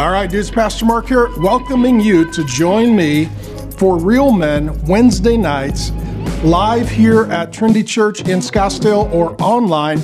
All 0.00 0.10
right, 0.10 0.30
dudes, 0.30 0.50
Pastor 0.50 0.86
Mark 0.86 1.08
here, 1.08 1.28
welcoming 1.40 2.00
you 2.00 2.32
to 2.32 2.42
join 2.46 2.96
me 2.96 3.26
for 3.76 3.98
Real 3.98 4.32
Men 4.32 4.82
Wednesday 4.86 5.36
nights, 5.36 5.90
live 6.42 6.88
here 6.88 7.24
at 7.24 7.52
Trinity 7.52 7.84
Church 7.84 8.20
in 8.20 8.38
Scottsdale 8.38 9.12
or 9.12 9.36
online 9.42 9.98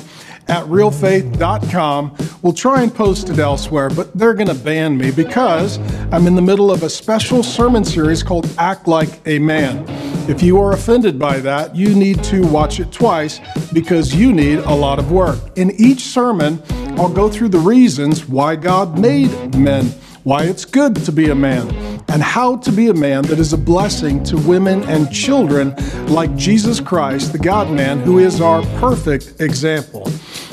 at 0.49 0.67
realfaith.com. 0.67 2.15
We'll 2.43 2.53
try 2.53 2.83
and 2.83 2.95
post 2.95 3.31
it 3.31 3.39
elsewhere, 3.39 3.89
but 3.89 4.13
they're 4.13 4.35
going 4.35 4.49
to 4.49 4.55
ban 4.55 4.99
me 4.99 5.11
because 5.13 5.79
I'm 6.13 6.27
in 6.27 6.35
the 6.35 6.43
middle 6.43 6.71
of 6.71 6.83
a 6.83 6.91
special 6.91 7.43
sermon 7.43 7.83
series 7.83 8.23
called 8.23 8.47
Act 8.59 8.87
Like 8.87 9.27
a 9.27 9.39
Man. 9.39 9.87
If 10.29 10.43
you 10.43 10.61
are 10.61 10.73
offended 10.73 11.21
by 11.21 11.39
that, 11.39 11.77
you 11.77 11.95
need 11.95 12.23
to 12.25 12.45
watch 12.49 12.81
it 12.81 12.91
twice 12.91 13.41
because 13.73 14.13
you 14.13 14.33
need 14.33 14.59
a 14.59 14.75
lot 14.75 14.99
of 14.99 15.13
work. 15.13 15.39
In 15.57 15.71
each 15.79 16.01
sermon, 16.01 16.61
I'll 16.99 17.09
go 17.09 17.31
through 17.31 17.51
the 17.51 17.61
reasons 17.61 18.29
why 18.29 18.57
God 18.57 18.99
made 18.99 19.55
men, 19.57 19.87
why 20.25 20.43
it's 20.43 20.65
good 20.65 20.97
to 20.97 21.13
be 21.13 21.31
a 21.31 21.35
man, 21.35 21.69
and 22.09 22.21
how 22.21 22.57
to 22.57 22.73
be 22.73 22.89
a 22.89 22.95
man 22.95 23.23
that 23.27 23.39
is 23.39 23.53
a 23.53 23.57
blessing 23.57 24.25
to 24.25 24.37
women 24.37 24.83
and 24.89 25.13
children 25.13 25.73
like 26.07 26.35
Jesus 26.35 26.81
Christ, 26.81 27.31
the 27.31 27.39
God 27.39 27.71
man, 27.71 28.01
who 28.01 28.19
is 28.19 28.41
our 28.41 28.63
perfect 28.81 29.41
example. 29.41 30.11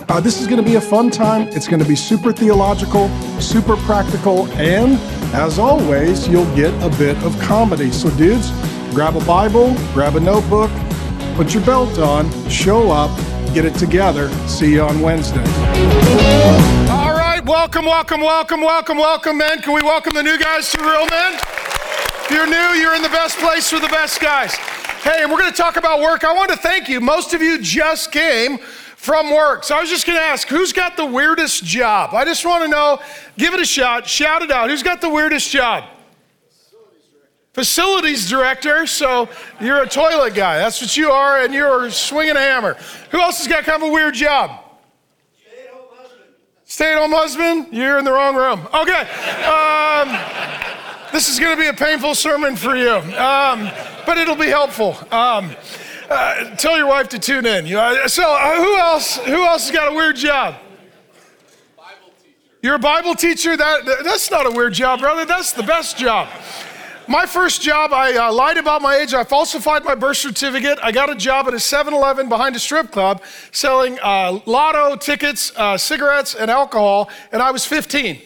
Uh, 0.08 0.20
this 0.20 0.40
is 0.40 0.46
going 0.46 0.64
to 0.64 0.70
be 0.70 0.76
a 0.76 0.82
fun 0.82 1.10
time. 1.10 1.48
It's 1.48 1.68
going 1.68 1.82
to 1.82 1.88
be 1.88 1.96
super 1.96 2.32
theological, 2.32 3.10
super 3.40 3.76
practical, 3.78 4.48
and 4.52 5.00
as 5.34 5.58
always, 5.58 6.28
you'll 6.28 6.56
get 6.56 6.72
a 6.84 6.96
bit 7.00 7.18
of 7.24 7.40
comedy. 7.40 7.90
So, 7.92 8.12
dudes, 8.12 8.52
grab 8.94 9.16
a 9.16 9.26
Bible, 9.26 9.74
grab 9.92 10.16
a 10.16 10.20
notebook, 10.20 10.70
put 11.36 11.52
your 11.54 11.66
belt 11.66 11.98
on, 11.98 12.30
show 12.48 12.92
up, 12.92 13.10
get 13.52 13.66
it 13.66 13.74
together. 13.74 14.30
See 14.48 14.74
you 14.74 14.84
on 14.84 15.02
Wednesday. 15.02 15.44
All 16.90 17.14
right, 17.14 17.42
welcome, 17.44 17.86
welcome, 17.86 18.22
welcome, 18.22 18.62
welcome, 18.62 18.98
welcome, 18.98 19.38
men. 19.40 19.62
Can 19.62 19.74
we 19.74 19.82
welcome 19.82 20.14
the 20.14 20.22
new 20.22 20.38
guys 20.38 20.72
to 20.74 20.82
Real 20.82 21.08
Men? 21.10 21.34
If 21.34 22.30
you're 22.30 22.46
new, 22.46 22.80
you're 22.80 22.96
in 22.96 23.02
the 23.02 23.10
best 23.10 23.40
place 23.40 23.68
for 23.68 23.80
the 23.80 23.88
best 23.88 24.22
guys. 24.22 24.54
Hey, 24.54 25.24
and 25.24 25.32
we're 25.32 25.40
going 25.40 25.52
to 25.52 25.58
talk 25.58 25.76
about 25.76 26.00
work. 26.00 26.24
I 26.24 26.34
want 26.34 26.52
to 26.52 26.58
thank 26.58 26.88
you. 26.88 27.02
Most 27.02 27.34
of 27.34 27.42
you 27.42 27.60
just 27.60 28.12
came 28.12 28.60
from 28.60 29.32
work. 29.32 29.64
So 29.64 29.76
I 29.76 29.82
was 29.82 29.90
just 29.90 30.06
going 30.06 30.18
to 30.18 30.24
ask, 30.24 30.48
who's 30.48 30.72
got 30.72 30.96
the 30.98 31.06
weirdest 31.06 31.64
job? 31.64 32.14
I 32.14 32.26
just 32.26 32.46
want 32.46 32.64
to 32.64 32.70
know, 32.70 33.00
give 33.38 33.54
it 33.54 33.60
a 33.60 33.66
shot, 33.66 34.08
shout 34.08 34.44
it 34.44 34.52
out. 34.52 34.70
Who's 34.70 34.84
got 34.84 35.02
the 35.02 35.10
weirdest 35.10 35.50
job? 35.50 35.84
Facilities 37.54 38.28
director. 38.28 38.88
So 38.88 39.30
you're 39.62 39.84
a 39.84 39.88
toilet 39.88 40.34
guy. 40.34 40.58
That's 40.58 40.82
what 40.82 40.98
you 40.98 41.12
are, 41.12 41.44
and 41.44 41.54
you're 41.54 41.92
swinging 41.92 42.36
a 42.36 42.40
hammer. 42.40 42.76
Who 43.12 43.20
else 43.20 43.38
has 43.38 43.48
got 43.48 43.64
kind 43.64 43.82
of 43.82 43.90
a 43.90 43.92
weird 43.92 44.16
job? 44.16 44.60
Stay 45.38 45.66
at 45.66 45.70
home 45.70 45.88
husband? 45.96 46.26
Stay-at-home 46.66 47.12
husband? 47.12 47.68
You're 47.72 48.00
in 48.00 48.06
the 48.06 48.12
wrong 48.12 48.36
room. 48.36 48.68
Okay. 48.74 49.02
Um, 49.46 50.10
this 51.12 51.30
is 51.30 51.40
going 51.40 51.56
to 51.56 51.62
be 51.62 51.68
a 51.68 51.74
painful 51.74 52.16
sermon 52.16 52.56
for 52.56 52.76
you, 52.76 52.90
um, 52.90 53.70
but 54.08 54.18
it'll 54.18 54.36
be 54.36 54.48
helpful. 54.48 54.98
Um, 55.12 55.56
uh, 56.10 56.56
tell 56.56 56.76
your 56.76 56.88
wife 56.88 57.08
to 57.10 57.20
tune 57.20 57.46
in. 57.46 57.70
Know, 57.70 58.08
so, 58.08 58.24
uh, 58.24 58.56
who 58.56 58.78
else? 58.78 59.18
Who 59.18 59.44
else 59.46 59.70
has 59.70 59.72
got 59.72 59.92
a 59.92 59.96
weird 59.96 60.16
job? 60.16 60.56
You're 62.64 62.76
a 62.76 62.80
Bible 62.80 63.14
teacher. 63.14 63.56
That 63.56 63.86
that's 64.04 64.32
not 64.32 64.48
a 64.48 64.52
weird 64.52 64.74
job, 64.74 65.02
brother. 65.02 65.24
That's 65.26 65.52
the 65.52 65.64
best 65.64 65.98
job. 65.98 66.30
My 67.08 67.26
first 67.26 67.62
job, 67.62 67.92
I 67.92 68.16
uh, 68.16 68.32
lied 68.32 68.58
about 68.58 68.82
my 68.82 68.96
age. 68.96 69.14
I 69.14 69.26
falsified 69.26 69.84
my 69.84 69.94
birth 69.94 70.18
certificate. 70.18 70.80
I 70.82 70.94
got 70.94 71.10
a 71.10 71.16
job 71.16 71.48
at 71.48 71.54
a 71.54 71.60
7 71.60 71.94
Eleven 71.94 72.30
behind 72.30 72.56
a 72.56 72.60
strip 72.60 72.92
club 72.92 73.22
selling 73.52 74.00
uh, 74.02 74.40
lotto 74.46 74.96
tickets, 74.96 75.52
uh, 75.58 75.78
cigarettes, 75.78 76.34
and 76.34 76.50
alcohol, 76.50 77.10
and 77.34 77.42
I 77.42 77.52
was 77.52 77.66
15. 77.66 78.22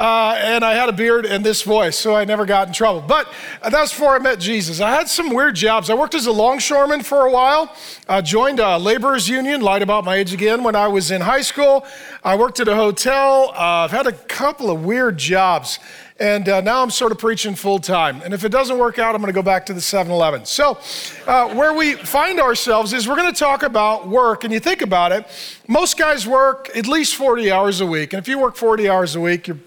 Uh, 0.00 0.34
and 0.38 0.64
I 0.64 0.72
had 0.72 0.88
a 0.88 0.92
beard 0.92 1.26
and 1.26 1.44
this 1.44 1.62
voice, 1.62 1.96
so 1.96 2.16
I 2.16 2.24
never 2.24 2.46
got 2.46 2.66
in 2.66 2.72
trouble. 2.72 3.04
But 3.06 3.30
that's 3.70 3.92
before 3.92 4.16
I 4.16 4.18
met 4.18 4.40
Jesus. 4.40 4.80
I 4.80 4.90
had 4.90 5.08
some 5.08 5.32
weird 5.32 5.54
jobs. 5.54 5.90
I 5.90 5.94
worked 5.94 6.14
as 6.14 6.26
a 6.26 6.32
longshoreman 6.32 7.02
for 7.02 7.26
a 7.26 7.30
while, 7.30 7.76
I 8.08 8.20
joined 8.22 8.58
a 8.58 8.78
laborers 8.78 9.28
union, 9.28 9.60
lied 9.60 9.82
about 9.82 10.04
my 10.04 10.16
age 10.16 10.32
again 10.32 10.64
when 10.64 10.74
I 10.74 10.88
was 10.88 11.10
in 11.10 11.20
high 11.20 11.42
school. 11.42 11.86
I 12.24 12.36
worked 12.36 12.60
at 12.60 12.66
a 12.66 12.74
hotel. 12.74 13.50
Uh, 13.50 13.84
I've 13.84 13.90
had 13.90 14.06
a 14.06 14.12
couple 14.12 14.70
of 14.70 14.84
weird 14.84 15.18
jobs. 15.18 15.78
And 16.22 16.48
uh, 16.48 16.60
now 16.60 16.84
I'm 16.84 16.90
sort 16.90 17.10
of 17.10 17.18
preaching 17.18 17.56
full 17.56 17.80
time. 17.80 18.22
And 18.22 18.32
if 18.32 18.44
it 18.44 18.50
doesn't 18.50 18.78
work 18.78 19.00
out, 19.00 19.16
I'm 19.16 19.20
going 19.20 19.32
to 19.32 19.36
go 19.36 19.42
back 19.42 19.66
to 19.66 19.74
the 19.74 19.80
7 19.80 20.12
Eleven. 20.12 20.44
So, 20.44 20.78
uh, 21.26 21.52
where 21.52 21.74
we 21.74 21.94
find 21.94 22.38
ourselves 22.38 22.92
is 22.92 23.08
we're 23.08 23.16
going 23.16 23.34
to 23.34 23.36
talk 23.36 23.64
about 23.64 24.06
work. 24.06 24.44
And 24.44 24.52
you 24.52 24.60
think 24.60 24.82
about 24.82 25.10
it, 25.10 25.26
most 25.66 25.98
guys 25.98 26.24
work 26.24 26.70
at 26.76 26.86
least 26.86 27.16
40 27.16 27.50
hours 27.50 27.80
a 27.80 27.86
week. 27.86 28.12
And 28.12 28.20
if 28.20 28.28
you 28.28 28.38
work 28.38 28.54
40 28.54 28.88
hours 28.88 29.16
a 29.16 29.20
week, 29.20 29.48
you're 29.48 29.58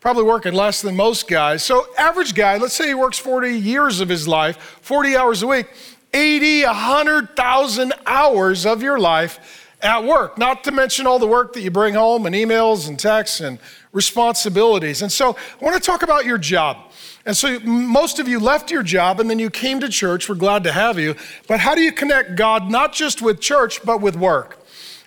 probably 0.00 0.24
working 0.24 0.52
less 0.52 0.82
than 0.82 0.96
most 0.96 1.28
guys. 1.28 1.62
So, 1.62 1.86
average 1.96 2.34
guy, 2.34 2.58
let's 2.58 2.74
say 2.74 2.88
he 2.88 2.94
works 2.94 3.16
40 3.16 3.58
years 3.58 4.00
of 4.00 4.10
his 4.10 4.28
life, 4.28 4.58
40 4.82 5.16
hours 5.16 5.42
a 5.42 5.46
week, 5.46 5.66
80, 6.12 6.64
100,000 6.64 7.94
hours 8.04 8.66
of 8.66 8.82
your 8.82 8.98
life 8.98 9.61
at 9.82 10.04
work, 10.04 10.38
not 10.38 10.64
to 10.64 10.70
mention 10.70 11.06
all 11.06 11.18
the 11.18 11.26
work 11.26 11.52
that 11.54 11.60
you 11.60 11.70
bring 11.70 11.94
home 11.94 12.26
and 12.26 12.34
emails 12.34 12.88
and 12.88 12.98
texts 12.98 13.40
and 13.40 13.58
responsibilities. 13.92 15.02
And 15.02 15.10
so 15.10 15.36
I 15.60 15.64
want 15.64 15.74
to 15.74 15.84
talk 15.84 16.02
about 16.02 16.24
your 16.24 16.38
job. 16.38 16.78
And 17.24 17.36
so 17.36 17.60
most 17.60 18.18
of 18.18 18.26
you 18.26 18.40
left 18.40 18.70
your 18.70 18.82
job 18.82 19.20
and 19.20 19.28
then 19.28 19.38
you 19.38 19.50
came 19.50 19.80
to 19.80 19.88
church. 19.88 20.28
We're 20.28 20.34
glad 20.34 20.64
to 20.64 20.72
have 20.72 20.98
you. 20.98 21.14
But 21.46 21.60
how 21.60 21.74
do 21.74 21.80
you 21.80 21.92
connect 21.92 22.36
God 22.36 22.70
not 22.70 22.92
just 22.92 23.22
with 23.22 23.40
church, 23.40 23.84
but 23.84 24.00
with 24.00 24.16
work? 24.16 24.58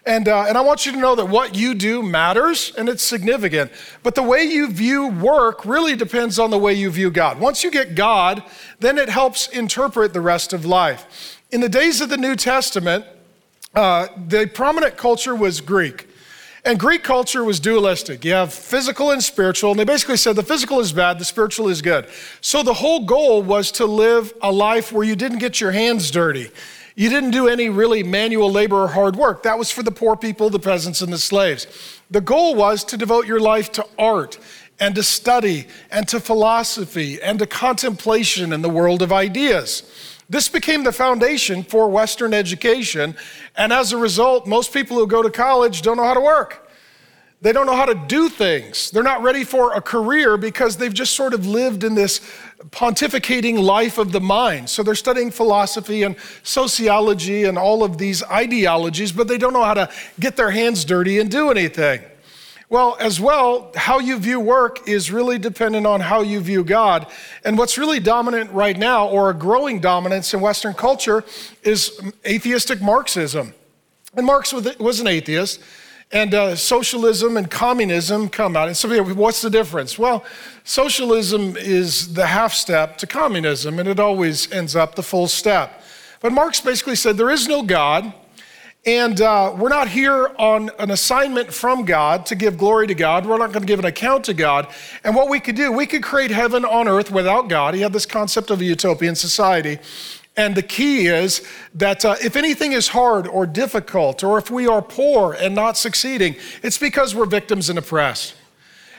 And, 0.06 0.28
uh, 0.28 0.46
and 0.48 0.56
I 0.56 0.62
want 0.62 0.86
you 0.86 0.92
to 0.92 1.00
know 1.00 1.16
that 1.16 1.26
what 1.26 1.56
you 1.56 1.74
do 1.74 2.04
matters 2.04 2.72
and 2.78 2.88
it's 2.88 3.02
significant. 3.02 3.72
But 4.04 4.14
the 4.14 4.22
way 4.22 4.44
you 4.44 4.70
view 4.70 5.08
work 5.08 5.66
really 5.66 5.96
depends 5.96 6.38
on 6.38 6.52
the 6.52 6.60
way 6.60 6.74
you 6.74 6.92
view 6.92 7.10
God. 7.10 7.40
Once 7.40 7.64
you 7.64 7.72
get 7.72 7.96
God, 7.96 8.44
then 8.80 9.00
it 9.00 9.10
helps 9.10 9.48
interpret 9.48 10.14
the 10.14 10.22
rest 10.22 10.54
of 10.54 10.64
life. 10.64 11.42
In 11.52 11.60
the 11.60 11.70
days 11.70 12.02
of 12.02 12.10
the 12.10 12.18
New 12.18 12.36
Testament, 12.36 13.06
uh, 13.76 14.08
the 14.28 14.48
prominent 14.48 14.98
culture 14.98 15.36
was 15.36 15.62
Greek. 15.62 16.08
And 16.64 16.80
Greek 16.80 17.04
culture 17.04 17.44
was 17.44 17.60
dualistic. 17.60 18.26
You 18.26 18.34
have 18.34 18.52
physical 18.52 19.12
and 19.12 19.24
spiritual, 19.24 19.70
and 19.70 19.80
they 19.80 19.84
basically 19.84 20.18
said 20.18 20.36
the 20.36 20.42
physical 20.42 20.80
is 20.80 20.92
bad, 20.92 21.20
the 21.20 21.26
spiritual 21.26 21.68
is 21.68 21.82
good. 21.84 22.08
So 22.42 22.64
the 22.64 22.74
whole 22.74 23.06
goal 23.06 23.44
was 23.44 23.72
to 23.74 23.86
live 23.86 24.34
a 24.42 24.52
life 24.52 24.92
where 24.92 25.06
you 25.06 25.16
didn't 25.16 25.38
get 25.38 25.62
your 25.62 25.72
hands 25.72 26.10
dirty. 26.10 26.50
You 26.96 27.10
didn't 27.10 27.32
do 27.32 27.48
any 27.48 27.70
really 27.70 28.02
manual 28.02 28.50
labor 28.50 28.84
or 28.84 28.88
hard 28.88 29.16
work. 29.16 29.44
That 29.44 29.60
was 29.60 29.70
for 29.70 29.84
the 29.84 29.92
poor 29.92 30.16
people, 30.16 30.50
the 30.50 30.60
peasants, 30.60 31.02
and 31.02 31.14
the 31.14 31.20
slaves. 31.20 31.68
The 32.10 32.22
goal 32.22 32.56
was 32.56 32.84
to 32.86 32.98
devote 32.98 33.28
your 33.28 33.40
life 33.40 33.72
to 33.74 33.86
art 34.00 34.40
and 34.80 34.96
to 34.96 35.04
study 35.04 35.68
and 35.92 36.08
to 36.08 36.20
philosophy 36.20 37.22
and 37.22 37.38
to 37.40 37.46
contemplation 37.46 38.52
in 38.52 38.62
the 38.62 38.70
world 38.70 39.02
of 39.02 39.12
ideas. 39.12 39.84
This 40.30 40.50
became 40.50 40.84
the 40.84 40.92
foundation 40.92 41.64
for 41.64 41.88
Western 41.88 42.34
education. 42.34 43.16
And 43.56 43.72
as 43.72 43.94
a 43.94 43.98
result, 43.98 44.48
most 44.48 44.74
people 44.74 44.98
who 44.98 45.08
go 45.08 45.22
to 45.22 45.30
college 45.30 45.82
don't 45.82 45.98
know 45.98 46.04
how 46.04 46.16
to 46.16 46.22
work. 46.22 46.66
They 47.42 47.52
don't 47.52 47.68
know 47.68 47.76
how 47.76 47.86
to 47.86 47.94
do 47.94 48.28
things. 48.28 48.90
They're 48.90 49.04
not 49.04 49.22
ready 49.22 49.44
for 49.44 49.74
a 49.74 49.82
career 49.82 50.36
because 50.36 50.78
they've 50.78 50.94
just 50.94 51.16
sort 51.16 51.34
of 51.34 51.46
lived 51.46 51.84
in 51.84 51.94
this 51.94 52.20
pontificating 52.72 53.60
life 53.60 54.00
of 54.00 54.12
the 54.12 54.22
mind. 54.22 54.68
So 54.70 54.82
they're 54.82 54.96
studying 54.96 55.30
philosophy 55.30 56.02
and 56.04 56.16
sociology 56.42 57.44
and 57.44 57.58
all 57.58 57.84
of 57.84 58.00
these 58.00 58.24
ideologies, 58.24 59.12
but 59.12 59.28
they 59.28 59.38
don't 59.38 59.54
know 59.54 59.64
how 59.64 59.76
to 59.76 59.92
get 60.20 60.38
their 60.38 60.50
hands 60.50 60.86
dirty 60.86 61.20
and 61.20 61.30
do 61.30 61.52
anything. 61.52 62.02
Well, 62.68 62.98
as 63.00 63.20
well, 63.20 63.72
how 63.76 64.00
you 64.00 64.18
view 64.18 64.40
work 64.40 64.88
is 64.88 65.12
really 65.12 65.38
dependent 65.38 65.86
on 65.86 66.02
how 66.02 66.22
you 66.22 66.40
view 66.40 66.64
God. 66.64 67.06
And 67.44 67.60
what's 67.60 67.78
really 67.78 68.00
dominant 68.00 68.52
right 68.52 68.78
now, 68.78 69.08
or 69.08 69.30
a 69.30 69.36
growing 69.36 69.80
dominance 69.80 70.34
in 70.34 70.42
Western 70.42 70.74
culture, 70.74 71.24
is 71.62 72.02
atheistic 72.26 72.82
Marxism. 72.82 73.54
And 74.16 74.26
Marx 74.26 74.52
was 74.52 75.00
an 75.00 75.08
atheist, 75.08 75.62
and 76.12 76.34
uh, 76.34 76.56
socialism 76.56 77.38
and 77.38 77.52
communism 77.52 78.30
come 78.30 78.56
out. 78.56 78.68
And 78.68 78.78
so, 78.78 79.04
what's 79.14 79.42
the 79.42 79.50
difference? 79.50 80.00
Well, 80.00 80.24
socialism 80.64 81.56
is 81.58 82.14
the 82.14 82.26
half 82.26 82.54
step 82.54 82.98
to 83.00 83.08
communism, 83.08 83.78
and 83.78 83.88
it 83.88 84.00
always 84.00 84.52
ends 84.52 84.76
up 84.76 84.96
the 84.96 85.04
full 85.04 85.28
step. 85.28 85.84
But 86.22 86.32
Marx 86.32 86.62
basically 86.62 86.96
said 86.96 87.18
there 87.18 87.30
is 87.30 87.48
no 87.48 87.62
God. 87.62 88.12
And 88.86 89.20
uh, 89.20 89.56
we're 89.58 89.70
not 89.70 89.88
here 89.88 90.32
on 90.38 90.70
an 90.78 90.92
assignment 90.92 91.52
from 91.52 91.86
God 91.86 92.28
to 92.28 92.36
give 92.36 92.56
glory 92.56 92.86
to 92.86 92.94
God. 92.94 93.26
We're 93.26 93.40
not 93.40 93.52
going 93.52 93.64
to 93.64 93.68
give 93.68 93.80
an 93.80 93.86
account 93.86 94.26
to 94.26 94.34
God. 94.36 94.68
And 95.04 95.16
what 95.16 95.28
we 95.28 95.40
could 95.40 95.56
do, 95.56 95.72
we 95.72 95.88
could 95.88 96.04
create 96.04 96.30
heaven 96.30 96.64
on 96.64 96.88
earth 96.88 97.10
without 97.10 97.50
God. 97.50 97.74
He 97.74 97.82
had 97.82 97.94
this 97.94 98.06
concept 98.06 98.52
of 98.52 98.62
a 98.62 98.64
utopian 98.64 99.16
society. 99.16 99.80
And 100.38 100.54
the 100.54 100.62
key 100.62 101.08
is 101.08 101.42
that 101.74 102.06
uh, 102.06 102.16
if 102.24 102.36
anything 102.36 102.74
is 102.74 102.90
hard 102.90 103.26
or 103.26 103.48
difficult, 103.48 104.24
or 104.24 104.38
if 104.38 104.52
we 104.52 104.68
are 104.68 104.84
poor 104.84 105.34
and 105.34 105.56
not 105.56 105.78
succeeding, 105.78 106.36
it's 106.62 106.78
because 106.78 107.16
we're 107.16 107.26
victims 107.26 107.70
and 107.70 107.80
oppressed. 107.80 108.36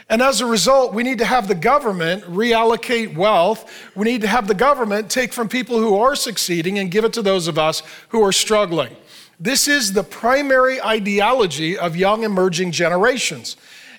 And 0.09 0.21
as 0.21 0.41
a 0.41 0.47
result, 0.47 0.95
we 0.95 1.03
need 1.03 1.19
to 1.19 1.25
have 1.25 1.47
the 1.47 1.55
government 1.55 2.25
reallocate 2.25 3.15
wealth. 3.17 3.71
We 3.95 4.05
need 4.05 4.21
to 4.23 4.29
have 4.29 4.49
the 4.49 4.55
government 4.55 5.11
take 5.11 5.33
from 5.33 5.49
people 5.49 5.79
who 5.79 5.97
are 5.97 6.17
succeeding 6.17 6.79
and 6.79 6.91
give 6.91 7.05
it 7.05 7.13
to 7.15 7.23
those 7.23 7.47
of 7.47 7.59
us 7.59 7.83
who 8.09 8.23
are 8.25 8.33
struggling. 8.33 8.97
This 9.39 9.69
is 9.69 9.93
the 9.93 10.03
primary 10.03 10.83
ideology 10.83 11.77
of 11.77 11.95
young 11.95 12.25
emerging 12.25 12.73
generations. 12.73 13.57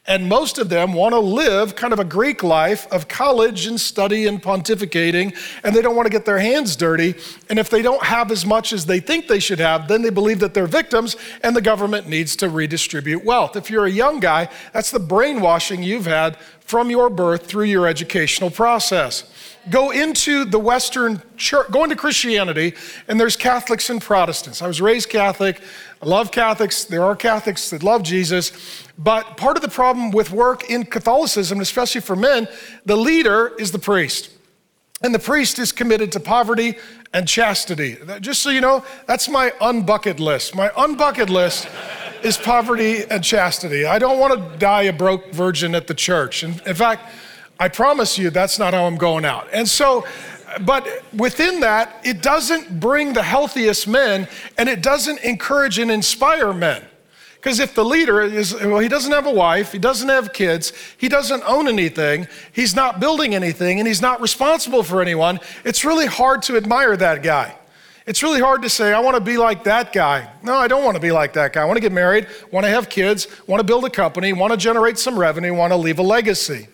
And 0.07 0.30
most 0.30 0.57
of 0.57 0.69
them 0.69 0.94
want 0.94 1.13
to 1.13 1.19
live 1.19 1.75
kind 1.75 1.92
of 1.92 2.00
a 2.00 2.06
Greek 2.06 2.42
life 2.42 2.88
of 2.94 3.09
college 3.09 3.65
and 3.65 3.77
study 3.80 4.25
and 4.25 4.42
pontificating, 4.42 5.36
and 5.63 5.75
they 5.75 5.81
don't 5.81 5.98
want 5.98 6.06
to 6.06 6.09
get 6.09 6.24
their 6.24 6.39
hands 6.39 6.77
dirty. 6.77 7.13
And 7.50 7.59
if 7.59 7.69
they 7.69 7.81
don't 7.81 8.04
have 8.04 8.31
as 8.31 8.45
much 8.45 8.71
as 8.71 8.86
they 8.86 9.01
think 9.01 9.27
they 9.27 9.39
should 9.39 9.59
have, 9.59 9.89
then 9.89 10.01
they 10.01 10.09
believe 10.09 10.39
that 10.39 10.54
they're 10.54 10.65
victims 10.65 11.18
and 11.44 11.54
the 11.54 11.62
government 11.62 12.07
needs 12.07 12.38
to 12.38 12.50
redistribute 12.50 13.25
wealth. 13.25 13.57
If 13.57 13.69
you're 13.69 13.86
a 13.86 13.92
young 13.92 14.21
guy, 14.21 14.48
that's 14.71 14.92
the 14.92 15.00
brainwashing 15.00 15.83
you've 15.83 16.06
had 16.06 16.38
from 16.62 16.89
your 16.89 17.09
birth 17.09 17.45
through 17.45 17.65
your 17.65 17.86
educational 17.86 18.50
process 18.50 19.30
go 19.69 19.92
into 19.92 20.45
the 20.45 20.59
Western 20.59 21.21
church, 21.36 21.69
go 21.71 21.83
into 21.83 21.95
Christianity, 21.95 22.74
and 23.07 23.19
there's 23.19 23.36
Catholics 23.36 23.89
and 23.89 24.01
Protestants. 24.01 24.62
I 24.62 24.68
was 24.68 24.81
raised 24.81 25.09
Catholic. 25.09 25.62
I 26.01 26.06
love 26.06 26.31
Catholics. 26.31 26.86
There 26.86 27.04
are 27.04 27.15
Catholics 27.15 27.69
that 27.71 27.83
love 27.83 28.04
Jesus. 28.04 28.51
But 28.97 29.38
part 29.38 29.57
of 29.57 29.61
the 29.61 29.69
problem 29.69 30.11
with 30.11 30.31
work 30.31 30.69
in 30.69 30.85
Catholicism, 30.85 31.59
especially 31.59 32.01
for 32.01 32.15
men, 32.15 32.47
the 32.85 32.95
leader 32.95 33.53
is 33.59 33.71
the 33.71 33.79
priest. 33.79 34.31
And 35.01 35.13
the 35.13 35.19
priest 35.19 35.59
is 35.59 35.71
committed 35.71 36.11
to 36.13 36.19
poverty 36.19 36.77
and 37.13 37.27
chastity. 37.27 37.97
Just 38.19 38.41
so 38.41 38.49
you 38.49 38.61
know, 38.61 38.83
that's 39.05 39.29
my 39.29 39.51
unbucket 39.61 40.19
list. 40.19 40.55
My 40.55 40.69
unbucket 40.69 41.29
list 41.29 41.67
is 42.23 42.38
poverty 42.38 43.03
and 43.05 43.23
chastity. 43.23 43.85
I 43.85 43.99
don't 43.99 44.19
want 44.19 44.33
to 44.33 44.57
die 44.57 44.83
a 44.83 44.94
broke 44.94 45.31
virgin 45.31 45.75
at 45.75 45.85
the 45.85 45.94
church. 45.94 46.44
In, 46.44 46.59
in 46.65 46.73
fact, 46.73 47.11
I 47.59 47.67
promise 47.67 48.17
you 48.17 48.31
that's 48.31 48.57
not 48.57 48.73
how 48.73 48.85
I'm 48.85 48.97
going 48.97 49.25
out. 49.25 49.47
And 49.53 49.67
so, 49.67 50.05
but 50.61 50.88
within 51.13 51.59
that, 51.59 52.01
it 52.03 52.23
doesn't 52.23 52.79
bring 52.79 53.13
the 53.13 53.23
healthiest 53.23 53.88
men 53.88 54.27
and 54.57 54.67
it 54.67 54.81
doesn't 54.81 55.19
encourage 55.19 55.77
and 55.77 55.91
inspire 55.91 56.53
men. 56.53 56.83
Because 57.37 57.59
if 57.59 57.75
the 57.75 57.85
leader 57.85 58.21
is, 58.21 58.53
well, 58.53 58.79
he 58.79 58.87
doesn't 58.87 59.11
have 59.11 59.27
a 59.27 59.31
wife, 59.31 59.71
he 59.71 59.79
doesn't 59.79 60.09
have 60.09 60.33
kids, 60.33 60.73
he 60.97 61.07
doesn't 61.07 61.43
own 61.45 61.67
anything, 61.67 62.27
he's 62.51 62.75
not 62.75 62.99
building 62.99 63.35
anything, 63.35 63.79
and 63.79 63.87
he's 63.87 64.01
not 64.01 64.19
responsible 64.19 64.83
for 64.83 65.01
anyone, 65.01 65.39
it's 65.63 65.85
really 65.85 66.07
hard 66.07 66.41
to 66.43 66.57
admire 66.57 66.97
that 66.97 67.21
guy. 67.21 67.55
It's 68.07 68.23
really 68.23 68.39
hard 68.39 68.61
to 68.63 68.69
say, 68.69 68.93
I 68.93 68.99
want 69.01 69.15
to 69.15 69.21
be 69.21 69.37
like 69.37 69.65
that 69.65 69.93
guy. 69.93 70.31
No, 70.41 70.55
I 70.55 70.67
don't 70.67 70.83
want 70.83 70.95
to 70.95 71.01
be 71.01 71.11
like 71.11 71.33
that 71.33 71.53
guy. 71.53 71.61
I 71.61 71.65
want 71.65 71.75
to 71.75 71.81
get 71.81 71.91
married, 71.91 72.27
want 72.51 72.65
to 72.65 72.69
have 72.69 72.89
kids, 72.89 73.27
want 73.47 73.59
to 73.59 73.65
build 73.65 73.85
a 73.85 73.89
company, 73.89 74.33
want 74.33 74.51
to 74.51 74.57
generate 74.57 74.97
some 74.97 75.19
revenue, 75.19 75.53
want 75.53 75.71
to 75.71 75.77
leave 75.77 75.99
a 75.99 76.03
legacy. 76.03 76.69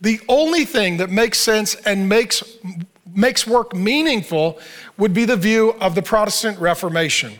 The 0.00 0.20
only 0.28 0.64
thing 0.64 0.96
that 0.96 1.10
makes 1.10 1.38
sense 1.38 1.74
and 1.74 2.08
makes, 2.08 2.42
makes 3.12 3.46
work 3.46 3.74
meaningful 3.74 4.60
would 4.96 5.12
be 5.12 5.24
the 5.24 5.36
view 5.36 5.72
of 5.80 5.94
the 5.94 6.02
Protestant 6.02 6.58
Reformation. 6.58 7.38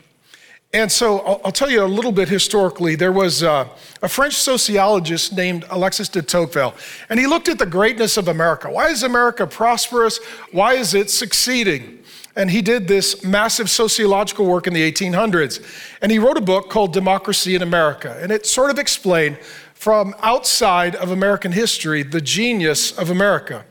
And 0.72 0.90
so 0.90 1.18
I'll, 1.20 1.40
I'll 1.46 1.52
tell 1.52 1.68
you 1.68 1.82
a 1.82 1.86
little 1.86 2.12
bit 2.12 2.28
historically. 2.28 2.94
There 2.94 3.10
was 3.12 3.42
uh, 3.42 3.68
a 4.02 4.08
French 4.08 4.34
sociologist 4.34 5.32
named 5.32 5.64
Alexis 5.68 6.08
de 6.08 6.22
Tocqueville, 6.22 6.74
and 7.08 7.18
he 7.18 7.26
looked 7.26 7.48
at 7.48 7.58
the 7.58 7.66
greatness 7.66 8.16
of 8.16 8.28
America. 8.28 8.70
Why 8.70 8.88
is 8.88 9.02
America 9.02 9.48
prosperous? 9.48 10.18
Why 10.52 10.74
is 10.74 10.94
it 10.94 11.10
succeeding? 11.10 11.98
And 12.36 12.50
he 12.50 12.62
did 12.62 12.86
this 12.86 13.24
massive 13.24 13.68
sociological 13.68 14.46
work 14.46 14.68
in 14.68 14.72
the 14.72 14.90
1800s. 14.90 15.60
And 16.00 16.12
he 16.12 16.20
wrote 16.20 16.36
a 16.36 16.40
book 16.40 16.70
called 16.70 16.92
Democracy 16.92 17.56
in 17.56 17.62
America. 17.62 18.16
And 18.22 18.30
it 18.30 18.46
sort 18.46 18.70
of 18.70 18.78
explained 18.78 19.38
from 19.74 20.14
outside 20.20 20.94
of 20.94 21.10
American 21.10 21.50
history 21.50 22.04
the 22.04 22.20
genius 22.20 22.96
of 22.96 23.10
America. 23.10 23.64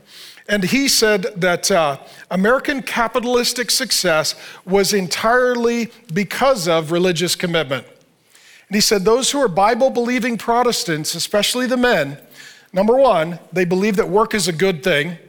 And 0.49 0.63
he 0.63 0.87
said 0.87 1.27
that 1.37 1.69
uh, 1.69 1.99
American 2.31 2.81
capitalistic 2.81 3.69
success 3.69 4.33
was 4.65 4.93
entirely 4.93 5.91
because 6.11 6.67
of 6.67 6.91
religious 6.91 7.35
commitment. 7.35 7.85
And 7.85 8.75
he 8.75 8.81
said 8.81 9.05
those 9.05 9.29
who 9.29 9.39
are 9.39 9.47
Bible 9.47 9.91
believing 9.91 10.39
Protestants, 10.39 11.13
especially 11.13 11.67
the 11.67 11.77
men, 11.77 12.17
number 12.73 12.95
one, 12.95 13.37
they 13.53 13.63
believe 13.63 13.95
that 13.97 14.09
work 14.09 14.33
is 14.33 14.47
a 14.47 14.51
good 14.51 14.83
thing. 14.83 15.19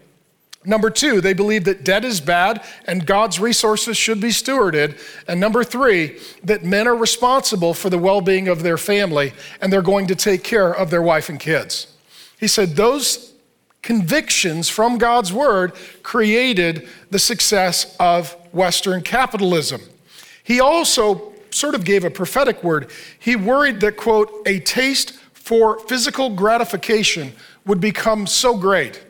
Number 0.65 0.89
two, 0.89 1.21
they 1.21 1.35
believe 1.35 1.65
that 1.65 1.85
debt 1.85 2.05
is 2.05 2.21
bad 2.21 2.63
and 2.87 3.07
God's 3.07 3.39
resources 3.39 3.99
should 3.99 4.23
be 4.23 4.29
stewarded. 4.29 4.99
And 5.29 5.39
number 5.39 5.65
three, 5.65 6.19
that 6.45 6.65
men 6.65 6.89
are 6.89 6.97
responsible 6.97 7.75
for 7.75 7.91
the 7.91 7.99
well 7.99 8.23
being 8.23 8.49
of 8.49 8.63
their 8.63 8.79
family 8.79 9.35
and 9.61 9.71
they're 9.71 9.83
going 9.83 10.07
to 10.07 10.15
take 10.15 10.45
care 10.45 10.75
of 10.75 10.91
their 10.91 11.03
wife 11.03 11.29
and 11.29 11.39
kids. 11.39 11.89
He 12.39 12.47
said 12.47 12.77
those 12.77 13.30
convictions 13.83 14.69
from 14.69 14.99
God's 14.99 15.33
word 15.33 15.73
created 16.03 16.89
the 17.11 17.19
success 17.19 17.97
of 17.99 18.33
Western 18.53 19.03
capitalism. 19.03 19.81
He 20.43 20.61
also 20.61 21.33
sort 21.51 21.75
of 21.75 21.85
gave 21.85 22.05
a 22.05 22.11
prophetic 22.11 22.63
word. 22.63 22.91
He 23.19 23.37
worried 23.37 23.81
that, 23.81 23.97
quote, 23.97 24.31
a 24.47 24.61
taste 24.61 25.13
for 25.33 25.79
physical 25.81 26.31
gratification 26.31 27.33
would 27.67 27.81
become 27.81 28.27
so 28.27 28.57
great 28.57 29.05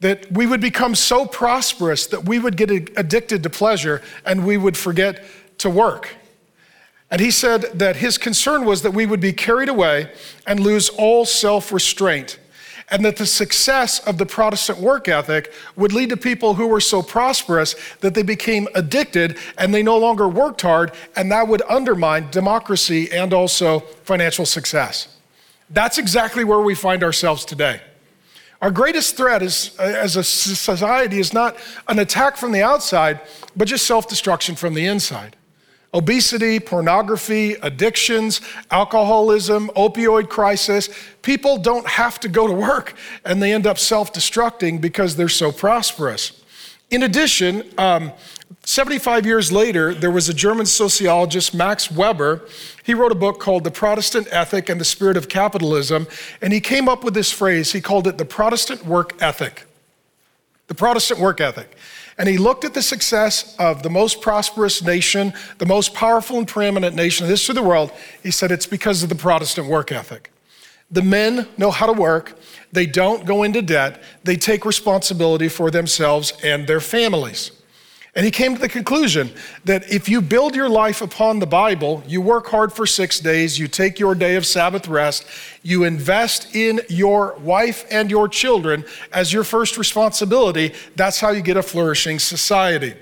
that 0.00 0.30
we 0.32 0.46
would 0.46 0.60
become 0.60 0.94
so 0.94 1.26
prosperous 1.26 2.06
that 2.06 2.26
we 2.26 2.38
would 2.38 2.56
get 2.56 2.70
addicted 2.70 3.42
to 3.42 3.50
pleasure 3.50 4.02
and 4.24 4.46
we 4.46 4.56
would 4.56 4.76
forget 4.76 5.24
to 5.58 5.68
work. 5.68 6.16
And 7.10 7.20
he 7.20 7.30
said 7.30 7.62
that 7.74 7.96
his 7.96 8.16
concern 8.16 8.64
was 8.64 8.82
that 8.82 8.92
we 8.92 9.04
would 9.04 9.20
be 9.20 9.32
carried 9.32 9.68
away 9.68 10.12
and 10.46 10.60
lose 10.60 10.88
all 10.88 11.26
self 11.26 11.72
restraint, 11.72 12.38
and 12.90 13.04
that 13.04 13.16
the 13.16 13.26
success 13.26 14.00
of 14.00 14.18
the 14.18 14.26
Protestant 14.26 14.78
work 14.78 15.08
ethic 15.08 15.52
would 15.76 15.92
lead 15.92 16.10
to 16.10 16.16
people 16.16 16.54
who 16.54 16.66
were 16.66 16.80
so 16.80 17.02
prosperous 17.02 17.74
that 18.00 18.14
they 18.14 18.22
became 18.22 18.68
addicted 18.74 19.38
and 19.58 19.72
they 19.72 19.82
no 19.82 19.96
longer 19.96 20.28
worked 20.28 20.62
hard, 20.62 20.92
and 21.16 21.30
that 21.30 21.46
would 21.46 21.62
undermine 21.68 22.30
democracy 22.30 23.10
and 23.12 23.32
also 23.32 23.80
financial 24.04 24.44
success. 24.44 25.16
That's 25.70 25.98
exactly 25.98 26.42
where 26.42 26.60
we 26.60 26.74
find 26.74 27.04
ourselves 27.04 27.44
today. 27.44 27.80
Our 28.60 28.70
greatest 28.70 29.16
threat 29.16 29.42
is, 29.42 29.74
uh, 29.78 29.84
as 29.84 30.16
a 30.16 30.24
society 30.24 31.18
is 31.18 31.32
not 31.32 31.56
an 31.88 31.98
attack 31.98 32.36
from 32.36 32.52
the 32.52 32.62
outside, 32.62 33.20
but 33.56 33.68
just 33.68 33.86
self 33.86 34.08
destruction 34.08 34.54
from 34.54 34.74
the 34.74 34.84
inside. 34.86 35.36
Obesity, 35.92 36.60
pornography, 36.60 37.54
addictions, 37.62 38.40
alcoholism, 38.70 39.68
opioid 39.70 40.28
crisis. 40.28 40.88
People 41.22 41.58
don't 41.58 41.86
have 41.86 42.20
to 42.20 42.28
go 42.28 42.46
to 42.46 42.52
work 42.52 42.94
and 43.24 43.42
they 43.42 43.52
end 43.52 43.66
up 43.66 43.76
self 43.76 44.12
destructing 44.12 44.80
because 44.80 45.16
they're 45.16 45.28
so 45.28 45.50
prosperous. 45.50 46.40
In 46.90 47.02
addition, 47.02 47.64
um, 47.78 48.12
75 48.64 49.26
years 49.26 49.50
later, 49.50 49.94
there 49.94 50.10
was 50.10 50.28
a 50.28 50.34
German 50.34 50.66
sociologist, 50.66 51.54
Max 51.54 51.90
Weber. 51.90 52.42
He 52.84 52.94
wrote 52.94 53.10
a 53.10 53.16
book 53.16 53.40
called 53.40 53.64
The 53.64 53.70
Protestant 53.70 54.28
Ethic 54.30 54.68
and 54.68 54.80
the 54.80 54.84
Spirit 54.84 55.16
of 55.16 55.28
Capitalism, 55.28 56.06
and 56.42 56.52
he 56.52 56.60
came 56.60 56.88
up 56.88 57.02
with 57.02 57.14
this 57.14 57.32
phrase. 57.32 57.72
He 57.72 57.80
called 57.80 58.06
it 58.06 58.18
the 58.18 58.24
Protestant 58.24 58.84
work 58.84 59.20
ethic. 59.20 59.64
The 60.66 60.74
Protestant 60.74 61.20
work 61.20 61.40
ethic. 61.40 61.76
And 62.20 62.28
he 62.28 62.36
looked 62.36 62.66
at 62.66 62.74
the 62.74 62.82
success 62.82 63.56
of 63.58 63.82
the 63.82 63.88
most 63.88 64.20
prosperous 64.20 64.82
nation, 64.82 65.32
the 65.56 65.64
most 65.64 65.94
powerful 65.94 66.36
and 66.36 66.46
preeminent 66.46 66.94
nation 66.94 67.24
in 67.24 67.28
the 67.28 67.32
history 67.32 67.52
of 67.52 67.56
the 67.56 67.66
world. 67.66 67.90
He 68.22 68.30
said 68.30 68.52
it's 68.52 68.66
because 68.66 69.02
of 69.02 69.08
the 69.08 69.14
Protestant 69.14 69.66
work 69.68 69.90
ethic. 69.90 70.30
The 70.90 71.00
men 71.00 71.48
know 71.56 71.70
how 71.70 71.86
to 71.86 71.94
work, 71.94 72.38
they 72.72 72.84
don't 72.84 73.24
go 73.24 73.42
into 73.42 73.62
debt, 73.62 74.02
they 74.22 74.36
take 74.36 74.66
responsibility 74.66 75.48
for 75.48 75.70
themselves 75.70 76.34
and 76.44 76.66
their 76.66 76.80
families. 76.80 77.52
And 78.14 78.24
he 78.24 78.32
came 78.32 78.54
to 78.56 78.60
the 78.60 78.68
conclusion 78.68 79.30
that 79.64 79.88
if 79.92 80.08
you 80.08 80.20
build 80.20 80.56
your 80.56 80.68
life 80.68 81.00
upon 81.00 81.38
the 81.38 81.46
Bible, 81.46 82.02
you 82.08 82.20
work 82.20 82.48
hard 82.48 82.72
for 82.72 82.84
six 82.84 83.20
days, 83.20 83.56
you 83.56 83.68
take 83.68 84.00
your 84.00 84.16
day 84.16 84.34
of 84.34 84.44
Sabbath 84.44 84.88
rest, 84.88 85.24
you 85.62 85.84
invest 85.84 86.54
in 86.54 86.80
your 86.88 87.36
wife 87.38 87.86
and 87.88 88.10
your 88.10 88.28
children 88.28 88.84
as 89.12 89.32
your 89.32 89.44
first 89.44 89.78
responsibility, 89.78 90.74
that's 90.96 91.20
how 91.20 91.30
you 91.30 91.40
get 91.40 91.56
a 91.56 91.62
flourishing 91.62 92.18
society. 92.18 92.94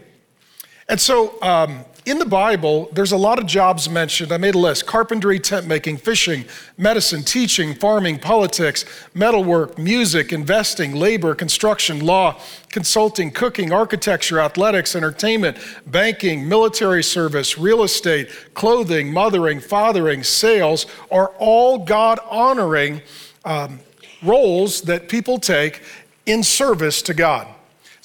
And 0.90 1.00
so, 1.00 1.40
um, 1.42 1.84
in 2.08 2.18
the 2.18 2.26
Bible, 2.26 2.88
there's 2.92 3.12
a 3.12 3.16
lot 3.16 3.38
of 3.38 3.46
jobs 3.46 3.88
mentioned. 3.88 4.32
I 4.32 4.38
made 4.38 4.54
a 4.54 4.58
list 4.58 4.86
carpentry, 4.86 5.38
tent 5.38 5.66
making, 5.66 5.98
fishing, 5.98 6.44
medicine, 6.78 7.22
teaching, 7.22 7.74
farming, 7.74 8.18
politics, 8.18 8.84
metalwork, 9.14 9.78
music, 9.78 10.32
investing, 10.32 10.94
labor, 10.94 11.34
construction, 11.34 12.00
law, 12.00 12.40
consulting, 12.70 13.30
cooking, 13.30 13.72
architecture, 13.72 14.40
athletics, 14.40 14.96
entertainment, 14.96 15.58
banking, 15.86 16.48
military 16.48 17.02
service, 17.02 17.58
real 17.58 17.82
estate, 17.82 18.30
clothing, 18.54 19.12
mothering, 19.12 19.60
fathering, 19.60 20.22
sales 20.22 20.86
are 21.10 21.28
all 21.38 21.78
God 21.78 22.18
honoring 22.30 23.02
um, 23.44 23.80
roles 24.22 24.82
that 24.82 25.08
people 25.08 25.38
take 25.38 25.82
in 26.24 26.42
service 26.42 27.02
to 27.02 27.12
God. 27.12 27.48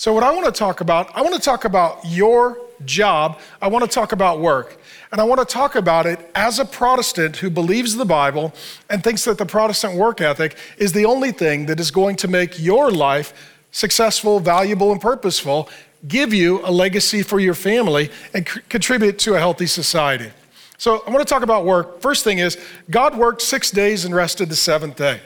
So, 0.03 0.11
what 0.11 0.23
I 0.23 0.33
want 0.33 0.45
to 0.45 0.51
talk 0.51 0.81
about, 0.81 1.15
I 1.15 1.21
want 1.21 1.33
to 1.33 1.39
talk 1.39 1.63
about 1.63 2.01
your 2.03 2.59
job, 2.83 3.39
I 3.61 3.69
want 3.69 3.85
to 3.85 3.89
talk 3.89 4.11
about 4.11 4.41
work. 4.41 4.77
And 5.13 5.21
I 5.21 5.23
want 5.23 5.39
to 5.39 5.45
talk 5.45 5.75
about 5.75 6.05
it 6.05 6.29
as 6.35 6.59
a 6.59 6.65
Protestant 6.65 7.37
who 7.37 7.49
believes 7.49 7.95
the 7.95 8.03
Bible 8.03 8.53
and 8.89 9.01
thinks 9.01 9.23
that 9.23 9.37
the 9.37 9.45
Protestant 9.45 9.95
work 9.95 10.19
ethic 10.19 10.57
is 10.77 10.91
the 10.91 11.05
only 11.05 11.31
thing 11.31 11.67
that 11.67 11.79
is 11.79 11.89
going 11.89 12.17
to 12.17 12.27
make 12.27 12.59
your 12.59 12.91
life 12.91 13.55
successful, 13.71 14.41
valuable, 14.41 14.91
and 14.91 14.99
purposeful, 14.99 15.69
give 16.05 16.33
you 16.33 16.59
a 16.65 16.69
legacy 16.69 17.23
for 17.23 17.39
your 17.39 17.53
family, 17.53 18.11
and 18.33 18.45
c- 18.45 18.59
contribute 18.67 19.17
to 19.19 19.35
a 19.35 19.39
healthy 19.39 19.67
society. 19.67 20.31
So 20.77 21.01
I 21.07 21.11
want 21.11 21.25
to 21.25 21.33
talk 21.33 21.43
about 21.43 21.63
work. 21.63 22.01
First 22.01 22.25
thing 22.25 22.39
is, 22.39 22.57
God 22.89 23.17
worked 23.17 23.41
six 23.41 23.71
days 23.71 24.03
and 24.03 24.13
rested 24.13 24.49
the 24.49 24.57
seventh 24.57 24.97
day. 24.97 25.21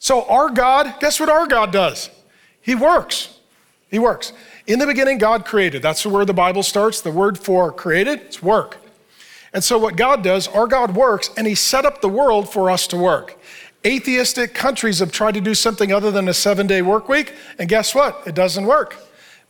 So 0.00 0.24
our 0.24 0.50
God, 0.50 0.92
guess 0.98 1.20
what 1.20 1.28
our 1.28 1.46
God 1.46 1.70
does? 1.70 2.10
He 2.60 2.74
works. 2.74 3.36
He 3.90 3.98
works. 3.98 4.32
In 4.66 4.78
the 4.78 4.86
beginning, 4.86 5.18
God 5.18 5.44
created. 5.44 5.82
That's 5.82 6.06
where 6.06 6.24
the 6.24 6.34
Bible 6.34 6.62
starts. 6.62 7.00
The 7.00 7.10
word 7.10 7.38
for 7.38 7.72
created, 7.72 8.20
it's 8.20 8.42
work. 8.42 8.78
And 9.52 9.64
so, 9.64 9.78
what 9.78 9.96
God 9.96 10.22
does, 10.22 10.46
our 10.48 10.66
God 10.66 10.94
works, 10.94 11.30
and 11.36 11.46
He 11.46 11.56
set 11.56 11.84
up 11.84 12.00
the 12.00 12.08
world 12.08 12.48
for 12.48 12.70
us 12.70 12.86
to 12.88 12.96
work. 12.96 13.36
Atheistic 13.84 14.54
countries 14.54 14.98
have 14.98 15.10
tried 15.10 15.34
to 15.34 15.40
do 15.40 15.54
something 15.54 15.92
other 15.92 16.10
than 16.10 16.28
a 16.28 16.34
seven 16.34 16.66
day 16.66 16.82
work 16.82 17.08
week, 17.08 17.34
and 17.58 17.68
guess 17.68 17.94
what? 17.94 18.22
It 18.26 18.34
doesn't 18.34 18.66
work 18.66 18.96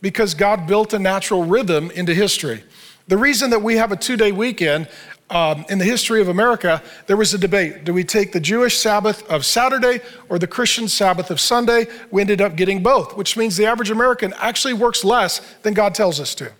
because 0.01 0.33
God 0.33 0.65
built 0.65 0.93
a 0.93 0.99
natural 0.99 1.43
rhythm 1.43 1.91
into 1.91 2.13
history. 2.13 2.63
The 3.07 3.17
reason 3.17 3.49
that 3.49 3.61
we 3.61 3.75
have 3.75 3.91
a 3.91 3.97
two 3.97 4.15
day 4.15 4.31
weekend 4.31 4.87
um, 5.31 5.65
in 5.69 5.77
the 5.77 5.85
history 5.85 6.21
of 6.21 6.27
America, 6.27 6.83
there 7.07 7.17
was 7.17 7.33
a 7.33 7.37
debate. 7.37 7.85
Do 7.85 7.93
we 7.93 8.03
take 8.03 8.33
the 8.33 8.39
Jewish 8.39 8.77
Sabbath 8.77 9.27
of 9.29 9.45
Saturday 9.45 10.01
or 10.29 10.37
the 10.37 10.47
Christian 10.47 10.87
Sabbath 10.87 11.31
of 11.31 11.39
Sunday? 11.39 11.87
We 12.11 12.21
ended 12.21 12.41
up 12.41 12.55
getting 12.55 12.83
both, 12.83 13.15
which 13.15 13.37
means 13.37 13.57
the 13.57 13.65
average 13.65 13.89
American 13.89 14.33
actually 14.37 14.73
works 14.73 15.03
less 15.03 15.39
than 15.63 15.73
God 15.73 15.95
tells 15.95 16.19
us 16.19 16.35
to. 16.35 16.51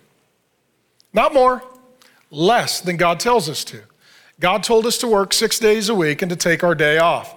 Not 1.12 1.34
more, 1.34 1.62
less 2.30 2.80
than 2.80 2.96
God 2.96 3.20
tells 3.20 3.48
us 3.48 3.62
to. 3.64 3.82
God 4.40 4.64
told 4.64 4.86
us 4.86 4.98
to 4.98 5.06
work 5.06 5.32
six 5.32 5.58
days 5.58 5.88
a 5.88 5.94
week 5.94 6.22
and 6.22 6.30
to 6.30 6.36
take 6.36 6.64
our 6.64 6.74
day 6.74 6.98
off. 6.98 7.34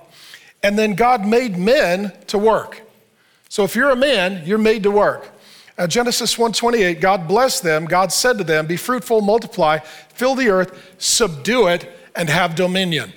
And 0.64 0.80
then 0.80 0.96
God 0.96 1.28
made 1.28 1.58
men 1.58 2.14
to 2.28 2.38
work. 2.38 2.82
So 3.50 3.64
if 3.64 3.76
you're 3.76 3.92
a 3.92 3.96
man, 3.96 4.44
you're 4.46 4.58
made 4.58 4.84
to 4.84 4.92
work. 4.92 5.30
Uh, 5.78 5.88
Genesis 5.88 6.38
1:28, 6.38 7.02
God 7.02 7.28
blessed 7.28 7.64
them. 7.64 7.86
God 7.86 8.14
said 8.14 8.38
to 8.38 8.44
them, 8.44 8.66
"Be 8.66 8.78
fruitful, 8.78 9.22
multiply, 9.22 9.80
fill 10.14 10.36
the 10.36 10.50
earth, 10.50 10.78
subdue 10.98 11.68
it, 11.68 11.90
and 12.16 12.30
have 12.30 12.56
dominion." 12.56 13.14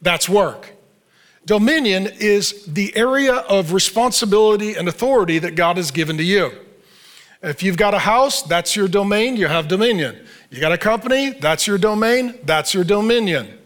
That's 0.00 0.28
work. 0.28 0.68
Dominion 1.46 2.08
is 2.18 2.64
the 2.66 2.96
area 2.96 3.34
of 3.34 3.72
responsibility 3.72 4.74
and 4.74 4.88
authority 4.88 5.38
that 5.38 5.54
God 5.54 5.76
has 5.76 5.90
given 5.90 6.16
to 6.16 6.24
you. 6.24 6.52
If 7.42 7.62
you've 7.62 7.76
got 7.76 7.94
a 7.94 8.00
house, 8.00 8.42
that's 8.42 8.74
your 8.74 8.88
domain, 8.88 9.36
you 9.36 9.46
have 9.46 9.68
dominion. 9.68 10.16
You 10.50 10.60
got 10.60 10.72
a 10.72 10.78
company, 10.78 11.30
that's 11.30 11.66
your 11.66 11.78
domain, 11.78 12.34
that's 12.44 12.74
your 12.74 12.82
dominion. 12.82 13.58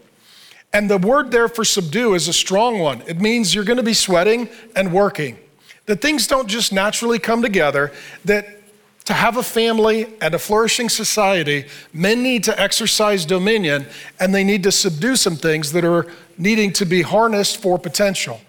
And 0.73 0.89
the 0.89 0.97
word 0.97 1.31
there 1.31 1.47
for 1.47 1.65
subdue 1.65 2.13
is 2.13 2.27
a 2.27 2.33
strong 2.33 2.79
one. 2.79 3.01
It 3.07 3.19
means 3.19 3.53
you're 3.53 3.63
going 3.63 3.77
to 3.77 3.83
be 3.83 3.93
sweating 3.93 4.49
and 4.75 4.93
working. 4.93 5.37
That 5.85 6.01
things 6.01 6.27
don't 6.27 6.47
just 6.47 6.71
naturally 6.71 7.19
come 7.19 7.41
together, 7.41 7.91
that 8.25 8.61
to 9.05 9.13
have 9.13 9.37
a 9.37 9.43
family 9.43 10.07
and 10.21 10.33
a 10.33 10.39
flourishing 10.39 10.89
society, 10.89 11.65
men 11.91 12.21
need 12.21 12.43
to 12.45 12.59
exercise 12.59 13.25
dominion 13.25 13.87
and 14.19 14.33
they 14.33 14.43
need 14.43 14.63
to 14.63 14.71
subdue 14.71 15.15
some 15.15 15.35
things 15.35 15.71
that 15.71 15.83
are 15.83 16.07
needing 16.37 16.71
to 16.73 16.85
be 16.85 17.01
harnessed 17.01 17.61
for 17.61 17.79
potential. 17.79 18.39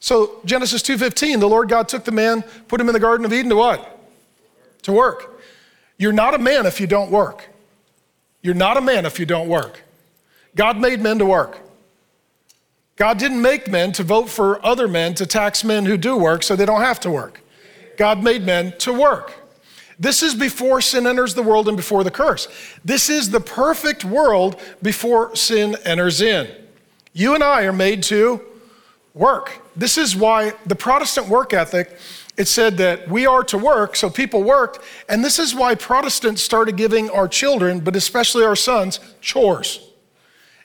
So 0.00 0.40
Genesis 0.44 0.82
2:15, 0.82 1.40
the 1.40 1.48
Lord 1.48 1.68
God 1.68 1.88
took 1.88 2.04
the 2.04 2.10
man, 2.10 2.42
put 2.68 2.80
him 2.80 2.88
in 2.88 2.94
the 2.94 3.00
garden 3.00 3.24
of 3.24 3.32
Eden 3.32 3.50
to 3.50 3.56
what? 3.56 3.98
To 4.82 4.92
work. 4.92 5.40
You're 5.98 6.12
not 6.12 6.34
a 6.34 6.38
man 6.38 6.66
if 6.66 6.80
you 6.80 6.86
don't 6.86 7.10
work. 7.10 7.48
You're 8.40 8.54
not 8.54 8.76
a 8.76 8.80
man 8.80 9.06
if 9.06 9.20
you 9.20 9.26
don't 9.26 9.48
work. 9.48 9.82
God 10.56 10.78
made 10.78 11.00
men 11.00 11.18
to 11.18 11.26
work. 11.26 11.58
God 12.96 13.18
didn't 13.18 13.40
make 13.40 13.68
men 13.68 13.92
to 13.92 14.02
vote 14.02 14.28
for 14.28 14.64
other 14.64 14.86
men 14.86 15.14
to 15.14 15.26
tax 15.26 15.64
men 15.64 15.86
who 15.86 15.96
do 15.96 16.16
work 16.16 16.42
so 16.42 16.54
they 16.54 16.66
don't 16.66 16.82
have 16.82 17.00
to 17.00 17.10
work. 17.10 17.40
God 17.96 18.22
made 18.22 18.44
men 18.44 18.74
to 18.78 18.92
work. 18.92 19.34
This 19.98 20.22
is 20.22 20.34
before 20.34 20.80
sin 20.80 21.06
enters 21.06 21.34
the 21.34 21.42
world 21.42 21.68
and 21.68 21.76
before 21.76 22.02
the 22.04 22.10
curse. 22.10 22.48
This 22.84 23.08
is 23.08 23.30
the 23.30 23.40
perfect 23.40 24.04
world 24.04 24.60
before 24.82 25.36
sin 25.36 25.76
enters 25.84 26.20
in. 26.20 26.48
You 27.12 27.34
and 27.34 27.44
I 27.44 27.62
are 27.62 27.72
made 27.72 28.02
to 28.04 28.40
work. 29.14 29.60
This 29.76 29.98
is 29.98 30.16
why 30.16 30.54
the 30.66 30.74
Protestant 30.74 31.28
work 31.28 31.52
ethic, 31.52 31.96
it 32.36 32.48
said 32.48 32.78
that 32.78 33.08
we 33.08 33.26
are 33.26 33.44
to 33.44 33.58
work, 33.58 33.94
so 33.94 34.08
people 34.08 34.42
worked. 34.42 34.78
And 35.08 35.22
this 35.24 35.38
is 35.38 35.54
why 35.54 35.74
Protestants 35.74 36.42
started 36.42 36.76
giving 36.76 37.10
our 37.10 37.28
children, 37.28 37.80
but 37.80 37.94
especially 37.94 38.44
our 38.44 38.56
sons, 38.56 38.98
chores. 39.20 39.91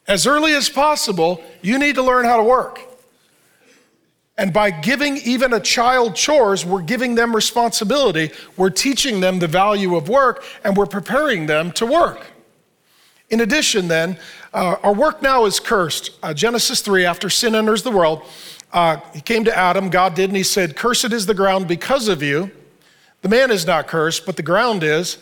As 0.08 0.26
early 0.26 0.54
as 0.54 0.70
possible, 0.70 1.44
you 1.62 1.78
need 1.78 1.96
to 1.96 2.04
learn 2.04 2.26
how 2.26 2.38
to 2.38 2.44
work. 2.44 2.82
And 4.38 4.54
by 4.54 4.70
giving 4.70 5.18
even 5.18 5.52
a 5.54 5.60
child 5.60 6.16
chores, 6.16 6.64
we're 6.64 6.84
giving 6.84 7.16
them 7.16 7.36
responsibility. 7.36 8.32
We're 8.56 8.70
teaching 8.70 9.20
them 9.20 9.40
the 9.40 9.48
value 9.48 9.96
of 9.96 10.10
work 10.10 10.44
and 10.64 10.78
we're 10.78 10.86
preparing 10.86 11.48
them 11.48 11.72
to 11.74 11.86
work. 11.86 12.22
In 13.30 13.42
addition, 13.42 13.88
then, 13.88 14.18
uh, 14.54 14.78
our 14.84 14.94
work 14.94 15.22
now 15.22 15.46
is 15.46 15.60
cursed. 15.60 16.12
Uh, 16.24 16.34
Genesis 16.34 16.82
3, 16.82 17.04
after 17.04 17.30
sin 17.30 17.56
enters 17.56 17.84
the 17.84 17.92
world, 17.92 18.22
uh, 18.72 18.98
he 19.14 19.22
came 19.22 19.44
to 19.44 19.58
Adam, 19.58 19.90
God 19.90 20.14
did, 20.14 20.30
and 20.30 20.38
he 20.38 20.44
said, 20.44 20.76
Cursed 20.76 21.12
is 21.12 21.26
the 21.26 21.34
ground 21.34 21.68
because 21.68 22.08
of 22.08 22.22
you. 22.22 22.52
The 23.24 23.30
man 23.30 23.52
is 23.52 23.66
not 23.66 23.88
cursed, 23.88 24.26
but 24.26 24.36
the 24.36 24.44
ground 24.44 24.84
is. 24.84 25.18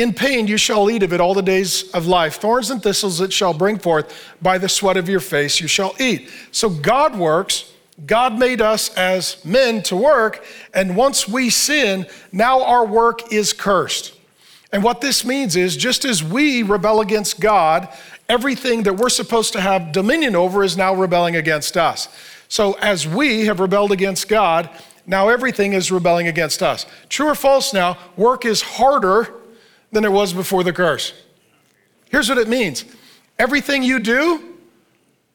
In 0.00 0.14
pain 0.14 0.46
you 0.46 0.56
shall 0.56 0.90
eat 0.90 1.02
of 1.02 1.12
it 1.12 1.20
all 1.20 1.34
the 1.34 1.42
days 1.42 1.90
of 1.90 2.06
life. 2.06 2.36
Thorns 2.36 2.70
and 2.70 2.82
thistles 2.82 3.20
it 3.20 3.34
shall 3.34 3.52
bring 3.52 3.78
forth. 3.78 4.34
By 4.40 4.56
the 4.56 4.66
sweat 4.68 4.96
of 4.96 5.10
your 5.10 5.20
face 5.20 5.60
you 5.60 5.68
shall 5.68 5.94
eat. 6.00 6.30
So 6.52 6.70
God 6.70 7.18
works. 7.18 7.70
God 8.06 8.38
made 8.38 8.62
us 8.62 8.96
as 8.96 9.44
men 9.44 9.82
to 9.82 9.96
work. 9.96 10.42
And 10.72 10.96
once 10.96 11.28
we 11.28 11.50
sin, 11.50 12.06
now 12.32 12.64
our 12.64 12.86
work 12.86 13.30
is 13.30 13.52
cursed. 13.52 14.14
And 14.72 14.82
what 14.82 15.02
this 15.02 15.22
means 15.22 15.54
is 15.54 15.76
just 15.76 16.06
as 16.06 16.24
we 16.24 16.62
rebel 16.62 17.02
against 17.02 17.38
God, 17.38 17.86
everything 18.26 18.84
that 18.84 18.94
we're 18.94 19.10
supposed 19.10 19.52
to 19.52 19.60
have 19.60 19.92
dominion 19.92 20.34
over 20.34 20.64
is 20.64 20.78
now 20.78 20.94
rebelling 20.94 21.36
against 21.36 21.76
us. 21.76 22.08
So 22.48 22.72
as 22.80 23.06
we 23.06 23.44
have 23.46 23.60
rebelled 23.60 23.92
against 23.92 24.28
God, 24.28 24.70
now 25.06 25.28
everything 25.28 25.74
is 25.74 25.92
rebelling 25.92 26.26
against 26.26 26.62
us. 26.62 26.86
True 27.10 27.28
or 27.28 27.34
false 27.34 27.74
now, 27.74 27.98
work 28.16 28.46
is 28.46 28.62
harder 28.62 29.39
than 29.92 30.04
it 30.04 30.12
was 30.12 30.32
before 30.32 30.62
the 30.64 30.72
curse. 30.72 31.12
Here's 32.10 32.28
what 32.28 32.38
it 32.38 32.48
means 32.48 32.84
everything 33.38 33.82
you 33.82 33.98
do 33.98 34.56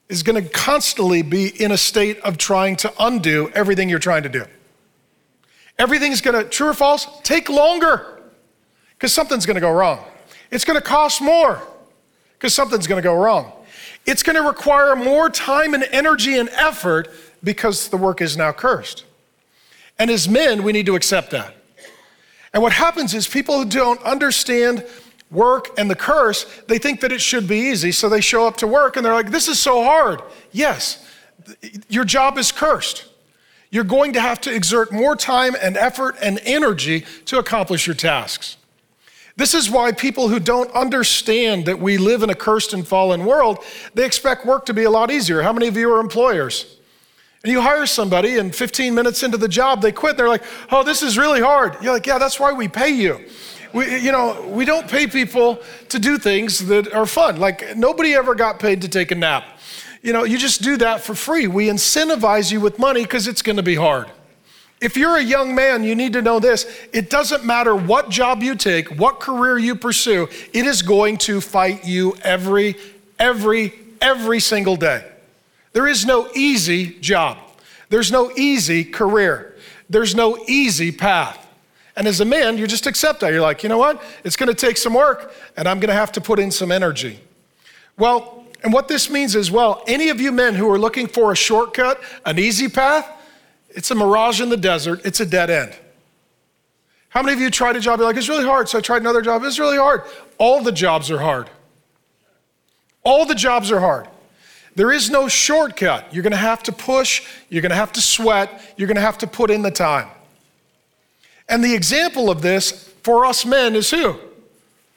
is 0.10 0.22
going 0.22 0.42
to 0.42 0.50
constantly 0.50 1.22
be 1.22 1.48
in 1.62 1.72
a 1.72 1.78
state 1.78 2.20
of 2.20 2.38
trying 2.38 2.76
to 2.76 2.94
undo 3.00 3.50
everything 3.56 3.90
you're 3.90 3.98
trying 4.00 4.24
to 4.24 4.30
do. 4.30 4.46
Everything's 5.80 6.22
going 6.22 6.42
to, 6.42 6.48
true 6.48 6.70
or 6.70 6.74
false, 6.74 7.08
take 7.24 7.50
longer 7.50 8.22
because 8.92 9.12
something's 9.12 9.46
going 9.46 9.56
to 9.56 9.62
go 9.62 9.72
wrong. 9.72 10.06
It's 10.52 10.64
going 10.64 10.80
to 10.80 10.86
cost 10.86 11.22
more 11.22 11.62
because 12.34 12.54
something's 12.54 12.88
going 12.88 13.02
to 13.02 13.08
go 13.08 13.16
wrong. 13.16 13.52
It's 14.06 14.22
going 14.22 14.36
to 14.36 14.48
require 14.48 14.96
more 14.96 15.30
time 15.30 15.74
and 15.74 15.84
energy 15.92 16.38
and 16.38 16.50
effort 16.50 17.10
because 17.44 17.90
the 17.90 17.98
work 17.98 18.22
is 18.22 18.38
now 18.38 18.52
cursed. 18.52 19.04
And 19.98 20.12
as 20.12 20.30
men, 20.30 20.64
we 20.64 20.72
need 20.72 20.86
to 20.86 20.96
accept 20.96 21.32
that. 21.32 21.55
And 22.56 22.64
what 22.64 22.72
happens 22.72 23.14
is 23.14 23.28
people 23.28 23.60
who 23.60 23.66
don't 23.66 24.02
understand 24.04 24.86
work 25.30 25.78
and 25.78 25.92
the 25.92 25.96
curse, 25.96 26.46
they 26.70 26.78
think 26.78 27.02
that 27.02 27.12
it 27.12 27.20
should 27.20 27.50
be 27.50 27.58
easy. 27.58 27.92
So 27.92 28.08
they 28.08 28.22
show 28.22 28.48
up 28.48 28.56
to 28.58 28.68
work 28.68 28.96
and 28.96 29.06
they're 29.06 29.14
like, 29.14 29.30
this 29.30 29.50
is 29.50 29.60
so 29.60 29.84
hard. 29.84 30.22
Yes, 30.54 31.06
your 31.90 32.06
job 32.06 32.38
is 32.38 32.54
cursed. 32.54 33.08
You're 33.72 33.84
going 33.84 34.14
to 34.14 34.22
have 34.22 34.40
to 34.42 34.56
exert 34.56 34.94
more 34.94 35.18
time 35.18 35.54
and 35.62 35.76
effort 35.76 36.16
and 36.22 36.40
energy 36.46 37.04
to 37.26 37.40
accomplish 37.40 37.88
your 37.88 37.96
tasks. 37.96 38.56
This 39.36 39.54
is 39.54 39.70
why 39.70 39.92
people 39.92 40.30
who 40.30 40.40
don't 40.40 40.72
understand 40.72 41.66
that 41.66 41.80
we 41.80 41.98
live 41.98 42.24
in 42.24 42.30
a 42.30 42.36
cursed 42.36 42.72
and 42.72 42.88
fallen 42.88 43.26
world, 43.26 43.60
they 43.96 44.06
expect 44.06 44.46
work 44.46 44.66
to 44.68 44.74
be 44.74 44.84
a 44.84 44.90
lot 44.90 45.12
easier. 45.12 45.42
How 45.42 45.52
many 45.52 45.68
of 45.68 45.76
you 45.76 45.94
are 45.94 46.00
employers? 46.00 46.78
And 47.46 47.52
you 47.52 47.62
hire 47.62 47.86
somebody, 47.86 48.40
and 48.40 48.56
15 48.56 48.96
minutes 48.96 49.22
into 49.22 49.38
the 49.38 49.48
job, 49.48 49.80
they 49.80 49.92
quit. 49.92 50.18
They're 50.18 50.28
like, 50.28 50.42
oh, 50.72 50.82
this 50.82 51.04
is 51.04 51.16
really 51.16 51.42
hard. 51.42 51.78
You're 51.80 51.94
like, 51.94 52.08
yeah, 52.08 52.18
that's 52.18 52.40
why 52.40 52.52
we 52.52 52.68
pay 52.68 52.90
you. 52.90 53.24
We, 53.72 54.00
you 54.00 54.12
know, 54.12 54.48
we 54.50 54.66
don't 54.66 54.88
pay 54.88 55.06
people 55.06 55.62
to 55.90 56.00
do 56.00 56.18
things 56.18 56.66
that 56.66 56.92
are 56.92 57.06
fun. 57.06 57.38
Like, 57.38 57.78
nobody 57.78 58.16
ever 58.16 58.34
got 58.34 58.58
paid 58.58 58.82
to 58.82 58.90
take 58.90 59.12
a 59.12 59.16
nap. 59.16 59.60
You 60.02 60.12
know, 60.12 60.24
you 60.24 60.40
just 60.40 60.64
do 60.64 60.76
that 60.78 61.02
for 61.02 61.14
free. 61.14 61.46
We 61.46 61.68
incentivize 61.68 62.52
you 62.52 62.62
with 62.62 62.80
money 62.80 63.04
because 63.04 63.28
it's 63.28 63.44
going 63.44 63.58
to 63.58 63.64
be 63.64 63.76
hard. 63.76 64.10
If 64.82 64.98
you're 64.98 65.18
a 65.18 65.24
young 65.24 65.54
man, 65.54 65.84
you 65.84 65.94
need 65.94 66.14
to 66.14 66.24
know 66.24 66.40
this. 66.40 66.66
It 66.94 67.12
doesn't 67.12 67.46
matter 67.46 67.76
what 67.76 68.10
job 68.10 68.42
you 68.42 68.56
take, 68.56 68.90
what 69.00 69.20
career 69.20 69.60
you 69.60 69.76
pursue, 69.76 70.30
it 70.52 70.66
is 70.66 70.82
going 70.82 71.20
to 71.20 71.42
fight 71.42 71.86
you 71.86 72.16
every, 72.24 72.76
every, 73.20 73.72
every 74.02 74.40
single 74.40 74.78
day. 74.78 75.12
There 75.76 75.90
is 75.90 76.06
no 76.06 76.30
easy 76.34 76.98
job. 77.02 77.38
There's 77.90 78.10
no 78.10 78.32
easy 78.38 78.86
career. 78.86 79.58
There's 79.90 80.16
no 80.16 80.42
easy 80.48 80.90
path. 80.90 81.46
And 81.98 82.08
as 82.08 82.22
a 82.22 82.26
man, 82.26 82.58
you 82.58 82.66
just 82.66 82.88
accept 82.88 83.20
that. 83.20 83.34
You're 83.34 83.42
like, 83.42 83.62
you 83.62 83.68
know 83.68 83.78
what? 83.78 84.02
It's 84.24 84.38
going 84.38 84.48
to 84.48 84.56
take 84.56 84.78
some 84.78 84.94
work, 84.94 85.34
and 85.58 85.68
I'm 85.68 85.82
going 85.82 85.90
to 85.90 85.94
have 85.94 86.14
to 86.14 86.22
put 86.22 86.40
in 86.40 86.50
some 86.50 86.72
energy. 86.72 87.20
Well, 87.98 88.46
and 88.64 88.72
what 88.72 88.88
this 88.88 89.10
means 89.10 89.36
is, 89.36 89.52
well, 89.52 89.84
any 89.86 90.08
of 90.08 90.22
you 90.22 90.32
men 90.32 90.56
who 90.56 90.72
are 90.72 90.80
looking 90.80 91.08
for 91.08 91.34
a 91.34 91.36
shortcut, 91.36 92.00
an 92.26 92.40
easy 92.40 92.70
path, 92.70 93.06
it's 93.72 93.92
a 93.92 93.96
mirage 93.96 94.40
in 94.40 94.48
the 94.48 94.56
desert, 94.56 95.02
it's 95.04 95.20
a 95.20 95.26
dead 95.26 95.50
end. 95.50 95.76
How 97.10 97.22
many 97.22 97.34
of 97.34 97.42
you 97.42 97.50
tried 97.50 97.76
a 97.76 97.82
job? 97.82 98.00
You're 98.00 98.08
like, 98.08 98.16
it's 98.16 98.30
really 98.30 98.46
hard, 98.46 98.70
so 98.70 98.78
I 98.78 98.82
tried 98.82 99.02
another 99.02 99.22
job. 99.22 99.44
It's 99.44 99.60
really 99.60 99.78
hard. 99.78 100.04
All 100.38 100.64
the 100.64 100.72
jobs 100.72 101.12
are 101.12 101.20
hard. 101.20 101.50
All 103.04 103.26
the 103.26 103.36
jobs 103.36 103.74
are 103.74 103.82
hard. 103.82 104.08
There 104.76 104.92
is 104.92 105.10
no 105.10 105.28
shortcut. 105.28 106.14
You're 106.14 106.24
going 106.24 106.32
to 106.32 106.38
have 106.38 106.62
to 106.64 106.72
push, 106.72 107.26
you're 107.50 107.62
going 107.62 107.70
to 107.70 107.76
have 107.76 107.94
to 107.94 108.02
sweat, 108.02 108.62
you're 108.76 108.88
going 108.88 108.96
to 108.96 109.02
have 109.02 109.18
to 109.20 109.28
put 109.28 109.50
in 109.50 109.62
the 109.62 109.72
time. 109.72 110.10
And 111.48 111.64
the 111.64 111.74
example 111.74 112.30
of 112.30 112.42
this 112.42 112.90
for 113.04 113.26
us 113.26 113.46
men 113.46 113.76
is 113.76 113.92
who? 113.92 114.20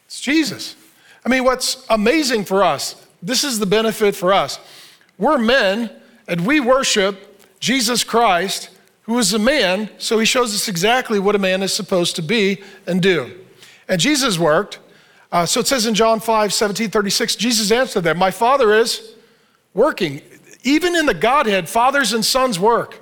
It's 0.07 0.21
Jesus. 0.21 0.75
I 1.25 1.29
mean, 1.29 1.45
what's 1.45 1.87
amazing 1.91 2.45
for 2.45 2.65
us, 2.65 3.07
this 3.23 3.45
is 3.45 3.59
the 3.59 3.67
benefit 3.67 4.17
for 4.17 4.33
us. 4.33 4.59
We're 5.19 5.39
men 5.39 5.91
and 6.27 6.47
we 6.47 6.61
worship 6.61 7.25
Jesus 7.61 8.05
Christ, 8.05 8.71
who 9.03 9.19
is 9.19 9.33
a 9.35 9.39
man, 9.39 9.91
so 9.99 10.19
he 10.19 10.25
shows 10.25 10.55
us 10.55 10.69
exactly 10.69 11.19
what 11.19 11.35
a 11.35 11.39
man 11.39 11.63
is 11.63 11.73
supposed 11.73 12.17
to 12.17 12.23
be 12.23 12.63
and 12.87 13.03
do. 13.03 13.33
And 13.89 14.01
Jesus 14.01 14.39
worked. 14.39 14.79
Uh, 15.31 15.45
so 15.45 15.61
it 15.61 15.67
says 15.67 15.87
in 15.87 15.95
John 15.95 16.21
5 16.21 16.53
17, 16.53 16.91
36, 16.91 17.37
Jesus 17.37 17.71
answered 17.71 18.03
them, 18.03 18.19
My 18.19 18.31
Father 18.31 18.73
is 18.75 19.15
working. 19.79 20.21
Even 20.65 20.95
in 20.97 21.07
the 21.07 21.15
Godhead, 21.15 21.69
fathers 21.69 22.13
and 22.13 22.25
sons 22.25 22.59
work. 22.59 23.01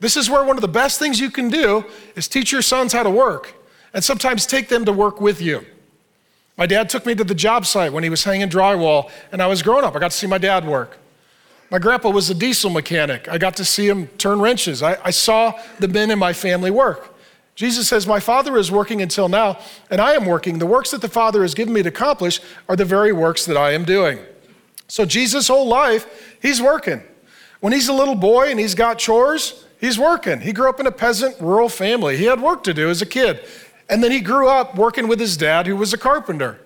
This 0.00 0.16
is 0.16 0.30
where 0.30 0.44
one 0.44 0.56
of 0.56 0.62
the 0.62 0.68
best 0.68 0.98
things 0.98 1.18
you 1.18 1.30
can 1.30 1.48
do 1.48 1.84
is 2.14 2.28
teach 2.28 2.52
your 2.52 2.62
sons 2.62 2.92
how 2.92 3.02
to 3.02 3.10
work 3.10 3.54
and 3.92 4.02
sometimes 4.02 4.46
take 4.46 4.68
them 4.68 4.84
to 4.84 4.92
work 4.92 5.20
with 5.20 5.42
you. 5.42 5.66
My 6.56 6.66
dad 6.66 6.88
took 6.88 7.04
me 7.04 7.14
to 7.16 7.24
the 7.24 7.34
job 7.34 7.66
site 7.66 7.92
when 7.92 8.04
he 8.04 8.10
was 8.10 8.24
hanging 8.24 8.48
drywall, 8.48 9.10
and 9.32 9.42
I 9.42 9.46
was 9.46 9.62
growing 9.62 9.84
up. 9.84 9.94
I 9.94 9.98
got 9.98 10.12
to 10.12 10.16
see 10.16 10.26
my 10.26 10.38
dad 10.38 10.66
work. 10.66 10.98
My 11.70 11.78
grandpa 11.78 12.10
was 12.10 12.30
a 12.30 12.34
diesel 12.34 12.70
mechanic. 12.70 13.28
I 13.28 13.38
got 13.38 13.56
to 13.56 13.64
see 13.64 13.88
him 13.88 14.06
turn 14.18 14.40
wrenches. 14.40 14.82
I, 14.82 14.98
I 15.04 15.10
saw 15.10 15.52
the 15.78 15.88
men 15.88 16.10
in 16.10 16.18
my 16.18 16.32
family 16.32 16.70
work. 16.70 17.14
Jesus 17.54 17.88
says, 17.88 18.06
My 18.06 18.20
Father 18.20 18.56
is 18.56 18.70
working 18.70 19.02
until 19.02 19.28
now, 19.28 19.58
and 19.90 20.00
I 20.00 20.12
am 20.12 20.26
working. 20.26 20.58
The 20.58 20.66
works 20.66 20.92
that 20.92 21.00
the 21.00 21.08
Father 21.08 21.42
has 21.42 21.54
given 21.54 21.74
me 21.74 21.82
to 21.82 21.88
accomplish 21.88 22.40
are 22.68 22.76
the 22.76 22.84
very 22.84 23.12
works 23.12 23.44
that 23.46 23.56
I 23.56 23.72
am 23.72 23.84
doing. 23.84 24.18
So, 24.88 25.04
Jesus' 25.04 25.48
whole 25.48 25.68
life, 25.68 26.36
he's 26.40 26.60
working. 26.60 27.02
When 27.60 27.72
he's 27.72 27.88
a 27.88 27.92
little 27.92 28.14
boy 28.14 28.50
and 28.50 28.58
he's 28.58 28.74
got 28.74 28.98
chores, 28.98 29.64
he's 29.80 29.98
working. 29.98 30.40
He 30.40 30.52
grew 30.52 30.68
up 30.68 30.80
in 30.80 30.86
a 30.86 30.92
peasant 30.92 31.36
rural 31.40 31.68
family. 31.68 32.16
He 32.16 32.24
had 32.24 32.40
work 32.40 32.64
to 32.64 32.74
do 32.74 32.88
as 32.88 33.02
a 33.02 33.06
kid. 33.06 33.44
And 33.88 34.02
then 34.02 34.10
he 34.10 34.20
grew 34.20 34.48
up 34.48 34.76
working 34.76 35.08
with 35.08 35.20
his 35.20 35.36
dad, 35.36 35.66
who 35.66 35.76
was 35.76 35.92
a 35.92 35.98
carpenter. 35.98 36.58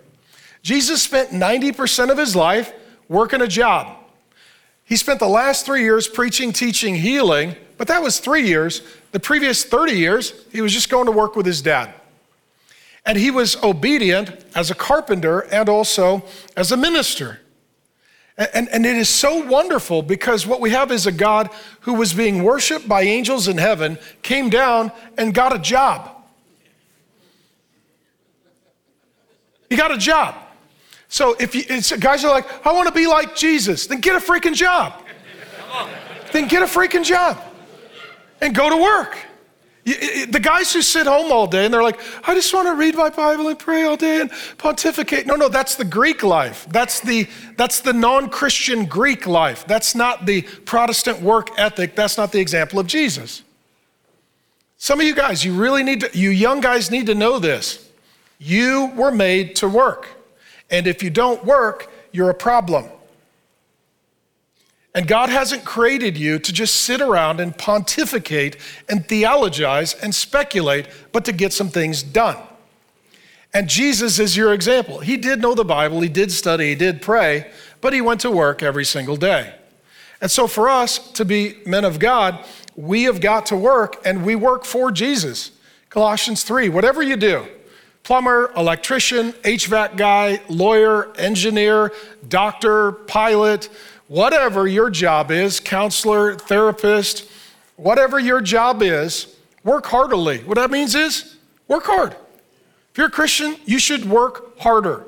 Jesus 0.63 1.03
spent 1.03 1.31
90% 1.31 2.11
of 2.11 2.19
his 2.19 2.37
life 2.37 2.73
working 3.09 3.41
a 3.41 3.49
job. 3.49 3.97
He 4.85 4.97
spent 4.97 5.21
the 5.21 5.29
last 5.29 5.65
three 5.65 5.83
years 5.83 6.09
preaching, 6.09 6.53
teaching, 6.53 6.95
healing, 6.95 7.57
but 7.79 7.89
that 7.89 8.03
was 8.03 8.21
three 8.21 8.47
years. 8.47 8.83
The 9.13 9.21
previous 9.21 9.65
30 9.65 9.93
years, 9.93 10.35
he 10.53 10.61
was 10.61 10.73
just 10.73 10.91
going 10.91 11.07
to 11.07 11.13
work 11.13 11.35
with 11.35 11.47
his 11.47 11.63
dad. 11.63 11.95
And 13.05 13.19
he 13.19 13.31
was 13.31 13.57
obedient 13.63 14.45
as 14.55 14.71
a 14.71 14.75
carpenter 14.75 15.41
and 15.41 15.69
also 15.69 16.23
as 16.57 16.71
a 16.71 16.77
minister. 16.77 17.41
And, 18.39 18.69
and, 18.71 18.87
it 18.87 18.97
is 18.97 19.11
so 19.11 19.45
wonderful 19.45 20.01
because 20.01 20.47
what 20.47 20.61
we 20.61 20.71
have 20.71 20.91
is 20.91 21.07
a 21.07 21.13
God 21.13 21.51
who 21.81 21.93
was 21.93 22.15
being 22.15 22.43
worshiped 22.43 22.89
by 22.89 23.03
angels 23.03 23.47
in 23.47 23.59
heaven, 23.59 23.99
came 24.23 24.49
down 24.49 24.91
and 25.19 25.35
got 25.35 25.55
a 25.55 25.59
job. 25.59 26.11
He 29.69 29.77
got 29.77 29.91
a 29.91 29.99
job. 29.99 30.35
So 31.09 31.37
if 31.39 31.55
you, 31.55 31.65
guys 31.99 32.25
are 32.25 32.31
like, 32.31 32.67
I 32.67 32.73
want 32.73 32.89
to 32.89 32.95
be 32.95 33.07
like 33.07 33.37
Jesus, 33.37 33.87
then 33.87 34.01
get 34.01 34.17
a 34.17 34.19
freaking 34.19 34.55
job. 34.55 34.95
then 36.33 36.49
get 36.49 36.63
a 36.63 36.67
freaking 36.67 37.05
job 37.05 37.39
and 38.41 38.55
go 38.55 38.71
to 38.71 38.77
work. 38.77 39.19
The 39.85 40.41
guys 40.41 40.73
who 40.73 40.81
sit 40.81 41.09
home 41.09 41.33
all 41.33 41.49
day 41.49 41.65
and 41.65 41.75
they're 41.75 41.83
like, 41.83 42.01
I 42.29 42.35
just 42.35 42.55
want 42.55 42.69
to 42.69 42.75
read 42.75 42.95
my 42.95 43.11
Bible 43.11 43.49
and 43.49 43.59
pray 43.59 43.83
all 43.83 43.97
day 43.97 44.21
and 44.21 44.31
pontificate. 44.57 45.27
No, 45.27 45.35
no, 45.35 45.49
that's 45.49 45.75
the 45.75 45.85
Greek 45.85 46.23
life. 46.23 46.67
That's 46.71 47.01
the, 47.01 47.29
that's 47.57 47.81
the 47.81 47.93
non 47.93 48.31
Christian 48.31 48.85
Greek 48.85 49.27
life. 49.27 49.67
That's 49.67 49.97
not 49.97 50.25
the 50.25 50.43
Protestant 50.43 51.21
work 51.21 51.49
ethic. 51.59 51.97
That's 51.97 52.17
not 52.17 52.31
the 52.31 52.39
example 52.39 52.79
of 52.79 52.87
Jesus. 52.87 53.43
Some 54.79 55.01
of 55.01 55.07
you 55.07 55.17
guys, 55.17 55.45
you 55.45 55.53
really 55.55 55.83
need 55.83 56.01
to, 56.01 56.11
you 56.17 56.31
young 56.31 56.61
guys 56.61 56.91
need 56.91 57.07
to 57.07 57.15
know 57.15 57.41
this. 57.41 57.89
You 58.39 58.93
were 58.95 59.13
made 59.13 59.57
to 59.57 59.69
work. 59.69 60.09
And 60.71 60.87
if 60.87 61.03
you 61.03 61.11
don't 61.11 61.45
work, 61.45 61.91
you're 62.13 62.31
a 62.31 62.35
problem. 62.35 62.87
And 64.95 65.09
God 65.09 65.31
hasn't 65.31 65.65
created 65.65 66.19
you 66.19 66.39
to 66.39 66.53
just 66.53 66.77
sit 66.77 67.01
around 67.01 67.41
and 67.41 67.57
pontificate 67.57 68.57
and 68.89 69.07
theologize 69.07 69.95
and 69.95 70.15
speculate, 70.15 70.87
but 71.13 71.25
to 71.25 71.33
get 71.33 71.53
some 71.53 71.69
things 71.69 72.03
done. 72.03 72.37
And 73.55 73.69
Jesus 73.69 74.19
is 74.19 74.37
your 74.37 74.53
example. 74.53 75.01
He 75.01 75.17
did 75.17 75.41
know 75.41 75.55
the 75.55 75.65
Bible, 75.65 76.01
he 76.01 76.09
did 76.09 76.33
study, 76.33 76.71
he 76.71 76.75
did 76.75 77.03
pray, 77.03 77.51
but 77.81 77.93
he 77.93 78.01
went 78.01 78.21
to 78.23 78.31
work 78.31 78.63
every 78.63 78.85
single 78.85 79.17
day. 79.17 79.55
And 80.21 80.31
so 80.31 80.47
for 80.47 80.69
us 80.69 80.99
to 81.13 81.25
be 81.25 81.57
men 81.67 81.85
of 81.85 81.99
God, 81.99 82.45
we 82.77 83.05
have 83.05 83.21
got 83.21 83.47
to 83.47 83.57
work 83.57 84.01
and 84.05 84.25
we 84.25 84.37
work 84.37 84.65
for 84.65 84.91
Jesus. 84.91 85.51
Colossians 85.91 86.45
3 86.45 86.69
whatever 86.71 87.03
you 87.03 87.17
do, 87.17 87.47
plumber, 88.03 88.53
electrician, 88.57 89.33
HVAC 89.43 89.97
guy, 89.97 90.41
lawyer, 90.49 91.15
engineer, 91.17 91.93
doctor, 92.29 92.93
pilot, 92.93 93.69
whatever 94.13 94.67
your 94.67 94.91
job 94.91 95.31
is 95.31 95.59
counselor, 95.59 96.35
therapist, 96.35 97.27
whatever 97.77 98.21
your 98.21 98.43
job 98.43 98.83
is 98.83 99.35
work 99.65 99.87
heartily. 99.87 100.37
What 100.41 100.57
that 100.57 100.71
means 100.71 100.95
is 100.95 101.39
work 101.67 101.85
hard. 101.87 102.13
If 102.91 102.99
you're 102.99 103.07
a 103.07 103.11
Christian, 103.11 103.57
you 103.65 103.79
should 103.79 104.05
work 104.05 104.59
harder. 104.61 105.07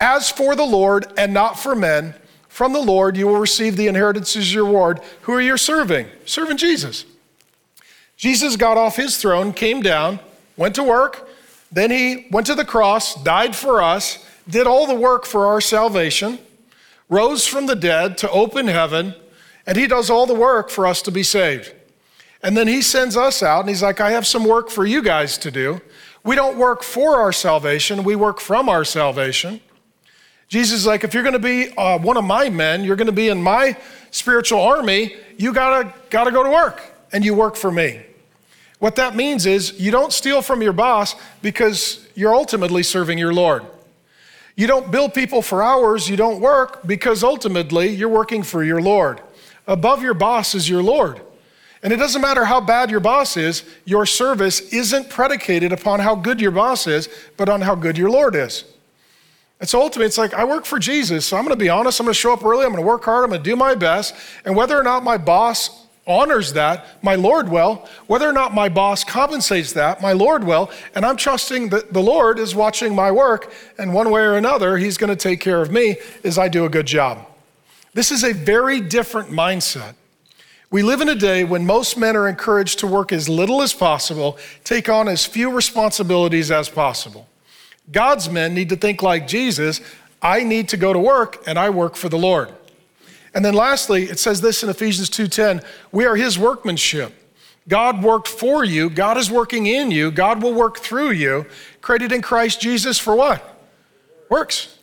As 0.00 0.30
for 0.30 0.56
the 0.56 0.64
Lord 0.64 1.12
and 1.18 1.34
not 1.34 1.58
for 1.58 1.74
men, 1.74 2.14
from 2.48 2.72
the 2.72 2.80
Lord 2.80 3.14
you 3.14 3.26
will 3.26 3.36
receive 3.36 3.76
the 3.76 3.88
inheritance 3.88 4.36
as 4.36 4.54
your 4.54 4.64
reward. 4.64 5.00
Who 5.22 5.34
are 5.34 5.40
you 5.42 5.58
serving? 5.58 6.06
Serving 6.24 6.56
Jesus. 6.56 7.04
Jesus 8.16 8.56
got 8.56 8.78
off 8.78 8.96
his 8.96 9.18
throne, 9.18 9.52
came 9.52 9.82
down, 9.82 10.18
went 10.56 10.74
to 10.76 10.82
work, 10.82 11.28
then 11.70 11.90
he 11.90 12.26
went 12.30 12.46
to 12.46 12.54
the 12.54 12.64
cross, 12.64 13.22
died 13.22 13.54
for 13.54 13.82
us, 13.82 14.26
did 14.48 14.66
all 14.66 14.86
the 14.86 14.94
work 14.94 15.26
for 15.26 15.46
our 15.46 15.60
salvation 15.60 16.38
rose 17.10 17.46
from 17.46 17.66
the 17.66 17.76
dead 17.76 18.16
to 18.18 18.30
open 18.30 18.68
heaven, 18.68 19.14
and 19.66 19.76
he 19.76 19.86
does 19.86 20.08
all 20.08 20.26
the 20.26 20.34
work 20.34 20.70
for 20.70 20.86
us 20.86 21.02
to 21.02 21.10
be 21.10 21.22
saved. 21.22 21.74
And 22.42 22.56
then 22.56 22.66
he 22.66 22.80
sends 22.80 23.16
us 23.16 23.42
out, 23.42 23.60
and 23.60 23.68
he's 23.68 23.82
like, 23.82 24.00
I 24.00 24.12
have 24.12 24.26
some 24.26 24.44
work 24.44 24.70
for 24.70 24.86
you 24.86 25.02
guys 25.02 25.36
to 25.38 25.50
do. 25.50 25.82
We 26.24 26.36
don't 26.36 26.56
work 26.56 26.82
for 26.82 27.18
our 27.18 27.32
salvation, 27.32 28.04
we 28.04 28.16
work 28.16 28.40
from 28.40 28.68
our 28.68 28.84
salvation. 28.84 29.60
Jesus 30.48 30.80
is 30.80 30.86
like, 30.86 31.04
if 31.04 31.14
you're 31.14 31.22
going 31.22 31.34
to 31.34 31.38
be 31.38 31.68
uh, 31.76 31.98
one 31.98 32.16
of 32.16 32.24
my 32.24 32.48
men, 32.48 32.82
you're 32.82 32.96
going 32.96 33.06
to 33.06 33.12
be 33.12 33.28
in 33.28 33.40
my 33.40 33.76
spiritual 34.10 34.60
army, 34.60 35.14
you 35.36 35.52
gotta, 35.52 35.92
gotta 36.10 36.32
go 36.32 36.42
to 36.42 36.50
work, 36.50 36.82
and 37.12 37.24
you 37.24 37.34
work 37.34 37.54
for 37.54 37.70
me. 37.70 38.00
What 38.80 38.96
that 38.96 39.14
means 39.14 39.46
is 39.46 39.78
you 39.78 39.90
don't 39.90 40.12
steal 40.12 40.42
from 40.42 40.62
your 40.62 40.72
boss 40.72 41.14
because 41.42 42.08
you're 42.14 42.34
ultimately 42.34 42.82
serving 42.82 43.18
your 43.18 43.32
Lord. 43.32 43.64
You 44.60 44.66
don't 44.66 44.90
bill 44.90 45.08
people 45.08 45.40
for 45.40 45.62
hours 45.62 46.06
you 46.06 46.18
don't 46.18 46.38
work 46.38 46.86
because 46.86 47.24
ultimately 47.24 47.88
you're 47.88 48.10
working 48.10 48.42
for 48.42 48.62
your 48.62 48.82
Lord. 48.82 49.22
Above 49.66 50.02
your 50.02 50.12
boss 50.12 50.54
is 50.54 50.68
your 50.68 50.82
Lord. 50.82 51.18
And 51.82 51.94
it 51.94 51.96
doesn't 51.96 52.20
matter 52.20 52.44
how 52.44 52.60
bad 52.60 52.90
your 52.90 53.00
boss 53.00 53.38
is, 53.38 53.64
your 53.86 54.04
service 54.04 54.60
isn't 54.70 55.08
predicated 55.08 55.72
upon 55.72 56.00
how 56.00 56.14
good 56.14 56.42
your 56.42 56.50
boss 56.50 56.86
is, 56.86 57.08
but 57.38 57.48
on 57.48 57.62
how 57.62 57.74
good 57.74 57.96
your 57.96 58.10
Lord 58.10 58.36
is. 58.36 58.64
And 59.60 59.66
so 59.66 59.80
ultimately, 59.80 60.08
it's 60.08 60.18
like, 60.18 60.34
I 60.34 60.44
work 60.44 60.66
for 60.66 60.78
Jesus, 60.78 61.24
so 61.24 61.38
I'm 61.38 61.44
gonna 61.44 61.56
be 61.56 61.70
honest, 61.70 61.98
I'm 61.98 62.04
gonna 62.04 62.12
show 62.12 62.34
up 62.34 62.44
early, 62.44 62.66
I'm 62.66 62.72
gonna 62.72 62.82
work 62.82 63.04
hard, 63.04 63.24
I'm 63.24 63.30
gonna 63.30 63.42
do 63.42 63.56
my 63.56 63.74
best. 63.74 64.14
And 64.44 64.54
whether 64.54 64.78
or 64.78 64.82
not 64.82 65.02
my 65.02 65.16
boss 65.16 65.79
honors 66.06 66.52
that, 66.54 66.86
my 67.02 67.14
Lord 67.14 67.48
will. 67.48 67.88
Whether 68.06 68.28
or 68.28 68.32
not 68.32 68.54
my 68.54 68.68
boss 68.68 69.04
compensates 69.04 69.72
that, 69.74 70.00
my 70.00 70.12
Lord 70.12 70.44
will. 70.44 70.70
And 70.94 71.04
I'm 71.04 71.16
trusting 71.16 71.68
that 71.70 71.92
the 71.92 72.02
Lord 72.02 72.38
is 72.38 72.54
watching 72.54 72.94
my 72.94 73.10
work, 73.10 73.52
and 73.78 73.94
one 73.94 74.10
way 74.10 74.22
or 74.22 74.34
another, 74.34 74.76
He's 74.76 74.96
going 74.96 75.10
to 75.10 75.16
take 75.16 75.40
care 75.40 75.60
of 75.60 75.70
me 75.70 75.96
as 76.24 76.38
I 76.38 76.48
do 76.48 76.64
a 76.64 76.68
good 76.68 76.86
job. 76.86 77.26
This 77.94 78.10
is 78.10 78.24
a 78.24 78.32
very 78.32 78.80
different 78.80 79.30
mindset. 79.30 79.94
We 80.70 80.82
live 80.84 81.00
in 81.00 81.08
a 81.08 81.16
day 81.16 81.42
when 81.42 81.66
most 81.66 81.96
men 81.96 82.16
are 82.16 82.28
encouraged 82.28 82.78
to 82.78 82.86
work 82.86 83.12
as 83.12 83.28
little 83.28 83.60
as 83.60 83.74
possible, 83.74 84.38
take 84.62 84.88
on 84.88 85.08
as 85.08 85.26
few 85.26 85.50
responsibilities 85.50 86.52
as 86.52 86.68
possible. 86.68 87.26
God's 87.90 88.30
men 88.30 88.54
need 88.54 88.68
to 88.68 88.76
think 88.76 89.02
like 89.02 89.26
Jesus 89.26 89.80
I 90.22 90.42
need 90.42 90.68
to 90.68 90.76
go 90.76 90.92
to 90.92 90.98
work, 90.98 91.42
and 91.46 91.58
I 91.58 91.70
work 91.70 91.96
for 91.96 92.08
the 92.08 92.18
Lord. 92.18 92.52
And 93.34 93.44
then 93.44 93.54
lastly, 93.54 94.04
it 94.04 94.18
says 94.18 94.40
this 94.40 94.62
in 94.62 94.68
Ephesians 94.68 95.08
2:10, 95.08 95.62
we 95.92 96.04
are 96.04 96.16
his 96.16 96.38
workmanship. 96.38 97.14
God 97.68 98.02
worked 98.02 98.26
for 98.26 98.64
you, 98.64 98.90
God 98.90 99.16
is 99.16 99.30
working 99.30 99.66
in 99.66 99.90
you, 99.90 100.10
God 100.10 100.42
will 100.42 100.54
work 100.54 100.78
through 100.78 101.10
you, 101.10 101.46
created 101.80 102.10
in 102.10 102.22
Christ 102.22 102.60
Jesus 102.60 102.98
for 102.98 103.14
what? 103.14 103.42
Works. 104.28 104.76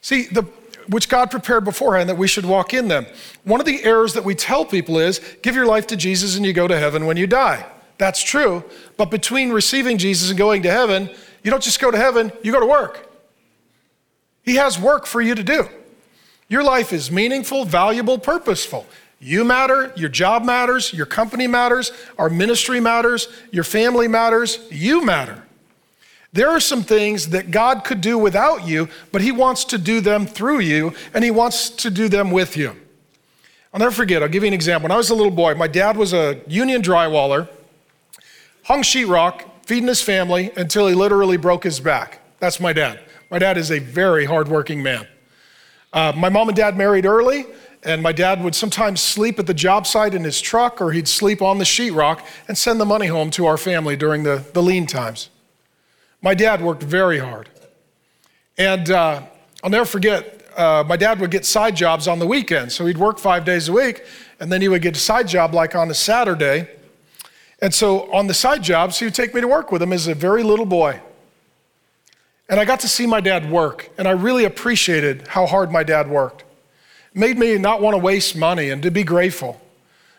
See, 0.00 0.24
the 0.26 0.44
which 0.88 1.08
God 1.08 1.30
prepared 1.30 1.64
beforehand 1.64 2.08
that 2.08 2.16
we 2.16 2.26
should 2.26 2.46
walk 2.46 2.72
in 2.72 2.88
them. 2.88 3.06
One 3.44 3.60
of 3.60 3.66
the 3.66 3.84
errors 3.84 4.14
that 4.14 4.24
we 4.24 4.34
tell 4.34 4.64
people 4.64 4.98
is 4.98 5.20
give 5.42 5.54
your 5.54 5.66
life 5.66 5.86
to 5.88 5.96
Jesus 5.96 6.36
and 6.36 6.46
you 6.46 6.52
go 6.52 6.66
to 6.66 6.78
heaven 6.78 7.04
when 7.06 7.16
you 7.16 7.26
die. 7.26 7.66
That's 7.98 8.22
true, 8.22 8.64
but 8.96 9.10
between 9.10 9.50
receiving 9.50 9.98
Jesus 9.98 10.30
and 10.30 10.38
going 10.38 10.62
to 10.62 10.70
heaven, 10.70 11.10
you 11.42 11.50
don't 11.50 11.62
just 11.62 11.80
go 11.80 11.90
to 11.90 11.98
heaven, 11.98 12.32
you 12.42 12.52
go 12.52 12.60
to 12.60 12.66
work. 12.66 13.06
He 14.42 14.56
has 14.56 14.78
work 14.78 15.04
for 15.04 15.20
you 15.20 15.34
to 15.34 15.42
do. 15.42 15.68
Your 16.48 16.62
life 16.62 16.92
is 16.92 17.10
meaningful, 17.10 17.64
valuable, 17.64 18.18
purposeful. 18.18 18.86
You 19.20 19.44
matter, 19.44 19.92
your 19.96 20.08
job 20.08 20.44
matters, 20.44 20.92
your 20.92 21.06
company 21.06 21.46
matters, 21.46 21.92
our 22.18 22.30
ministry 22.30 22.80
matters, 22.80 23.28
your 23.50 23.64
family 23.64 24.08
matters, 24.08 24.60
you 24.70 25.04
matter. 25.04 25.42
There 26.32 26.48
are 26.48 26.60
some 26.60 26.82
things 26.82 27.30
that 27.30 27.50
God 27.50 27.84
could 27.84 28.00
do 28.00 28.16
without 28.16 28.66
you, 28.66 28.88
but 29.12 29.22
He 29.22 29.32
wants 29.32 29.64
to 29.66 29.78
do 29.78 30.00
them 30.00 30.26
through 30.26 30.60
you, 30.60 30.94
and 31.12 31.24
He 31.24 31.30
wants 31.30 31.68
to 31.70 31.90
do 31.90 32.08
them 32.08 32.30
with 32.30 32.56
you. 32.56 32.76
I'll 33.72 33.80
never 33.80 33.90
forget, 33.90 34.22
I'll 34.22 34.28
give 34.28 34.44
you 34.44 34.48
an 34.48 34.54
example. 34.54 34.84
When 34.84 34.92
I 34.92 34.96
was 34.96 35.10
a 35.10 35.14
little 35.14 35.32
boy, 35.32 35.54
my 35.54 35.68
dad 35.68 35.96
was 35.96 36.12
a 36.12 36.40
union 36.46 36.80
drywaller, 36.80 37.48
hung 38.64 38.82
sheetrock, 38.82 39.42
feeding 39.66 39.88
his 39.88 40.00
family 40.00 40.50
until 40.56 40.86
he 40.86 40.94
literally 40.94 41.36
broke 41.36 41.64
his 41.64 41.80
back. 41.80 42.20
That's 42.38 42.60
my 42.60 42.72
dad. 42.72 43.00
My 43.30 43.38
dad 43.38 43.58
is 43.58 43.70
a 43.70 43.78
very 43.78 44.24
hardworking 44.24 44.82
man. 44.82 45.06
Uh, 45.92 46.12
my 46.16 46.28
mom 46.28 46.48
and 46.48 46.56
dad 46.56 46.76
married 46.76 47.06
early, 47.06 47.46
and 47.82 48.02
my 48.02 48.12
dad 48.12 48.42
would 48.42 48.54
sometimes 48.54 49.00
sleep 49.00 49.38
at 49.38 49.46
the 49.46 49.54
job 49.54 49.86
site 49.86 50.14
in 50.14 50.24
his 50.24 50.40
truck, 50.40 50.80
or 50.80 50.92
he'd 50.92 51.08
sleep 51.08 51.40
on 51.40 51.58
the 51.58 51.64
sheetrock 51.64 52.24
and 52.46 52.58
send 52.58 52.80
the 52.80 52.84
money 52.84 53.06
home 53.06 53.30
to 53.30 53.46
our 53.46 53.56
family 53.56 53.96
during 53.96 54.22
the, 54.22 54.44
the 54.52 54.62
lean 54.62 54.86
times. 54.86 55.30
My 56.20 56.34
dad 56.34 56.60
worked 56.60 56.82
very 56.82 57.18
hard. 57.18 57.48
And 58.58 58.90
uh, 58.90 59.22
I'll 59.62 59.70
never 59.70 59.84
forget, 59.84 60.42
uh, 60.56 60.84
my 60.86 60.96
dad 60.96 61.20
would 61.20 61.30
get 61.30 61.46
side 61.46 61.76
jobs 61.76 62.08
on 62.08 62.18
the 62.18 62.26
weekend. 62.26 62.72
So 62.72 62.84
he'd 62.86 62.98
work 62.98 63.18
five 63.18 63.44
days 63.44 63.68
a 63.68 63.72
week, 63.72 64.04
and 64.40 64.52
then 64.52 64.60
he 64.60 64.68
would 64.68 64.82
get 64.82 64.96
a 64.96 65.00
side 65.00 65.28
job 65.28 65.54
like 65.54 65.74
on 65.74 65.90
a 65.90 65.94
Saturday. 65.94 66.68
And 67.62 67.72
so 67.72 68.12
on 68.12 68.26
the 68.26 68.34
side 68.34 68.62
jobs, 68.62 68.98
he 68.98 69.04
would 69.04 69.14
take 69.14 69.34
me 69.34 69.40
to 69.40 69.48
work 69.48 69.72
with 69.72 69.80
him 69.80 69.92
as 69.92 70.06
a 70.06 70.14
very 70.14 70.42
little 70.42 70.66
boy. 70.66 71.00
And 72.48 72.58
I 72.58 72.64
got 72.64 72.80
to 72.80 72.88
see 72.88 73.06
my 73.06 73.20
dad 73.20 73.50
work, 73.50 73.90
and 73.98 74.08
I 74.08 74.12
really 74.12 74.44
appreciated 74.44 75.28
how 75.28 75.46
hard 75.46 75.70
my 75.70 75.82
dad 75.82 76.08
worked. 76.08 76.44
It 77.12 77.18
made 77.18 77.38
me 77.38 77.58
not 77.58 77.82
want 77.82 77.94
to 77.94 77.98
waste 77.98 78.36
money 78.36 78.70
and 78.70 78.82
to 78.82 78.90
be 78.90 79.04
grateful. 79.04 79.60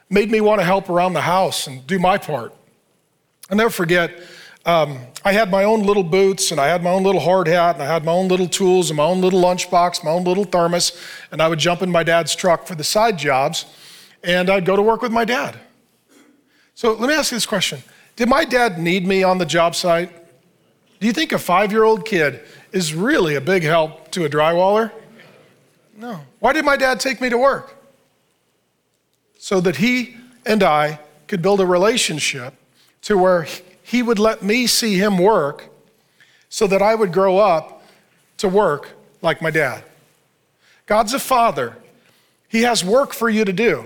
It 0.09 0.13
made 0.13 0.29
me 0.29 0.39
want 0.39 0.61
to 0.61 0.65
help 0.65 0.89
around 0.89 1.13
the 1.13 1.21
house 1.21 1.65
and 1.65 1.85
do 1.87 1.97
my 1.97 2.17
part. 2.17 2.53
I'll 3.49 3.57
never 3.57 3.71
forget, 3.71 4.11
um, 4.65 4.99
I 5.25 5.31
had 5.31 5.49
my 5.49 5.63
own 5.63 5.81
little 5.81 6.03
boots 6.03 6.51
and 6.51 6.61
I 6.61 6.67
had 6.67 6.83
my 6.83 6.91
own 6.91 7.01
little 7.01 7.21
hard 7.21 7.47
hat 7.47 7.75
and 7.75 7.83
I 7.83 7.87
had 7.87 8.05
my 8.05 8.11
own 8.11 8.27
little 8.27 8.47
tools 8.47 8.91
and 8.91 8.97
my 8.97 9.05
own 9.05 9.21
little 9.21 9.41
lunchbox, 9.41 10.03
my 10.03 10.11
own 10.11 10.23
little 10.23 10.43
thermos, 10.43 10.99
and 11.31 11.41
I 11.41 11.47
would 11.47 11.57
jump 11.57 11.81
in 11.81 11.89
my 11.89 12.03
dad's 12.03 12.35
truck 12.35 12.67
for 12.67 12.75
the 12.75 12.83
side 12.83 13.17
jobs 13.17 13.65
and 14.23 14.49
I'd 14.49 14.65
go 14.65 14.75
to 14.75 14.81
work 14.81 15.01
with 15.01 15.11
my 15.11 15.25
dad. 15.25 15.57
So 16.75 16.93
let 16.93 17.07
me 17.07 17.15
ask 17.15 17.31
you 17.31 17.37
this 17.37 17.47
question 17.47 17.81
Did 18.15 18.29
my 18.29 18.45
dad 18.45 18.77
need 18.77 19.07
me 19.07 19.23
on 19.23 19.39
the 19.39 19.45
job 19.45 19.75
site? 19.75 20.11
Do 20.99 21.07
you 21.07 21.13
think 21.13 21.31
a 21.31 21.39
five 21.39 21.71
year 21.71 21.83
old 21.83 22.05
kid 22.05 22.41
is 22.71 22.93
really 22.93 23.35
a 23.35 23.41
big 23.41 23.63
help 23.63 24.11
to 24.11 24.25
a 24.25 24.29
drywaller? 24.29 24.91
No. 25.95 26.21
Why 26.39 26.53
did 26.53 26.65
my 26.65 26.77
dad 26.77 26.99
take 26.99 27.21
me 27.21 27.29
to 27.29 27.37
work? 27.37 27.75
So 29.37 29.61
that 29.61 29.77
he 29.77 30.17
and 30.45 30.63
I 30.63 30.99
could 31.27 31.41
build 31.41 31.61
a 31.61 31.65
relationship 31.65 32.53
to 33.03 33.17
where 33.17 33.47
he 33.83 34.03
would 34.03 34.19
let 34.19 34.43
me 34.43 34.67
see 34.67 34.95
him 34.97 35.17
work 35.17 35.69
so 36.49 36.67
that 36.67 36.81
I 36.81 36.95
would 36.95 37.13
grow 37.13 37.37
up 37.37 37.83
to 38.37 38.47
work 38.47 38.89
like 39.21 39.41
my 39.41 39.51
dad. 39.51 39.83
God's 40.85 41.13
a 41.13 41.19
father. 41.19 41.77
He 42.47 42.63
has 42.63 42.83
work 42.83 43.13
for 43.13 43.29
you 43.29 43.45
to 43.45 43.53
do. 43.53 43.85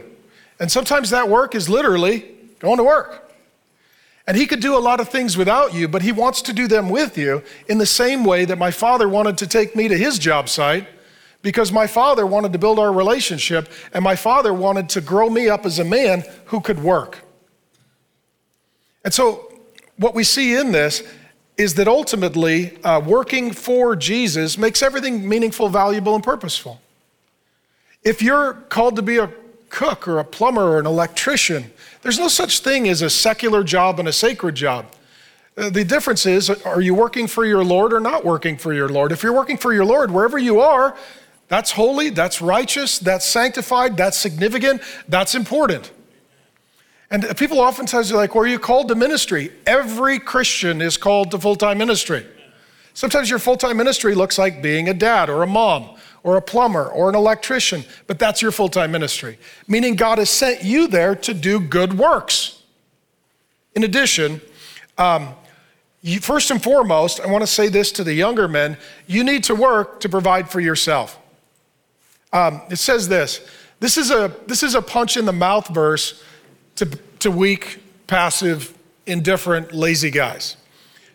And 0.60 0.72
sometimes 0.72 1.10
that 1.10 1.30
work 1.30 1.54
is 1.54 1.70
literally 1.70 2.26
going 2.60 2.78
to 2.78 2.84
work. 2.84 3.23
And 4.26 4.38
he 4.38 4.48
could 4.48 4.62
do 4.62 4.78
a 4.78 4.80
lot 4.80 5.00
of 5.00 5.10
things 5.10 5.36
without 5.36 5.74
you, 5.74 5.88
but 5.88 6.02
he 6.02 6.12
wants 6.12 6.42
to 6.44 6.54
do 6.54 6.68
them 6.68 6.90
with 6.90 7.18
you 7.18 7.44
in 7.68 7.78
the 7.78 7.86
same 7.86 8.24
way 8.24 8.46
that 8.46 8.58
my 8.58 8.72
father 8.72 9.10
wanted 9.10 9.38
to 9.40 9.48
take 9.48 9.76
me 9.76 9.88
to 9.90 9.98
his 9.98 10.18
job 10.18 10.48
site 10.48 10.88
because 11.42 11.74
my 11.74 11.88
father 11.88 12.26
wanted 12.26 12.54
to 12.54 12.60
build 12.60 12.80
our 12.80 12.94
relationship 12.94 13.70
and 13.94 14.04
my 14.04 14.16
father 14.16 14.54
wanted 14.54 14.88
to 14.90 15.02
grow 15.02 15.30
me 15.30 15.50
up 15.50 15.66
as 15.66 15.78
a 15.78 15.84
man 15.84 16.24
who 16.46 16.62
could 16.62 16.82
work. 16.82 17.20
And 19.04 19.14
so, 19.14 19.50
what 19.98 20.16
we 20.16 20.24
see 20.24 20.56
in 20.56 20.72
this 20.72 21.04
is 21.58 21.76
that 21.76 21.88
ultimately, 21.88 22.82
uh, 22.84 23.00
working 23.02 23.52
for 23.52 23.96
Jesus 23.96 24.58
makes 24.58 24.82
everything 24.82 25.28
meaningful, 25.28 25.70
valuable, 25.70 26.16
and 26.16 26.24
purposeful. 26.24 26.82
If 28.04 28.22
you're 28.22 28.54
called 28.70 28.96
to 28.96 29.02
be 29.02 29.18
a 29.18 29.30
cook 29.74 30.08
or 30.08 30.20
a 30.20 30.24
plumber 30.24 30.62
or 30.62 30.80
an 30.80 30.86
electrician, 30.86 31.72
there's 32.04 32.20
no 32.20 32.28
such 32.28 32.60
thing 32.60 32.88
as 32.88 33.02
a 33.02 33.10
secular 33.10 33.64
job 33.64 34.00
and 34.00 34.08
a 34.08 34.14
sacred 34.14 34.56
job. 34.56 34.86
Uh, 35.58 35.70
the 35.70 35.84
difference 35.84 36.26
is 36.26 36.50
are 36.50 36.82
you 36.82 36.94
working 36.94 37.28
for 37.28 37.44
your 37.46 37.64
Lord 37.64 37.92
or 37.92 38.00
not 38.00 38.24
working 38.24 38.56
for 38.56 38.74
your 38.74 38.88
Lord? 38.88 39.12
If 39.12 39.24
you're 39.24 39.34
working 39.34 39.58
for 39.58 39.74
your 39.74 39.86
Lord, 39.86 40.12
wherever 40.12 40.38
you 40.38 40.62
are, 40.62 40.96
that's 41.48 41.72
holy, 41.72 42.10
that's 42.10 42.42
righteous, 42.42 43.00
that's 43.00 43.26
sanctified, 43.26 43.98
that's 43.98 44.18
significant, 44.18 44.82
that's 45.08 45.36
important. 45.36 45.92
And 47.10 47.26
people 47.38 47.60
oftentimes 47.60 48.12
are 48.12 48.16
like, 48.16 48.34
well, 48.34 48.44
are 48.44 48.48
you 48.48 48.60
called 48.60 48.88
to 48.90 48.96
ministry? 48.96 49.52
Every 49.68 50.20
Christian 50.20 50.82
is 50.82 50.98
called 50.98 51.32
to 51.32 51.40
full 51.40 51.56
time 51.56 51.78
ministry. 51.78 52.26
Sometimes 52.94 53.30
your 53.30 53.40
full 53.40 53.58
time 53.58 53.78
ministry 53.78 54.14
looks 54.14 54.38
like 54.38 54.62
being 54.62 54.88
a 54.90 54.94
dad 54.94 55.30
or 55.30 55.42
a 55.42 55.48
mom 55.48 55.96
or 56.24 56.38
a 56.38 56.42
plumber 56.42 56.88
or 56.88 57.10
an 57.10 57.16
electrician, 57.16 57.84
but 58.08 58.18
that's 58.18 58.42
your 58.42 58.52
full 58.52 58.70
time 58.70 58.92
ministry, 58.92 59.38
meaning 59.68 59.96
God 59.96 60.18
has 60.18 60.30
sent 60.30 60.64
you 60.64 60.88
there 60.88 61.16
to 61.16 61.34
do 61.34 61.60
good 61.60 61.98
works. 61.98 62.62
In 63.76 63.84
addition, 63.84 64.42
um, 64.98 65.30
you, 66.02 66.20
first 66.20 66.52
and 66.52 66.62
foremost, 66.62 67.20
I 67.20 67.28
want 67.28 67.42
to 67.44 67.48
say 67.48 67.70
this 67.70 67.92
to 67.94 68.04
the 68.04 68.14
younger 68.14 68.48
men 68.48 68.78
you 69.08 69.24
need 69.24 69.44
to 69.46 69.56
work 69.56 70.00
to 70.02 70.10
provide 70.10 70.50
for 70.50 70.60
yourself. 70.60 71.20
Um, 72.32 72.62
it 72.70 72.78
says 72.78 73.08
this 73.08 73.48
this 73.80 73.98
is, 73.98 74.12
a, 74.12 74.34
this 74.48 74.64
is 74.64 74.76
a 74.76 74.82
punch 74.82 75.18
in 75.18 75.26
the 75.26 75.34
mouth 75.34 75.68
verse 75.68 76.24
to, 76.76 76.86
to 77.20 77.30
weak, 77.30 77.80
passive, 78.08 78.78
indifferent, 79.06 79.74
lazy 79.74 80.10
guys. 80.10 80.56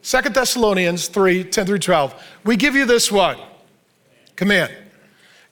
Second 0.02 0.34
Thessalonians 0.34 1.08
3 1.08 1.44
10 1.44 1.66
through 1.66 1.78
12. 1.78 2.22
We 2.44 2.56
give 2.56 2.74
you 2.74 2.84
this 2.84 3.10
what? 3.10 3.38
Command. 4.36 4.72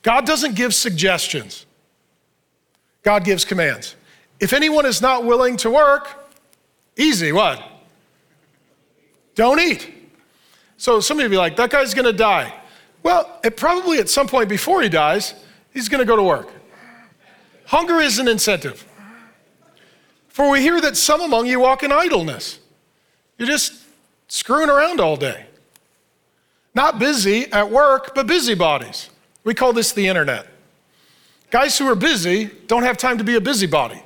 God 0.06 0.24
doesn't 0.24 0.54
give 0.54 0.72
suggestions, 0.72 1.66
God 3.02 3.24
gives 3.24 3.44
commands. 3.44 3.96
If 4.38 4.52
anyone 4.52 4.86
is 4.86 5.02
not 5.02 5.24
willing 5.24 5.56
to 5.56 5.70
work, 5.70 6.30
easy, 6.96 7.32
what? 7.32 7.60
Don't 9.34 9.58
eat. 9.58 9.92
So 10.76 11.00
some 11.00 11.18
of 11.18 11.24
you 11.24 11.28
be 11.28 11.36
like, 11.36 11.56
that 11.56 11.70
guy's 11.70 11.92
gonna 11.92 12.12
die. 12.12 12.54
Well, 13.02 13.40
it 13.42 13.56
probably 13.56 13.98
at 13.98 14.08
some 14.08 14.28
point 14.28 14.48
before 14.48 14.80
he 14.80 14.88
dies, 14.88 15.34
he's 15.72 15.88
gonna 15.88 16.04
go 16.04 16.14
to 16.14 16.22
work. 16.22 16.50
Hunger 17.64 17.98
is 17.98 18.20
an 18.20 18.28
incentive. 18.28 18.86
For 20.28 20.48
we 20.48 20.60
hear 20.60 20.80
that 20.82 20.96
some 20.96 21.20
among 21.20 21.46
you 21.46 21.58
walk 21.58 21.82
in 21.82 21.90
idleness. 21.90 22.60
You're 23.38 23.48
just 23.48 23.74
screwing 24.28 24.70
around 24.70 25.00
all 25.00 25.16
day. 25.16 25.46
Not 26.76 27.00
busy 27.00 27.50
at 27.50 27.68
work, 27.72 28.14
but 28.14 28.28
busybodies. 28.28 29.10
We 29.46 29.54
call 29.54 29.72
this 29.72 29.92
the 29.92 30.08
internet. 30.08 30.44
Guys 31.52 31.78
who 31.78 31.86
are 31.86 31.94
busy 31.94 32.50
don't 32.66 32.82
have 32.82 32.98
time 32.98 33.18
to 33.18 33.24
be 33.24 33.36
a 33.36 33.40
busybody. 33.40 34.02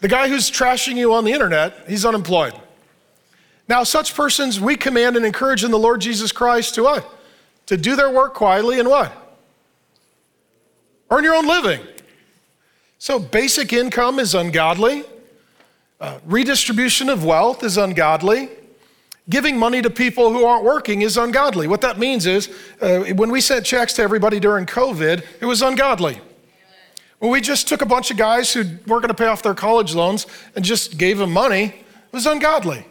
The 0.00 0.08
guy 0.08 0.26
who's 0.26 0.50
trashing 0.50 0.96
you 0.96 1.12
on 1.12 1.24
the 1.26 1.32
internet, 1.32 1.86
he's 1.86 2.06
unemployed. 2.06 2.54
Now, 3.68 3.84
such 3.84 4.14
persons 4.14 4.58
we 4.58 4.76
command 4.76 5.18
and 5.18 5.26
encourage 5.26 5.64
in 5.64 5.70
the 5.70 5.78
Lord 5.78 6.00
Jesus 6.00 6.32
Christ 6.32 6.76
to 6.76 6.84
what? 6.84 7.06
To 7.66 7.76
do 7.76 7.94
their 7.94 8.10
work 8.10 8.32
quietly 8.32 8.80
and 8.80 8.88
what? 8.88 9.12
Earn 11.10 11.24
your 11.24 11.34
own 11.34 11.46
living. 11.46 11.80
So, 12.96 13.18
basic 13.18 13.74
income 13.74 14.18
is 14.18 14.34
ungodly. 14.34 15.04
Uh, 16.00 16.20
redistribution 16.24 17.10
of 17.10 17.22
wealth 17.22 17.62
is 17.62 17.76
ungodly. 17.76 18.48
Giving 19.28 19.58
money 19.58 19.80
to 19.80 19.88
people 19.88 20.32
who 20.32 20.44
aren't 20.44 20.64
working 20.64 21.00
is 21.00 21.16
ungodly. 21.16 21.66
What 21.66 21.80
that 21.80 21.98
means 21.98 22.26
is 22.26 22.50
uh, 22.80 23.04
when 23.14 23.30
we 23.30 23.40
sent 23.40 23.64
checks 23.64 23.94
to 23.94 24.02
everybody 24.02 24.38
during 24.38 24.66
COVID, 24.66 25.24
it 25.40 25.46
was 25.46 25.62
ungodly. 25.62 26.20
When 27.20 27.30
we 27.30 27.40
just 27.40 27.66
took 27.66 27.80
a 27.80 27.86
bunch 27.86 28.10
of 28.10 28.18
guys 28.18 28.52
who 28.52 28.60
weren't 28.60 28.86
going 28.86 29.08
to 29.08 29.14
pay 29.14 29.26
off 29.26 29.42
their 29.42 29.54
college 29.54 29.94
loans 29.94 30.26
and 30.54 30.62
just 30.62 30.98
gave 30.98 31.16
them 31.16 31.32
money, 31.32 31.64
it 31.64 32.12
was 32.12 32.26
ungodly. 32.26 32.84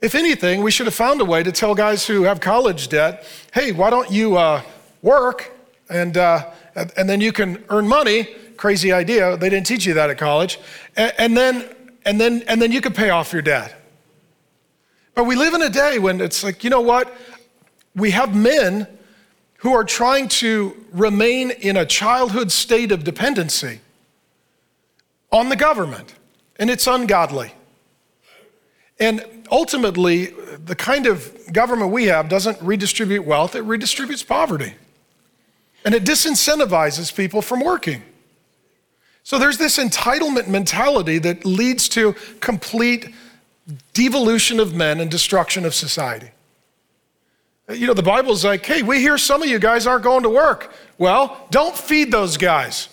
If 0.00 0.16
anything, 0.16 0.62
we 0.62 0.72
should 0.72 0.86
have 0.86 0.94
found 0.94 1.20
a 1.20 1.24
way 1.24 1.44
to 1.44 1.52
tell 1.52 1.76
guys 1.76 2.06
who 2.06 2.24
have 2.24 2.40
college 2.40 2.88
debt, 2.88 3.24
hey, 3.52 3.70
why 3.70 3.90
don't 3.90 4.10
you 4.10 4.36
uh, 4.36 4.62
work 5.02 5.52
and, 5.88 6.16
uh, 6.16 6.50
and 6.74 7.08
then 7.08 7.20
you 7.20 7.32
can 7.32 7.62
earn 7.68 7.86
money? 7.86 8.24
Crazy 8.56 8.90
idea. 8.90 9.36
They 9.36 9.48
didn't 9.48 9.66
teach 9.66 9.86
you 9.86 9.94
that 9.94 10.10
at 10.10 10.18
college. 10.18 10.58
And, 10.96 11.12
and, 11.18 11.36
then, 11.36 11.68
and, 12.04 12.20
then, 12.20 12.42
and 12.48 12.60
then 12.60 12.72
you 12.72 12.80
could 12.80 12.96
pay 12.96 13.10
off 13.10 13.32
your 13.32 13.42
debt. 13.42 13.77
But 15.18 15.24
we 15.24 15.34
live 15.34 15.52
in 15.52 15.62
a 15.62 15.68
day 15.68 15.98
when 15.98 16.20
it's 16.20 16.44
like, 16.44 16.62
you 16.62 16.70
know 16.70 16.80
what? 16.80 17.12
We 17.96 18.12
have 18.12 18.36
men 18.36 18.86
who 19.56 19.74
are 19.74 19.82
trying 19.82 20.28
to 20.28 20.76
remain 20.92 21.50
in 21.50 21.76
a 21.76 21.84
childhood 21.84 22.52
state 22.52 22.92
of 22.92 23.02
dependency 23.02 23.80
on 25.32 25.48
the 25.48 25.56
government, 25.56 26.14
and 26.54 26.70
it's 26.70 26.86
ungodly. 26.86 27.52
And 29.00 29.44
ultimately, 29.50 30.26
the 30.64 30.76
kind 30.76 31.08
of 31.08 31.32
government 31.52 31.90
we 31.90 32.04
have 32.04 32.28
doesn't 32.28 32.62
redistribute 32.62 33.24
wealth, 33.24 33.56
it 33.56 33.64
redistributes 33.64 34.24
poverty. 34.24 34.74
And 35.84 35.96
it 35.96 36.04
disincentivizes 36.04 37.12
people 37.12 37.42
from 37.42 37.58
working. 37.58 38.04
So 39.24 39.36
there's 39.36 39.58
this 39.58 39.78
entitlement 39.78 40.46
mentality 40.46 41.18
that 41.18 41.44
leads 41.44 41.88
to 41.88 42.12
complete 42.38 43.12
devolution 43.92 44.60
of 44.60 44.74
men 44.74 45.00
and 45.00 45.10
destruction 45.10 45.64
of 45.64 45.74
society. 45.74 46.30
You 47.68 47.86
know, 47.86 47.94
the 47.94 48.02
Bible's 48.02 48.44
like, 48.44 48.64
hey, 48.64 48.82
we 48.82 49.00
hear 49.00 49.18
some 49.18 49.42
of 49.42 49.48
you 49.48 49.58
guys 49.58 49.86
aren't 49.86 50.04
going 50.04 50.22
to 50.22 50.30
work. 50.30 50.72
Well, 50.96 51.46
don't 51.50 51.76
feed 51.76 52.10
those 52.10 52.38
guys. 52.38 52.88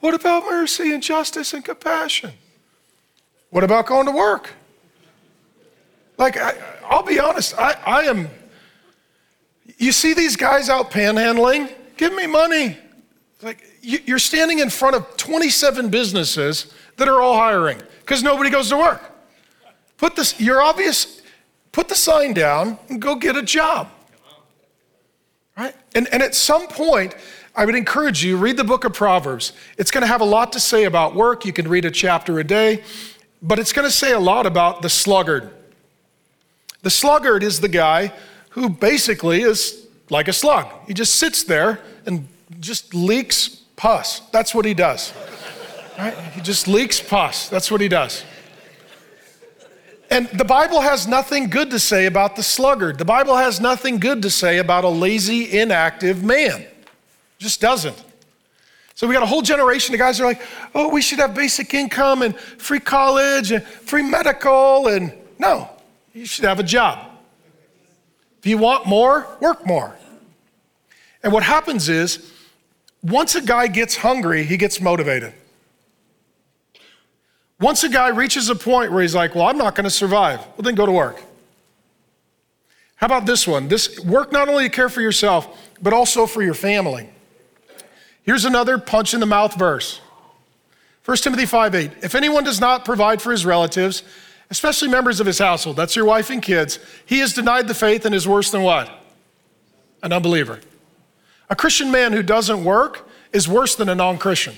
What 0.00 0.12
about 0.14 0.44
mercy 0.44 0.92
and 0.92 1.02
justice 1.02 1.54
and 1.54 1.64
compassion? 1.64 2.32
What 3.50 3.62
about 3.62 3.86
going 3.86 4.06
to 4.06 4.12
work? 4.12 4.50
Like, 6.18 6.36
I, 6.36 6.54
will 6.90 7.02
be 7.02 7.20
honest, 7.20 7.56
I, 7.58 7.72
I 7.86 8.02
am. 8.02 8.28
You 9.78 9.92
see 9.92 10.14
these 10.14 10.36
guys 10.36 10.68
out 10.68 10.90
panhandling? 10.90 11.72
Give 11.96 12.12
me 12.14 12.26
money. 12.26 12.76
Like, 13.42 13.62
you're 13.82 14.18
standing 14.18 14.58
in 14.58 14.70
front 14.70 14.96
of 14.96 15.16
27 15.16 15.90
businesses 15.90 16.74
that 16.96 17.08
are 17.08 17.20
all 17.20 17.36
hiring 17.36 17.80
because 18.00 18.22
nobody 18.22 18.50
goes 18.50 18.68
to 18.70 18.76
work. 18.76 19.15
Put 19.98 20.16
this, 20.16 20.38
you're 20.40 20.62
obvious, 20.62 21.22
put 21.72 21.88
the 21.88 21.94
sign 21.94 22.34
down 22.34 22.78
and 22.88 23.00
go 23.00 23.14
get 23.14 23.36
a 23.36 23.42
job. 23.42 23.88
Right? 25.56 25.74
And, 25.94 26.06
and 26.12 26.22
at 26.22 26.34
some 26.34 26.68
point, 26.68 27.14
I 27.54 27.64
would 27.64 27.74
encourage 27.74 28.22
you, 28.22 28.36
read 28.36 28.58
the 28.58 28.64
book 28.64 28.84
of 28.84 28.92
Proverbs. 28.92 29.52
It's 29.78 29.90
going 29.90 30.02
to 30.02 30.06
have 30.06 30.20
a 30.20 30.26
lot 30.26 30.52
to 30.52 30.60
say 30.60 30.84
about 30.84 31.14
work. 31.14 31.46
You 31.46 31.52
can 31.54 31.68
read 31.68 31.86
a 31.86 31.90
chapter 31.90 32.38
a 32.38 32.44
day, 32.44 32.84
but 33.40 33.58
it's 33.58 33.72
going 33.72 33.88
to 33.88 33.94
say 33.94 34.12
a 34.12 34.20
lot 34.20 34.44
about 34.44 34.82
the 34.82 34.90
sluggard. 34.90 35.50
The 36.82 36.90
sluggard 36.90 37.42
is 37.42 37.60
the 37.60 37.68
guy 37.68 38.12
who 38.50 38.68
basically 38.68 39.40
is 39.40 39.86
like 40.10 40.28
a 40.28 40.32
slug. 40.32 40.66
He 40.86 40.92
just 40.92 41.14
sits 41.14 41.42
there 41.44 41.80
and 42.04 42.28
just 42.60 42.94
leaks 42.94 43.48
pus. 43.76 44.20
That's 44.30 44.54
what 44.54 44.66
he 44.66 44.74
does. 44.74 45.14
Right? 45.98 46.16
He 46.34 46.42
just 46.42 46.68
leaks 46.68 47.00
pus. 47.00 47.48
That's 47.48 47.70
what 47.70 47.80
he 47.80 47.88
does. 47.88 48.22
And 50.10 50.28
the 50.28 50.44
Bible 50.44 50.80
has 50.80 51.06
nothing 51.08 51.48
good 51.48 51.70
to 51.70 51.78
say 51.78 52.06
about 52.06 52.36
the 52.36 52.42
sluggard. 52.42 52.98
The 52.98 53.04
Bible 53.04 53.36
has 53.36 53.60
nothing 53.60 53.98
good 53.98 54.22
to 54.22 54.30
say 54.30 54.58
about 54.58 54.84
a 54.84 54.88
lazy, 54.88 55.58
inactive 55.58 56.22
man. 56.22 56.60
It 56.62 56.70
just 57.38 57.60
doesn't. 57.60 58.00
So 58.94 59.06
we 59.06 59.12
got 59.12 59.22
a 59.22 59.26
whole 59.26 59.42
generation 59.42 59.94
of 59.94 59.98
guys 59.98 60.18
who 60.18 60.24
are 60.24 60.28
like, 60.28 60.40
oh, 60.74 60.88
we 60.88 61.02
should 61.02 61.18
have 61.18 61.34
basic 61.34 61.74
income 61.74 62.22
and 62.22 62.34
free 62.36 62.80
college 62.80 63.50
and 63.50 63.62
free 63.62 64.02
medical. 64.02 64.88
And 64.88 65.12
no, 65.38 65.68
you 66.14 66.24
should 66.24 66.44
have 66.44 66.60
a 66.60 66.62
job. 66.62 67.10
If 68.38 68.46
you 68.46 68.58
want 68.58 68.86
more, 68.86 69.26
work 69.40 69.66
more. 69.66 69.94
And 71.22 71.32
what 71.32 71.42
happens 71.42 71.88
is, 71.88 72.32
once 73.02 73.34
a 73.34 73.42
guy 73.42 73.66
gets 73.66 73.96
hungry, 73.96 74.44
he 74.44 74.56
gets 74.56 74.80
motivated. 74.80 75.34
Once 77.60 77.84
a 77.84 77.88
guy 77.88 78.08
reaches 78.08 78.50
a 78.50 78.54
point 78.54 78.92
where 78.92 79.02
he's 79.02 79.14
like, 79.14 79.34
well, 79.34 79.46
I'm 79.46 79.56
not 79.56 79.74
going 79.74 79.84
to 79.84 79.90
survive, 79.90 80.40
well, 80.40 80.62
then 80.62 80.74
go 80.74 80.84
to 80.86 80.92
work. 80.92 81.22
How 82.96 83.06
about 83.06 83.26
this 83.26 83.46
one? 83.46 83.68
This 83.68 84.00
work 84.00 84.32
not 84.32 84.48
only 84.48 84.64
to 84.64 84.70
care 84.70 84.88
for 84.88 85.00
yourself, 85.00 85.58
but 85.80 85.92
also 85.92 86.26
for 86.26 86.42
your 86.42 86.54
family. 86.54 87.08
Here's 88.22 88.44
another 88.44 88.78
punch 88.78 89.14
in 89.14 89.20
the 89.20 89.26
mouth 89.26 89.54
verse. 89.54 90.00
1 91.04 91.16
Timothy 91.18 91.46
5 91.46 91.74
8. 91.74 91.90
If 92.02 92.14
anyone 92.14 92.42
does 92.42 92.60
not 92.60 92.84
provide 92.84 93.22
for 93.22 93.30
his 93.30 93.46
relatives, 93.46 94.02
especially 94.50 94.88
members 94.88 95.20
of 95.20 95.26
his 95.26 95.38
household, 95.38 95.76
that's 95.76 95.94
your 95.94 96.04
wife 96.04 96.30
and 96.30 96.42
kids, 96.42 96.78
he 97.04 97.20
has 97.20 97.32
denied 97.32 97.68
the 97.68 97.74
faith 97.74 98.04
and 98.04 98.14
is 98.14 98.26
worse 98.26 98.50
than 98.50 98.62
what? 98.62 98.90
An 100.02 100.12
unbeliever. 100.12 100.60
A 101.48 101.54
Christian 101.54 101.90
man 101.90 102.12
who 102.12 102.22
doesn't 102.22 102.64
work 102.64 103.08
is 103.32 103.48
worse 103.48 103.76
than 103.76 103.88
a 103.88 103.94
non 103.94 104.18
Christian. 104.18 104.54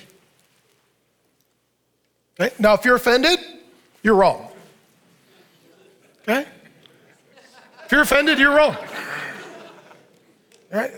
Okay? 2.39 2.55
Now, 2.59 2.75
if 2.75 2.85
you're 2.85 2.97
offended, 2.97 3.39
you're 4.03 4.15
wrong. 4.15 4.49
Okay? 6.23 6.47
If 7.85 7.93
you're 7.93 8.03
offended, 8.03 8.39
you're 8.39 8.55
wrong. 8.55 8.77
Right? 10.71 10.93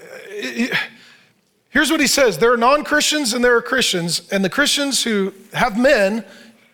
Here's 1.71 1.91
what 1.91 2.01
he 2.01 2.07
says 2.07 2.39
there 2.39 2.53
are 2.53 2.57
non 2.57 2.85
Christians 2.85 3.33
and 3.33 3.45
there 3.45 3.57
are 3.57 3.63
Christians, 3.63 4.29
and 4.33 4.45
the 4.45 4.51
Christians 4.51 5.03
who 5.03 5.33
have 5.53 5.79
men 5.79 6.25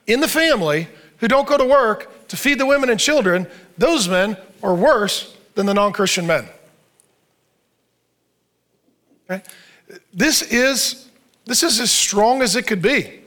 in 0.07 0.21
the 0.21 0.29
family 0.29 0.89
who 1.19 1.29
don't 1.29 1.47
go 1.47 1.57
to 1.57 1.65
work 1.65 2.29
to 2.29 2.37
feed 2.37 2.59
the 2.59 2.67
women 2.67 2.91
and 2.91 2.99
children, 2.99 3.47
those 3.79 4.09
men 4.09 4.37
are 4.63 4.75
worse 4.75 5.37
than 5.55 5.67
the 5.67 5.75
non 5.75 5.93
Christian 5.93 6.27
men. 6.27 6.49
Okay? 9.31 9.43
This 10.13 10.43
is, 10.43 11.09
this 11.45 11.63
is 11.63 11.81
as 11.81 11.91
strong 11.91 12.43
as 12.43 12.57
it 12.57 12.67
could 12.67 12.83
be. 12.83 13.21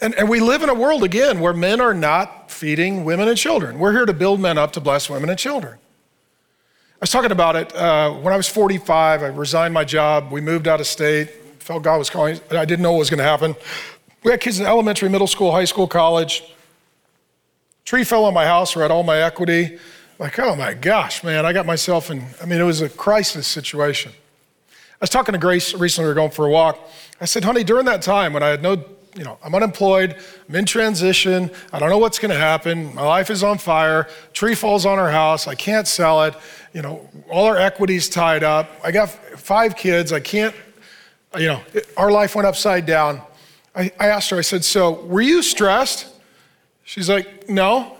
And, 0.00 0.14
and 0.14 0.28
we 0.28 0.40
live 0.40 0.62
in 0.62 0.68
a 0.68 0.74
world 0.74 1.04
again 1.04 1.40
where 1.40 1.52
men 1.52 1.80
are 1.80 1.94
not 1.94 2.50
feeding 2.50 3.04
women 3.04 3.28
and 3.28 3.36
children. 3.38 3.78
We're 3.78 3.92
here 3.92 4.06
to 4.06 4.12
build 4.12 4.40
men 4.40 4.58
up 4.58 4.72
to 4.72 4.80
bless 4.80 5.08
women 5.08 5.30
and 5.30 5.38
children. 5.38 5.74
I 5.74 6.98
was 7.00 7.10
talking 7.10 7.32
about 7.32 7.56
it 7.56 7.74
uh, 7.74 8.12
when 8.12 8.32
I 8.32 8.36
was 8.36 8.48
45. 8.48 9.22
I 9.22 9.26
resigned 9.26 9.74
my 9.74 9.84
job. 9.84 10.32
We 10.32 10.40
moved 10.40 10.68
out 10.68 10.80
of 10.80 10.86
state. 10.86 11.30
Felt 11.58 11.82
God 11.82 11.98
was 11.98 12.10
calling. 12.10 12.40
I 12.50 12.64
didn't 12.64 12.82
know 12.82 12.92
what 12.92 12.98
was 12.98 13.10
going 13.10 13.18
to 13.18 13.24
happen. 13.24 13.56
We 14.22 14.30
had 14.30 14.40
kids 14.40 14.60
in 14.60 14.66
elementary, 14.66 15.08
middle 15.08 15.26
school, 15.26 15.52
high 15.52 15.64
school, 15.64 15.86
college. 15.86 16.44
Tree 17.84 18.04
fell 18.04 18.24
on 18.24 18.32
my 18.32 18.46
house. 18.46 18.76
I 18.76 18.80
had 18.80 18.90
all 18.90 19.02
my 19.02 19.18
equity. 19.18 19.78
Like, 20.18 20.38
oh 20.38 20.54
my 20.54 20.74
gosh, 20.74 21.24
man! 21.24 21.44
I 21.44 21.52
got 21.52 21.66
myself 21.66 22.10
in. 22.10 22.24
I 22.40 22.46
mean, 22.46 22.60
it 22.60 22.64
was 22.64 22.80
a 22.80 22.88
crisis 22.88 23.46
situation. 23.46 24.12
I 24.70 24.96
was 25.00 25.10
talking 25.10 25.32
to 25.32 25.38
Grace 25.38 25.74
recently. 25.74 26.06
We 26.06 26.10
were 26.10 26.14
going 26.14 26.30
for 26.30 26.46
a 26.46 26.50
walk. 26.50 26.78
I 27.20 27.24
said, 27.24 27.44
honey, 27.44 27.64
during 27.64 27.84
that 27.86 28.00
time 28.00 28.32
when 28.32 28.42
I 28.42 28.48
had 28.48 28.62
no 28.62 28.76
you 29.14 29.24
know, 29.24 29.38
I'm 29.42 29.54
unemployed, 29.54 30.16
I'm 30.48 30.54
in 30.56 30.64
transition, 30.64 31.50
I 31.72 31.78
don't 31.78 31.90
know 31.90 31.98
what's 31.98 32.18
gonna 32.18 32.34
happen, 32.34 32.94
my 32.94 33.02
life 33.02 33.30
is 33.30 33.42
on 33.42 33.58
fire, 33.58 34.08
tree 34.32 34.54
falls 34.54 34.84
on 34.84 34.98
our 34.98 35.10
house, 35.10 35.46
I 35.46 35.54
can't 35.54 35.86
sell 35.86 36.24
it, 36.24 36.34
you 36.72 36.82
know, 36.82 37.08
all 37.30 37.46
our 37.46 37.56
equity's 37.56 38.08
tied 38.08 38.42
up, 38.42 38.70
I 38.82 38.90
got 38.90 39.10
five 39.10 39.76
kids, 39.76 40.12
I 40.12 40.20
can't, 40.20 40.54
you 41.38 41.46
know, 41.46 41.60
it, 41.72 41.88
our 41.96 42.10
life 42.10 42.34
went 42.34 42.46
upside 42.46 42.86
down. 42.86 43.20
I, 43.74 43.90
I 43.98 44.08
asked 44.08 44.30
her, 44.30 44.38
I 44.38 44.42
said, 44.42 44.64
So, 44.64 45.04
were 45.04 45.20
you 45.20 45.42
stressed? 45.42 46.06
She's 46.84 47.08
like, 47.08 47.48
No. 47.48 47.96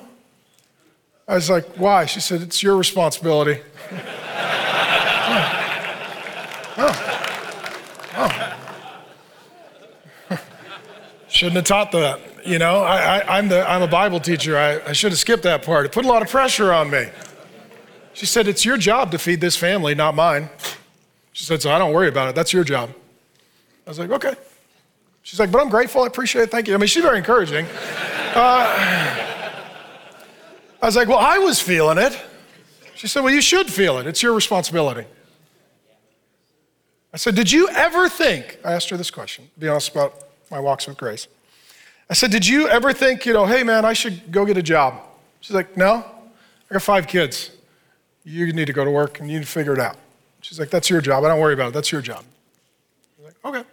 I 1.27 1.35
was 1.35 1.51
like, 1.51 1.67
Why? 1.77 2.07
She 2.07 2.21
said, 2.21 2.43
It's 2.43 2.63
your 2.63 2.77
responsibility. 2.77 3.61
oh. 6.77 6.91
oh. 8.17 8.59
oh. 10.31 10.41
Shouldn't 11.35 11.57
have 11.57 11.65
taught 11.65 11.91
that. 11.91 12.47
You 12.47 12.61
know, 12.61 12.85
I, 12.85 13.39
am 13.39 13.49
the, 13.49 13.69
I'm 13.69 13.83
a 13.83 13.89
Bible 13.89 14.21
teacher. 14.21 14.57
I, 14.57 14.81
I 14.89 14.93
should 14.93 15.11
have 15.11 15.19
skipped 15.19 15.43
that 15.43 15.65
part. 15.65 15.85
It 15.85 15.91
put 15.91 16.05
a 16.05 16.09
lot 16.09 16.23
of 16.23 16.29
pressure 16.31 16.73
on 16.73 16.91
me. 16.91 17.09
She 18.13 18.25
said, 18.25 18.47
It's 18.47 18.65
your 18.65 18.77
job 18.77 19.11
to 19.11 19.19
feed 19.19 19.41
this 19.41 19.57
family, 19.57 19.97
not 19.97 20.15
mine. 20.15 20.49
She 21.33 21.45
said, 21.45 21.61
So 21.61 21.73
I 21.73 21.79
don't 21.79 21.93
worry 21.93 22.07
about 22.07 22.29
it. 22.29 22.37
That's 22.37 22.53
your 22.53 22.63
job. 22.63 22.91
I 23.85 23.91
was 23.91 23.99
like, 23.99 24.11
Okay. 24.11 24.37
She's 25.25 25.41
like, 25.41 25.51
But 25.51 25.61
I'm 25.61 25.71
grateful. 25.71 26.05
I 26.05 26.07
appreciate 26.07 26.43
it. 26.43 26.51
Thank 26.53 26.69
you. 26.69 26.75
I 26.75 26.77
mean, 26.77 26.87
she's 26.87 27.03
very 27.03 27.19
encouraging. 27.19 27.67
Uh, 28.37 28.73
I 30.81 30.87
was 30.87 30.95
like, 30.95 31.09
Well, 31.09 31.19
I 31.19 31.39
was 31.39 31.61
feeling 31.61 31.99
it. 31.99 32.17
She 32.95 33.09
said, 33.09 33.25
Well, 33.25 33.35
you 33.35 33.43
should 33.43 33.69
feel 33.69 33.99
it. 33.99 34.07
It's 34.07 34.23
your 34.23 34.35
responsibility. 34.35 35.05
I 37.13 37.17
said, 37.17 37.35
Did 37.35 37.51
you 37.51 37.69
ever 37.71 38.09
think? 38.09 38.61
I 38.65 38.73
asked 38.73 38.89
her 38.91 38.97
this 38.97 39.11
question, 39.11 39.51
to 39.55 39.61
be 39.61 39.67
honest 39.67 39.91
about 39.91 40.24
my 40.55 40.61
walks 40.61 40.87
with 40.87 40.97
grace. 40.97 41.27
I 42.09 42.15
said, 42.15 42.31
Did 42.31 42.47
you 42.47 42.69
ever 42.69 42.93
think, 42.93 43.27
you 43.27 43.33
know, 43.33 43.45
hey 43.45 43.65
man, 43.65 43.85
I 43.85 43.93
should 43.93 44.31
go 44.31 44.47
get 44.47 44.57
a 44.57 44.63
job? 44.63 44.95
She's 45.41 45.55
like, 45.55 45.77
No, 45.77 46.05
I 46.71 46.73
got 46.73 46.83
five 46.83 47.09
kids. 47.09 47.51
You 48.25 48.51
need 48.53 48.67
to 48.67 48.73
go 48.73 48.85
to 48.85 48.91
work 48.91 49.21
and 49.21 49.29
you 49.29 49.39
need 49.39 49.45
to 49.45 49.51
figure 49.51 49.75
it 49.75 49.81
out. 49.81 49.97
She's 50.43 50.61
like, 50.61 50.71
That's 50.71 50.89
your 50.89 51.01
job. 51.01 51.25
I 51.25 51.29
don't 51.29 51.41
worry 51.41 51.55
about 51.55 51.69
it. 51.69 51.75
That's 51.75 51.91
your 51.91 52.03
job. 52.03 52.25
I'm 53.19 53.25
like, 53.25 53.35
Okay. 53.45 53.69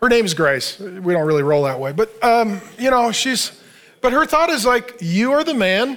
Her 0.00 0.08
name 0.08 0.24
is 0.24 0.34
Grace. 0.34 0.80
We 0.80 1.12
don't 1.12 1.26
really 1.26 1.42
roll 1.42 1.62
that 1.64 1.78
way. 1.78 1.92
But, 1.92 2.10
um, 2.24 2.60
you 2.78 2.90
know, 2.90 3.12
she's, 3.12 3.52
but 4.00 4.12
her 4.12 4.26
thought 4.26 4.50
is 4.50 4.66
like, 4.66 4.96
You 5.00 5.32
are 5.32 5.44
the 5.44 5.54
man. 5.54 5.96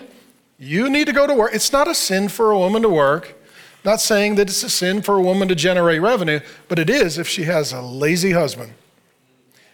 You 0.59 0.89
need 0.91 1.07
to 1.07 1.13
go 1.13 1.25
to 1.25 1.33
work. 1.33 1.55
It's 1.55 1.71
not 1.73 1.87
a 1.87 1.95
sin 1.95 2.29
for 2.29 2.51
a 2.51 2.59
woman 2.59 2.83
to 2.83 2.89
work. 2.89 3.35
Not 3.83 3.99
saying 3.99 4.35
that 4.35 4.47
it's 4.47 4.63
a 4.63 4.69
sin 4.69 5.01
for 5.01 5.17
a 5.17 5.21
woman 5.21 5.47
to 5.47 5.55
generate 5.55 6.01
revenue, 6.01 6.39
but 6.69 6.77
it 6.77 6.89
is 6.89 7.17
if 7.17 7.27
she 7.27 7.43
has 7.45 7.73
a 7.73 7.81
lazy 7.81 8.31
husband 8.31 8.75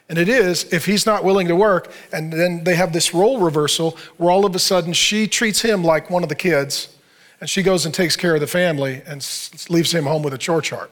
and 0.10 0.18
it 0.18 0.28
is 0.28 0.66
if 0.74 0.86
he's 0.86 1.06
not 1.06 1.24
willing 1.24 1.48
to 1.48 1.56
work, 1.56 1.92
and 2.12 2.34
then 2.34 2.64
they 2.64 2.76
have 2.76 2.92
this 2.94 3.14
role 3.14 3.40
reversal 3.40 3.96
where 4.18 4.32
all 4.32 4.44
of 4.44 4.56
a 4.56 4.60
sudden 4.60 4.92
she 4.92 5.28
treats 5.28 5.62
him 5.62 5.84
like 5.84 6.10
one 6.10 6.24
of 6.24 6.30
the 6.30 6.36
kids, 6.36 6.98
and 7.40 7.50
she 7.50 7.62
goes 7.62 7.86
and 7.86 7.94
takes 7.94 8.16
care 8.16 8.34
of 8.34 8.42
the 8.42 8.48
family 8.48 9.04
and 9.06 9.26
leaves 9.70 9.94
him 9.94 10.06
home 10.06 10.24
with 10.24 10.34
a 10.34 10.38
chore 10.38 10.62
chart. 10.62 10.92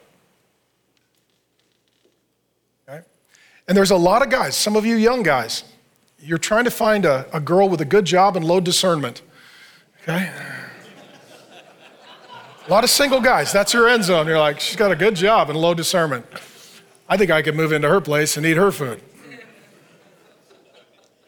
Okay? 2.88 3.01
And 3.67 3.75
there's 3.75 3.91
a 3.91 3.97
lot 3.97 4.21
of 4.21 4.30
guys, 4.30 4.56
some 4.56 4.75
of 4.75 4.86
you 4.86 4.95
young 4.95 5.23
guys, 5.23 5.63
you're 6.19 6.38
trying 6.38 6.63
to 6.65 6.71
find 6.71 7.03
a, 7.03 7.25
a 7.34 7.39
girl 7.39 7.67
with 7.67 7.82
a 7.82 7.86
good 7.86 8.06
job 8.06 8.38
and 8.38 8.45
low 8.45 8.60
discernment. 8.60 9.23
Okay? 10.03 10.32
A 12.67 12.69
lot 12.69 12.84
of 12.84 12.89
single 12.89 13.21
guys, 13.21 13.51
that's 13.51 13.73
your 13.73 13.88
end 13.88 14.03
zone. 14.03 14.27
You're 14.27 14.39
like, 14.39 14.60
she's 14.60 14.75
got 14.75 14.91
a 14.91 14.95
good 14.95 15.15
job 15.15 15.49
and 15.49 15.58
low 15.58 15.73
discernment. 15.73 16.25
I 17.10 17.17
think 17.17 17.32
I 17.32 17.41
could 17.41 17.56
move 17.56 17.71
into 17.71 17.89
her 17.89 18.01
place 18.01 18.38
and 18.38 18.45
eat 18.45 18.58
her 18.58 18.71
food. 18.71 19.01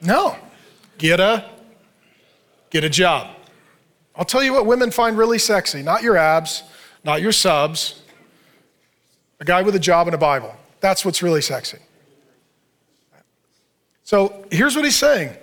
No. 0.01 0.35
Get 0.97 1.19
a 1.19 1.49
get 2.69 2.83
a 2.83 2.89
job. 2.89 3.35
I'll 4.15 4.25
tell 4.25 4.43
you 4.43 4.53
what 4.53 4.65
women 4.65 4.91
find 4.91 5.17
really 5.17 5.39
sexy, 5.39 5.81
not 5.81 6.03
your 6.03 6.17
abs, 6.17 6.63
not 7.03 7.21
your 7.21 7.31
subs. 7.31 8.01
A 9.39 9.45
guy 9.45 9.61
with 9.61 9.75
a 9.75 9.79
job 9.79 10.07
and 10.07 10.13
a 10.13 10.17
Bible. 10.17 10.53
That's 10.81 11.05
what's 11.05 11.23
really 11.23 11.41
sexy. 11.41 11.77
So, 14.03 14.45
here's 14.51 14.75
what 14.75 14.85
he's 14.85 14.95
saying. 14.95 15.35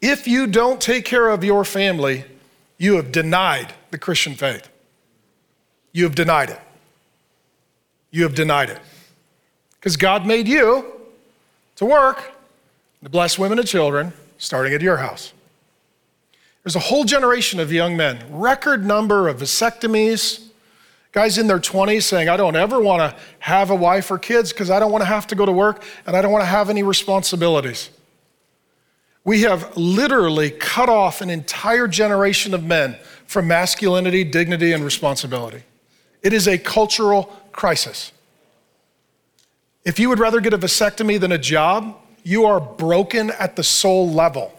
If 0.00 0.26
you 0.26 0.46
don't 0.46 0.80
take 0.80 1.04
care 1.04 1.28
of 1.28 1.44
your 1.44 1.64
family, 1.64 2.24
you 2.78 2.96
have 2.96 3.12
denied 3.12 3.74
the 3.90 3.98
Christian 3.98 4.34
faith. 4.34 4.68
You 5.92 6.04
have 6.04 6.14
denied 6.14 6.50
it. 6.50 6.60
You 8.10 8.22
have 8.22 8.34
denied 8.34 8.70
it. 8.70 8.80
Because 9.78 9.96
God 9.96 10.26
made 10.26 10.48
you 10.48 10.92
to 11.76 11.84
work, 11.84 12.32
to 13.02 13.08
bless 13.08 13.38
women 13.38 13.58
and 13.58 13.66
children, 13.66 14.12
starting 14.38 14.72
at 14.74 14.82
your 14.82 14.98
house. 14.98 15.32
There's 16.62 16.76
a 16.76 16.80
whole 16.80 17.04
generation 17.04 17.58
of 17.58 17.72
young 17.72 17.96
men, 17.96 18.22
record 18.30 18.84
number 18.84 19.28
of 19.28 19.38
vasectomies, 19.38 20.46
guys 21.12 21.38
in 21.38 21.46
their 21.46 21.58
20s 21.58 22.02
saying, 22.02 22.28
I 22.28 22.36
don't 22.36 22.56
ever 22.56 22.80
want 22.80 23.00
to 23.00 23.20
have 23.38 23.70
a 23.70 23.74
wife 23.74 24.10
or 24.10 24.18
kids 24.18 24.52
because 24.52 24.70
I 24.70 24.78
don't 24.78 24.92
want 24.92 25.02
to 25.02 25.06
have 25.06 25.26
to 25.28 25.34
go 25.34 25.46
to 25.46 25.52
work 25.52 25.82
and 26.06 26.16
I 26.16 26.22
don't 26.22 26.32
want 26.32 26.42
to 26.42 26.48
have 26.48 26.68
any 26.70 26.82
responsibilities. 26.82 27.90
We 29.24 29.42
have 29.42 29.76
literally 29.76 30.50
cut 30.50 30.88
off 30.88 31.20
an 31.20 31.30
entire 31.30 31.88
generation 31.88 32.54
of 32.54 32.64
men 32.64 32.96
from 33.26 33.46
masculinity, 33.46 34.24
dignity, 34.24 34.72
and 34.72 34.84
responsibility. 34.84 35.62
It 36.22 36.32
is 36.32 36.46
a 36.46 36.58
cultural 36.58 37.24
crisis. 37.52 38.12
If 39.84 39.98
you 39.98 40.08
would 40.08 40.18
rather 40.18 40.40
get 40.40 40.52
a 40.52 40.58
vasectomy 40.58 41.18
than 41.18 41.32
a 41.32 41.38
job, 41.38 41.96
you 42.22 42.46
are 42.46 42.60
broken 42.60 43.30
at 43.32 43.56
the 43.56 43.62
soul 43.62 44.10
level. 44.10 44.54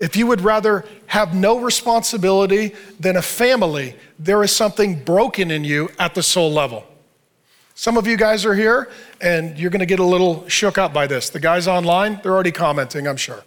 If 0.00 0.16
you 0.16 0.26
would 0.28 0.40
rather 0.40 0.84
have 1.06 1.34
no 1.34 1.58
responsibility 1.58 2.74
than 3.00 3.16
a 3.16 3.22
family, 3.22 3.96
there 4.18 4.42
is 4.44 4.54
something 4.54 5.02
broken 5.02 5.50
in 5.50 5.64
you 5.64 5.90
at 5.98 6.14
the 6.14 6.22
soul 6.22 6.52
level. 6.52 6.84
Some 7.74 7.96
of 7.96 8.06
you 8.06 8.16
guys 8.16 8.44
are 8.44 8.54
here 8.54 8.90
and 9.20 9.58
you're 9.58 9.70
going 9.70 9.80
to 9.80 9.86
get 9.86 10.00
a 10.00 10.04
little 10.04 10.48
shook 10.48 10.78
up 10.78 10.92
by 10.92 11.06
this. 11.06 11.30
The 11.30 11.40
guys 11.40 11.66
online, 11.66 12.20
they're 12.22 12.32
already 12.32 12.52
commenting, 12.52 13.06
I'm 13.06 13.16
sure. 13.16 13.42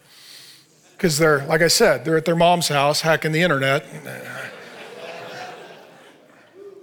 Because 0.93 1.17
they're, 1.17 1.45
like 1.47 1.62
I 1.62 1.67
said, 1.67 2.05
they're 2.05 2.17
at 2.17 2.25
their 2.25 2.36
mom's 2.36 2.67
house 2.67 3.01
hacking 3.01 3.31
the 3.31 3.41
internet, 3.41 3.86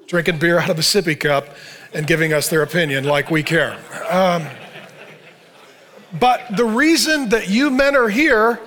drinking 0.07 0.39
beer 0.39 0.59
out 0.59 0.71
of 0.71 0.79
a 0.79 0.83
sippy 0.83 1.19
cup 1.19 1.47
and 1.93 2.07
giving 2.07 2.33
us 2.33 2.49
their 2.49 2.63
opinion 2.63 3.05
like 3.05 3.31
we 3.31 3.43
care. 3.43 3.79
Um, 4.11 4.47
but 6.13 6.57
the 6.57 6.65
reason 6.65 7.29
that 7.31 7.49
you 7.49 7.71
men 7.71 7.95
are 7.95 8.09
here, 8.09 8.61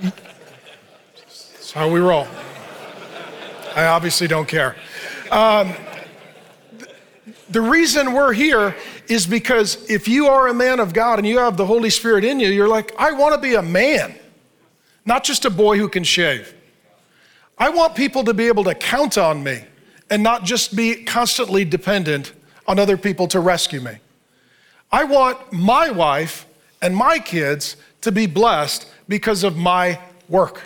that's 0.00 1.72
how 1.72 1.88
we 1.88 2.00
roll. 2.00 2.26
I 3.76 3.86
obviously 3.86 4.26
don't 4.26 4.48
care. 4.48 4.76
Um, 5.30 5.72
the 7.50 7.60
reason 7.60 8.12
we're 8.12 8.32
here 8.32 8.74
is 9.08 9.26
because 9.26 9.88
if 9.88 10.08
you 10.08 10.26
are 10.26 10.48
a 10.48 10.54
man 10.54 10.80
of 10.80 10.92
God 10.92 11.18
and 11.18 11.26
you 11.26 11.38
have 11.38 11.56
the 11.56 11.66
Holy 11.66 11.90
Spirit 11.90 12.24
in 12.24 12.40
you, 12.40 12.48
you're 12.48 12.68
like, 12.68 12.92
I 12.98 13.12
want 13.12 13.34
to 13.34 13.40
be 13.40 13.54
a 13.54 13.62
man, 13.62 14.14
not 15.04 15.24
just 15.24 15.44
a 15.44 15.50
boy 15.50 15.78
who 15.78 15.88
can 15.88 16.02
shave. 16.02 16.54
I 17.56 17.68
want 17.68 17.94
people 17.94 18.24
to 18.24 18.34
be 18.34 18.48
able 18.48 18.64
to 18.64 18.74
count 18.74 19.16
on 19.16 19.44
me 19.44 19.64
and 20.10 20.22
not 20.22 20.44
just 20.44 20.74
be 20.74 21.04
constantly 21.04 21.64
dependent 21.64 22.32
on 22.66 22.78
other 22.78 22.96
people 22.96 23.28
to 23.28 23.40
rescue 23.40 23.80
me. 23.80 23.98
I 24.90 25.04
want 25.04 25.52
my 25.52 25.90
wife 25.90 26.46
and 26.82 26.96
my 26.96 27.18
kids 27.18 27.76
to 28.02 28.12
be 28.12 28.26
blessed 28.26 28.86
because 29.08 29.44
of 29.44 29.56
my 29.56 29.98
work. 30.28 30.60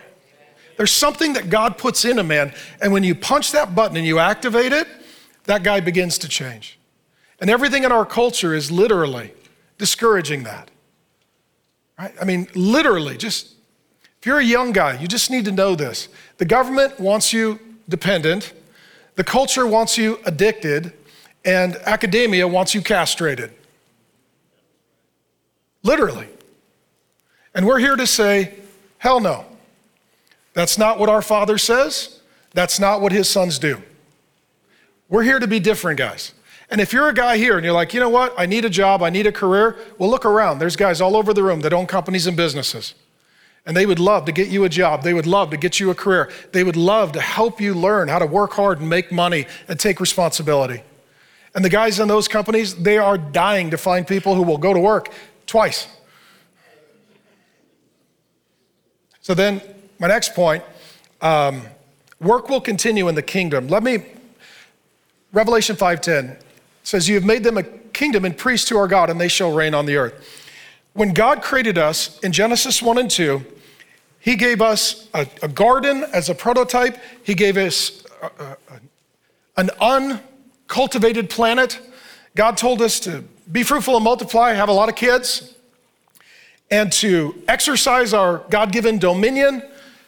There's 0.77 0.93
something 0.93 1.33
that 1.33 1.51
God 1.51 1.77
puts 1.77 2.05
in 2.05 2.19
a 2.19 2.25
man, 2.25 2.53
and 2.81 2.93
when 2.93 3.03
you 3.03 3.15
punch 3.15 3.53
that 3.53 3.75
button 3.75 3.97
and 3.97 4.07
you 4.07 4.19
activate 4.19 4.73
it, 4.73 4.87
that 5.45 5.63
guy 5.63 5.81
begins 5.81 6.19
to 6.19 6.29
change. 6.29 6.79
And 7.41 7.51
everything 7.51 7.85
in 7.85 7.93
our 7.93 8.07
culture 8.07 8.55
is 8.55 8.71
literally 8.71 9.33
discouraging 9.77 10.45
that. 10.45 10.71
Right? 11.99 12.15
I 12.21 12.25
mean, 12.25 12.49
literally, 12.55 13.17
just 13.17 13.55
if 14.21 14.27
you're 14.27 14.39
a 14.39 14.45
young 14.45 14.73
guy, 14.73 14.99
you 15.01 15.09
just 15.09 15.31
need 15.31 15.45
to 15.47 15.53
know 15.53 15.75
this. 15.75 16.09
The 16.39 16.45
government 16.45 16.99
wants 17.01 17.33
you 17.33 17.59
dependent, 17.89 18.53
the 19.17 19.25
culture 19.25 19.67
wants 19.67 19.99
you 19.99 20.21
addicted, 20.27 20.93
and 21.45 21.77
academia 21.77 22.47
wants 22.47 22.75
you 22.75 22.83
castrated. 22.83 23.53
Literally. 25.83 26.29
And 27.55 27.67
we're 27.67 27.79
here 27.79 27.97
to 27.97 28.07
say, 28.07 28.55
hell 28.99 29.21
no. 29.21 29.45
That's 30.55 30.79
not 30.79 30.99
what 30.99 31.09
our 31.09 31.23
Father 31.23 31.59
says. 31.59 32.21
That's 32.53 32.81
not 32.81 33.01
what 33.01 33.13
His 33.13 33.29
sons 33.29 33.59
do. 33.59 33.83
We're 35.09 35.23
here 35.23 35.39
to 35.39 35.47
be 35.47 35.61
different, 35.61 35.99
guys. 35.99 36.35
And 36.71 36.81
if 36.81 36.93
you're 36.93 37.09
a 37.09 37.15
guy 37.15 37.39
here 37.39 37.57
and 37.57 37.65
you're 37.65 37.75
like, 37.75 37.95
you 37.95 38.01
know 38.01 38.11
what, 38.11 38.35
I 38.37 38.45
need 38.45 38.65
a 38.65 38.71
job, 38.71 39.03
I 39.03 39.09
need 39.09 39.27
a 39.27 39.33
career, 39.33 39.77
well, 39.97 40.11
look 40.11 40.27
around. 40.27 40.59
There's 40.59 40.77
guys 40.77 41.01
all 41.01 41.17
over 41.17 41.33
the 41.33 41.43
room 41.43 41.61
that 41.61 41.73
own 41.73 41.87
companies 41.87 42.27
and 42.27 42.37
businesses. 42.37 42.95
And 43.65 43.77
they 43.77 43.87
would 43.87 43.99
love 43.99 44.25
to 44.27 44.33
get 44.33 44.49
you 44.49 44.65
a 44.65 44.69
job. 44.69 45.03
They 45.03 45.15
would 45.15 45.27
love 45.27 45.51
to 45.51 45.57
get 45.57 45.81
you 45.81 45.91
a 45.91 45.95
career. 45.95 46.31
They 46.53 46.65
would 46.65 46.77
love 46.77 47.13
to 47.13 47.21
help 47.21 47.61
you 47.61 47.75
learn 47.75 48.09
how 48.09 48.19
to 48.19 48.27
work 48.27 48.53
hard 48.53 48.81
and 48.81 48.89
make 48.89 49.11
money 49.13 49.47
and 49.67 49.79
take 49.79 50.01
responsibility. 50.01 50.83
And 51.55 51.65
the 51.65 51.71
guys 51.71 51.99
in 52.01 52.09
those 52.09 52.29
companies, 52.29 52.75
they 52.75 52.99
are 52.99 53.19
dying 53.19 53.71
to 53.71 53.79
find 53.79 54.07
people 54.07 54.35
who 54.35 54.43
will 54.43 54.59
go 54.59 54.73
to 54.73 54.81
work 54.81 55.09
twice. 55.49 55.89
So 59.21 59.35
then, 59.35 59.61
my 59.99 60.07
next 60.07 60.35
point 60.35 60.63
um, 61.21 61.63
work 62.21 62.49
will 62.49 62.61
continue 62.61 63.09
in 63.09 63.17
the 63.17 63.23
kingdom. 63.23 63.67
Let 63.67 63.83
me, 63.83 64.05
Revelation 65.33 65.75
5.10 65.75 66.41
says, 66.85 67.09
You 67.09 67.17
have 67.17 67.25
made 67.25 67.43
them 67.43 67.59
a 67.59 67.63
kingdom 67.63 68.25
and 68.25 68.37
priests 68.37 68.69
to 68.69 68.79
our 68.79 68.87
God, 68.87 69.11
and 69.11 69.21
they 69.21 69.29
shall 69.29 69.53
reign 69.53 69.75
on 69.75 69.87
the 69.87 69.97
earth. 69.97 70.15
When 70.93 71.13
God 71.13 71.43
created 71.43 71.79
us 71.79 72.19
in 72.21 72.33
Genesis 72.33 72.81
1 72.81 72.99
and 72.99 73.11
2, 73.11 73.45
He 74.21 74.37
gave 74.37 74.63
us 74.63 75.09
a, 75.15 75.27
a 75.43 75.49
garden 75.49 76.05
as 76.13 76.29
a 76.29 76.35
prototype, 76.35 76.97
He 77.23 77.35
gave 77.35 77.57
us 77.57 78.05
a, 78.23 78.27
a, 78.45 78.57
an 79.57 79.71
uncultivated 79.81 81.29
planet. 81.29 81.81
God 82.35 82.57
told 82.57 82.81
us 82.81 83.01
to 83.01 83.25
be 83.51 83.63
fruitful 83.63 83.97
and 83.97 84.05
multiply, 84.05 84.53
have 84.53 84.69
a 84.69 84.73
lot 84.73 84.89
of 84.89 84.95
kids, 84.95 85.55
and 86.71 86.93
to 86.93 87.43
exercise 87.49 88.13
our 88.13 88.39
God 88.51 88.73
given 88.73 88.99
dominion, 88.99 89.63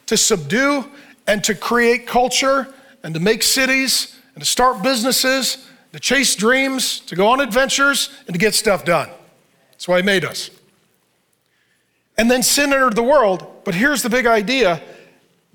to 0.06 0.16
subdue 0.16 0.84
and 1.26 1.42
to 1.44 1.54
create 1.54 2.06
culture, 2.06 2.72
and 3.02 3.14
to 3.14 3.20
make 3.20 3.42
cities, 3.42 4.16
and 4.34 4.42
to 4.42 4.48
start 4.48 4.82
businesses, 4.82 5.68
to 5.92 6.00
chase 6.00 6.34
dreams, 6.34 7.00
to 7.00 7.16
go 7.16 7.28
on 7.28 7.40
adventures, 7.40 8.10
and 8.26 8.34
to 8.34 8.38
get 8.38 8.54
stuff 8.54 8.84
done. 8.84 9.08
That's 9.70 9.88
why 9.88 9.98
He 9.98 10.02
made 10.02 10.24
us. 10.24 10.50
And 12.18 12.30
then 12.30 12.42
sin 12.42 12.72
entered 12.72 12.96
the 12.96 13.02
world, 13.02 13.46
but 13.64 13.74
here's 13.74 14.02
the 14.02 14.10
big 14.10 14.26
idea 14.26 14.82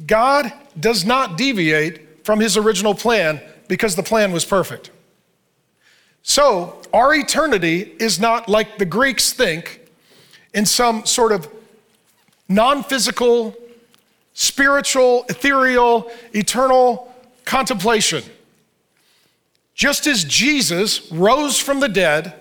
God 0.06 0.52
does 0.80 1.06
not 1.06 1.38
deviate 1.38 2.26
from 2.26 2.40
His 2.40 2.58
original 2.58 2.96
plan 2.96 3.42
because 3.68 3.96
the 3.96 4.04
plan 4.04 4.32
was 4.32 4.46
perfect. 4.46 4.92
So, 6.24 6.82
our 6.96 7.14
eternity 7.14 7.94
is 8.00 8.22
not 8.22 8.48
like 8.48 8.78
the 8.78 8.86
Greeks 8.86 9.34
think 9.34 9.82
in 10.54 10.66
some 10.66 11.06
sort 11.06 11.34
of 11.34 11.46
non 12.48 12.84
physical, 12.84 13.54
spiritual, 14.34 15.26
ethereal, 15.28 16.10
eternal 16.32 17.14
contemplation. 17.44 18.24
Just 19.74 20.08
as 20.08 20.24
Jesus 20.24 21.12
rose 21.12 21.60
from 21.60 21.82
the 21.82 21.90
dead, 21.90 22.34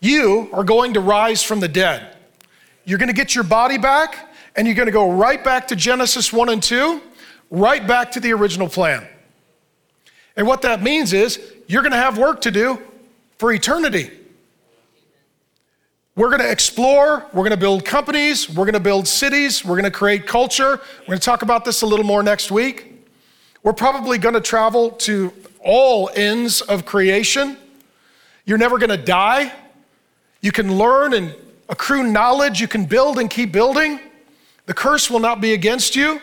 you 0.00 0.48
are 0.52 0.64
going 0.64 0.94
to 0.94 1.00
rise 1.00 1.44
from 1.44 1.60
the 1.60 1.68
dead. 1.68 2.16
You're 2.84 2.98
going 2.98 3.08
to 3.08 3.14
get 3.14 3.36
your 3.36 3.44
body 3.44 3.78
back, 3.78 4.34
and 4.56 4.66
you're 4.66 4.74
going 4.74 4.86
to 4.86 4.92
go 4.92 5.12
right 5.12 5.44
back 5.44 5.68
to 5.68 5.76
Genesis 5.76 6.32
1 6.32 6.48
and 6.48 6.60
2, 6.60 7.00
right 7.52 7.86
back 7.86 8.10
to 8.10 8.20
the 8.20 8.32
original 8.32 8.68
plan. 8.68 9.06
And 10.36 10.44
what 10.44 10.62
that 10.62 10.82
means 10.82 11.12
is 11.12 11.38
you're 11.68 11.82
going 11.82 11.92
to 11.92 11.98
have 11.98 12.18
work 12.18 12.40
to 12.40 12.50
do 12.50 12.82
for 13.44 13.52
eternity. 13.52 14.10
We're 16.16 16.30
going 16.30 16.40
to 16.40 16.50
explore, 16.50 17.26
we're 17.34 17.42
going 17.42 17.50
to 17.50 17.58
build 17.58 17.84
companies, 17.84 18.48
we're 18.48 18.64
going 18.64 18.72
to 18.72 18.80
build 18.80 19.06
cities, 19.06 19.62
we're 19.62 19.74
going 19.74 19.84
to 19.84 19.90
create 19.90 20.26
culture. 20.26 20.80
We're 21.00 21.06
going 21.08 21.18
to 21.18 21.24
talk 21.26 21.42
about 21.42 21.62
this 21.62 21.82
a 21.82 21.86
little 21.86 22.06
more 22.06 22.22
next 22.22 22.50
week. 22.50 23.06
We're 23.62 23.74
probably 23.74 24.16
going 24.16 24.34
to 24.34 24.40
travel 24.40 24.92
to 24.92 25.30
all 25.60 26.08
ends 26.16 26.62
of 26.62 26.86
creation. 26.86 27.58
You're 28.46 28.56
never 28.56 28.78
going 28.78 28.88
to 28.88 28.96
die. 28.96 29.52
You 30.40 30.50
can 30.50 30.78
learn 30.78 31.12
and 31.12 31.34
accrue 31.68 32.02
knowledge 32.02 32.62
you 32.62 32.68
can 32.68 32.86
build 32.86 33.18
and 33.18 33.28
keep 33.28 33.52
building. 33.52 34.00
The 34.64 34.72
curse 34.72 35.10
will 35.10 35.20
not 35.20 35.42
be 35.42 35.52
against 35.52 35.94
you. 35.94 36.18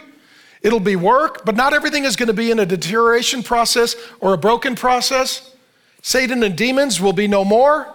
It'll 0.64 0.80
be 0.80 0.96
work, 0.96 1.46
but 1.46 1.56
not 1.56 1.72
everything 1.76 2.06
is 2.06 2.16
going 2.16 2.30
to 2.30 2.34
be 2.34 2.50
in 2.50 2.58
a 2.58 2.66
deterioration 2.66 3.44
process 3.44 3.96
or 4.22 4.34
a 4.34 4.40
broken 4.40 4.74
process. 4.74 5.51
Satan 6.02 6.44
and 6.44 6.56
demons 6.56 7.00
will 7.00 7.14
be 7.14 7.28
no 7.28 7.46
more. 7.46 7.94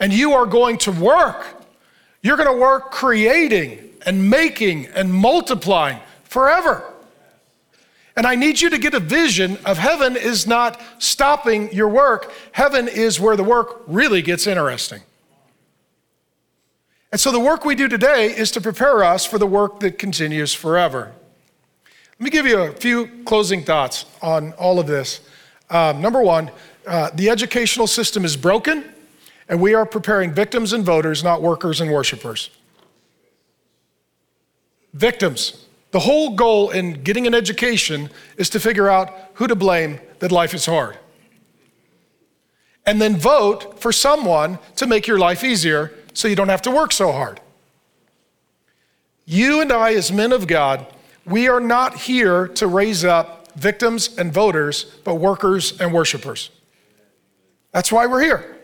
And 0.00 0.12
you 0.12 0.32
are 0.34 0.46
going 0.46 0.78
to 0.78 0.92
work. 0.92 1.44
You're 2.22 2.36
going 2.36 2.48
to 2.48 2.60
work 2.60 2.90
creating 2.90 3.90
and 4.06 4.30
making 4.30 4.86
and 4.86 5.12
multiplying 5.12 6.00
forever. 6.24 6.84
And 8.16 8.26
I 8.26 8.34
need 8.34 8.60
you 8.60 8.70
to 8.70 8.78
get 8.78 8.94
a 8.94 9.00
vision 9.00 9.58
of 9.64 9.78
heaven 9.78 10.16
is 10.16 10.46
not 10.46 10.80
stopping 10.98 11.72
your 11.72 11.88
work. 11.88 12.32
Heaven 12.52 12.88
is 12.88 13.20
where 13.20 13.36
the 13.36 13.44
work 13.44 13.82
really 13.86 14.22
gets 14.22 14.46
interesting. 14.46 15.02
And 17.10 17.20
so 17.20 17.30
the 17.30 17.40
work 17.40 17.64
we 17.64 17.74
do 17.74 17.88
today 17.88 18.36
is 18.36 18.50
to 18.50 18.60
prepare 18.60 19.02
us 19.04 19.24
for 19.24 19.38
the 19.38 19.46
work 19.46 19.80
that 19.80 19.98
continues 19.98 20.52
forever. 20.52 21.12
Let 22.18 22.24
me 22.24 22.30
give 22.30 22.46
you 22.46 22.58
a 22.58 22.72
few 22.72 23.06
closing 23.24 23.62
thoughts 23.62 24.04
on 24.20 24.52
all 24.54 24.80
of 24.80 24.88
this. 24.88 25.20
Um, 25.70 26.02
number 26.02 26.20
one, 26.20 26.50
uh, 26.88 27.10
the 27.14 27.28
educational 27.28 27.86
system 27.86 28.24
is 28.24 28.36
broken, 28.36 28.82
and 29.48 29.60
we 29.60 29.74
are 29.74 29.84
preparing 29.84 30.32
victims 30.32 30.72
and 30.72 30.84
voters, 30.84 31.22
not 31.22 31.42
workers 31.42 31.80
and 31.80 31.92
worshipers. 31.92 32.50
Victims. 34.94 35.66
The 35.90 36.00
whole 36.00 36.34
goal 36.34 36.70
in 36.70 37.02
getting 37.02 37.26
an 37.26 37.34
education 37.34 38.10
is 38.36 38.50
to 38.50 38.60
figure 38.60 38.88
out 38.88 39.14
who 39.34 39.46
to 39.46 39.54
blame 39.54 40.00
that 40.18 40.32
life 40.32 40.54
is 40.54 40.66
hard. 40.66 40.98
And 42.84 43.00
then 43.00 43.16
vote 43.16 43.80
for 43.80 43.92
someone 43.92 44.58
to 44.76 44.86
make 44.86 45.06
your 45.06 45.18
life 45.18 45.44
easier 45.44 45.92
so 46.14 46.26
you 46.26 46.36
don't 46.36 46.48
have 46.48 46.62
to 46.62 46.70
work 46.70 46.92
so 46.92 47.12
hard. 47.12 47.40
You 49.26 49.60
and 49.60 49.70
I, 49.70 49.94
as 49.94 50.10
men 50.10 50.32
of 50.32 50.46
God, 50.46 50.86
we 51.26 51.48
are 51.48 51.60
not 51.60 51.96
here 51.96 52.48
to 52.48 52.66
raise 52.66 53.04
up 53.04 53.52
victims 53.52 54.16
and 54.16 54.32
voters, 54.32 54.84
but 55.04 55.16
workers 55.16 55.78
and 55.78 55.92
worshipers. 55.92 56.50
That's 57.78 57.92
why 57.92 58.06
we're 58.06 58.22
here. 58.22 58.56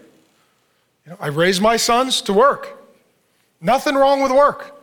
You 1.07 1.13
know, 1.13 1.19
I 1.21 1.29
raise 1.29 1.61
my 1.61 1.77
sons 1.77 2.21
to 2.23 2.33
work. 2.33 2.83
Nothing 3.61 3.95
wrong 3.95 4.21
with 4.25 4.33
work. 4.33 4.77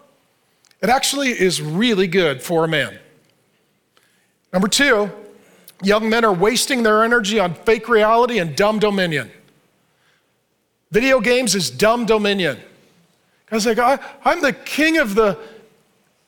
It 0.81 0.87
actually 0.87 1.31
is 1.31 1.61
really 1.61 2.07
good 2.07 2.41
for 2.41 2.63
a 2.63 2.67
man. 2.69 2.97
Number 4.53 4.69
two, 4.69 5.11
young 5.83 6.09
men 6.09 6.23
are 6.23 6.31
wasting 6.31 6.81
their 6.81 7.03
energy 7.03 7.41
on 7.41 7.55
fake 7.55 7.89
reality 7.89 8.39
and 8.39 8.55
dumb 8.55 8.79
dominion. 8.79 9.29
Video 10.91 11.19
games 11.19 11.53
is 11.53 11.69
dumb 11.69 12.05
dominion. 12.05 12.57
Guys 13.47 13.65
like, 13.65 13.79
I, 13.79 13.99
I'm 14.23 14.41
the 14.41 14.53
king 14.53 14.97
of 14.97 15.13
the 15.13 15.37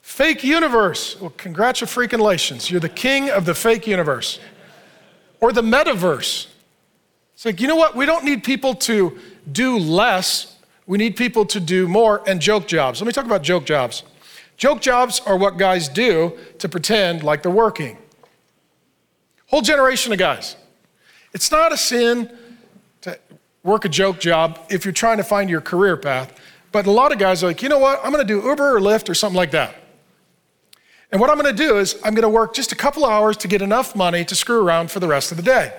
fake 0.01 0.43
universe. 0.43 1.22
Well, 1.22 1.34
congratulations. 1.38 2.70
You're 2.70 2.82
the 2.82 2.89
king 2.89 3.30
of 3.30 3.45
the 3.45 3.56
fake 3.56 3.88
universe. 3.88 4.41
Or 5.39 5.54
the 5.54 5.62
metaverse. 5.62 6.47
It's 7.44 7.46
like, 7.46 7.60
you 7.60 7.68
know 7.68 7.76
what? 7.76 7.94
We 7.94 8.06
don't 8.06 8.24
need 8.24 8.46
people 8.46 8.74
to 8.74 9.20
do 9.52 9.78
less. 9.78 10.56
We 10.88 10.98
need 10.98 11.18
people 11.18 11.46
to 11.48 11.60
do 11.60 11.89
more 11.89 12.24
and 12.26 12.39
joke 12.39 12.68
jobs. 12.68 13.02
Let 13.02 13.06
me 13.06 13.12
talk 13.12 13.26
about 13.26 13.41
joke 13.44 13.66
jobs. 13.66 14.04
Joke 14.56 14.80
jobs 14.80 15.20
are 15.26 15.36
what 15.36 15.58
guys 15.58 15.89
do 15.89 16.38
to 16.60 16.70
pretend 16.70 17.22
like 17.22 17.44
they're 17.44 17.52
working. 17.52 17.98
Whole 19.48 19.60
generation 19.60 20.14
of 20.14 20.20
guys. 20.20 20.56
It's 21.34 21.52
not 21.52 21.74
a 21.74 21.78
sin 21.78 22.32
to 23.02 23.20
work 23.62 23.84
a 23.84 23.89
joke 23.89 24.22
job 24.22 24.58
if 24.70 24.86
you're 24.86 24.94
trying 24.94 25.18
to 25.18 25.26
find 25.26 25.50
your 25.50 25.60
career 25.60 25.98
path. 25.98 26.39
But 26.72 26.86
a 26.86 26.91
lot 26.91 27.12
of 27.12 27.20
guys 27.20 27.44
are 27.44 27.48
like, 27.48 27.62
you 27.62 27.68
know 27.68 27.78
what? 27.78 28.00
I'm 28.06 28.14
going 28.14 28.26
to 28.26 28.34
do 28.41 28.41
Uber 28.48 28.78
or 28.78 28.80
Lyft 28.80 29.10
or 29.10 29.14
something 29.14 29.36
like 29.36 29.52
that. 29.52 29.76
And 31.12 31.20
what 31.20 31.30
I'm 31.30 31.38
going 31.38 31.54
to 31.54 31.62
do 31.62 31.78
is 31.78 32.00
I'm 32.06 32.14
going 32.14 32.24
to 32.24 32.30
work 32.30 32.54
just 32.54 32.72
a 32.72 32.78
couple 32.78 33.04
hours 33.04 33.36
to 33.36 33.50
get 33.50 33.62
enough 33.62 33.98
money 33.98 34.24
to 34.24 34.34
screw 34.34 34.66
around 34.66 34.91
for 34.91 35.02
the 35.02 35.10
rest 35.10 35.30
of 35.32 35.36
the 35.36 35.44
day. 35.44 35.74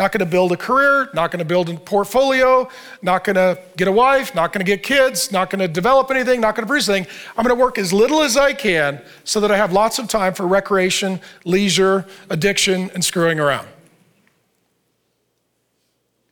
Not 0.00 0.12
going 0.12 0.20
to 0.20 0.30
build 0.30 0.50
a 0.50 0.56
career, 0.56 1.10
not 1.12 1.30
going 1.30 1.40
to 1.40 1.44
build 1.44 1.68
a 1.68 1.74
portfolio, 1.74 2.66
not 3.02 3.22
going 3.22 3.36
to 3.36 3.60
get 3.76 3.86
a 3.86 3.92
wife, 3.92 4.34
not 4.34 4.50
going 4.50 4.64
to 4.64 4.66
get 4.66 4.82
kids, 4.82 5.30
not 5.30 5.50
going 5.50 5.58
to 5.60 5.68
develop 5.68 6.10
anything, 6.10 6.40
not 6.40 6.56
going 6.56 6.64
to 6.64 6.66
produce 6.66 6.88
anything. 6.88 7.12
I'm 7.36 7.44
going 7.44 7.54
to 7.54 7.62
work 7.62 7.76
as 7.76 7.92
little 7.92 8.22
as 8.22 8.34
I 8.34 8.54
can 8.54 9.02
so 9.24 9.40
that 9.40 9.52
I 9.52 9.58
have 9.58 9.74
lots 9.74 9.98
of 9.98 10.08
time 10.08 10.32
for 10.32 10.46
recreation, 10.46 11.20
leisure, 11.44 12.06
addiction, 12.30 12.90
and 12.94 13.04
screwing 13.04 13.38
around. 13.38 13.68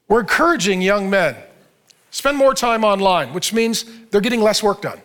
We're 0.09 0.21
encouraging 0.21 0.81
young 0.81 1.11
men 1.11 1.37
spend 2.11 2.39
more 2.39 2.55
time 2.55 2.85
online, 2.85 3.35
which 3.35 3.53
means 3.53 3.85
they're 4.11 4.23
getting 4.23 4.41
less 4.41 4.63
work 4.63 4.81
done. 4.81 5.03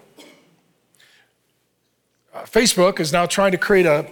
Uh, 2.34 2.43
Facebook 2.43 3.01
is 3.01 3.11
now 3.11 3.26
trying 3.26 3.51
to 3.51 3.57
create 3.57 3.86
a, 3.86 4.09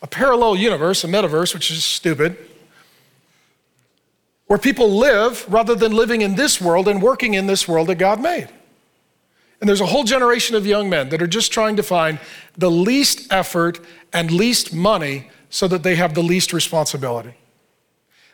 a 0.00 0.06
parallel 0.06 0.56
universe, 0.56 1.04
a 1.04 1.06
metaverse, 1.06 1.52
which 1.52 1.70
is 1.70 1.84
stupid, 1.84 2.38
where 4.46 4.58
people 4.58 4.90
live 4.90 5.44
rather 5.48 5.74
than 5.74 5.92
living 5.92 6.22
in 6.22 6.36
this 6.36 6.60
world 6.60 6.88
and 6.88 7.02
working 7.02 7.34
in 7.34 7.46
this 7.46 7.66
world 7.66 7.88
that 7.88 7.96
God 7.96 8.20
made. 8.20 8.48
And 9.60 9.68
there's 9.68 9.80
a 9.80 9.86
whole 9.86 10.04
generation 10.04 10.54
of 10.54 10.66
young 10.66 10.88
men 10.88 11.08
that 11.08 11.22
are 11.22 11.26
just 11.26 11.50
trying 11.50 11.76
to 11.76 11.82
find 11.82 12.20
the 12.56 12.70
least 12.70 13.32
effort 13.32 13.80
and 14.12 14.30
least 14.30 14.74
money 14.74 15.30
so 15.48 15.66
that 15.68 15.82
they 15.82 15.96
have 15.96 16.14
the 16.14 16.22
least 16.22 16.52
responsibility. 16.52 17.34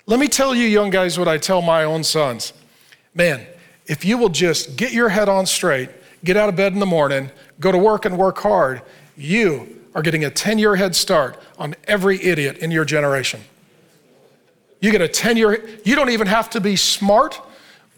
Let 0.07 0.19
me 0.19 0.27
tell 0.27 0.55
you, 0.55 0.67
young 0.67 0.91
guys, 0.91 1.19
what 1.19 1.29
I 1.29 1.39
tell 1.39 1.63
my 1.63 1.85
own 1.85 2.03
sons. 2.03 2.53
Man, 3.15 3.47
if 3.87 4.05
you 4.05 4.19
will 4.19 4.29
just 4.29 4.77
get 4.77 4.93
your 4.93 5.11
head 5.11 5.29
on 5.29 5.47
straight, 5.47 5.91
get 6.25 6.37
out 6.37 6.49
of 6.49 6.57
bed 6.57 6.73
in 6.73 6.81
the 6.81 6.87
morning, 6.87 7.31
go 7.61 7.71
to 7.71 7.79
work 7.79 8.05
and 8.05 8.19
work 8.19 8.39
hard, 8.39 8.83
you 9.17 9.81
are 9.95 10.03
getting 10.03 10.25
a 10.25 10.31
10 10.31 10.59
year 10.59 10.77
head 10.77 10.97
start 10.97 11.41
on 11.59 11.75
every 11.85 12.21
idiot 12.23 12.59
in 12.59 12.71
your 12.71 12.85
generation. 12.85 13.41
You 14.83 14.91
get 14.91 15.01
a 15.01 15.09
10 15.09 15.37
year, 15.37 15.65
you 15.85 15.95
don't 15.95 16.11
even 16.11 16.27
have 16.27 16.51
to 16.51 16.61
be 16.61 16.75
smart 16.75 17.41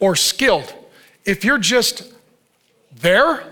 or 0.01 0.15
skilled. 0.15 0.73
If 1.25 1.43
you're 1.43 1.59
just 1.59 2.13
there, 3.01 3.43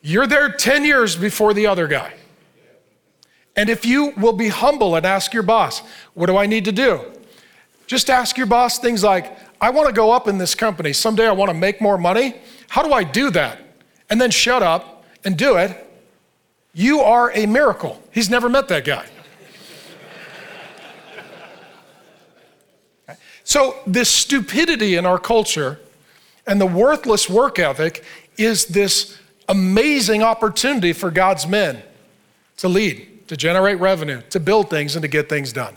you're 0.00 0.26
there 0.26 0.50
10 0.50 0.84
years 0.86 1.14
before 1.14 1.52
the 1.52 1.66
other 1.66 1.86
guy. 1.86 2.14
And 3.54 3.68
if 3.68 3.84
you 3.84 4.14
will 4.16 4.32
be 4.32 4.48
humble 4.48 4.96
and 4.96 5.04
ask 5.04 5.34
your 5.34 5.42
boss, 5.42 5.80
what 6.14 6.26
do 6.26 6.38
I 6.38 6.46
need 6.46 6.64
to 6.64 6.72
do? 6.72 7.02
Just 7.86 8.08
ask 8.08 8.38
your 8.38 8.46
boss 8.46 8.78
things 8.78 9.04
like, 9.04 9.36
I 9.60 9.68
want 9.68 9.88
to 9.88 9.92
go 9.92 10.10
up 10.10 10.26
in 10.26 10.38
this 10.38 10.54
company. 10.54 10.94
Someday 10.94 11.26
I 11.26 11.32
want 11.32 11.50
to 11.50 11.54
make 11.54 11.82
more 11.82 11.98
money. 11.98 12.36
How 12.68 12.82
do 12.82 12.94
I 12.94 13.04
do 13.04 13.30
that? 13.32 13.58
And 14.08 14.18
then 14.18 14.30
shut 14.30 14.62
up 14.62 15.04
and 15.22 15.36
do 15.36 15.56
it. 15.56 15.86
You 16.72 17.00
are 17.00 17.30
a 17.32 17.44
miracle. 17.44 18.02
He's 18.10 18.30
never 18.30 18.48
met 18.48 18.68
that 18.68 18.86
guy. 18.86 19.04
So, 23.48 23.76
this 23.86 24.10
stupidity 24.10 24.96
in 24.96 25.06
our 25.06 25.18
culture 25.18 25.80
and 26.46 26.60
the 26.60 26.66
worthless 26.66 27.30
work 27.30 27.58
ethic 27.58 28.04
is 28.36 28.66
this 28.66 29.18
amazing 29.48 30.22
opportunity 30.22 30.92
for 30.92 31.10
God's 31.10 31.46
men 31.46 31.82
to 32.58 32.68
lead 32.68 33.26
to 33.28 33.38
generate 33.38 33.80
revenue, 33.80 34.20
to 34.28 34.38
build 34.38 34.68
things, 34.68 34.96
and 34.96 35.02
to 35.02 35.08
get 35.08 35.30
things 35.30 35.50
done. 35.50 35.74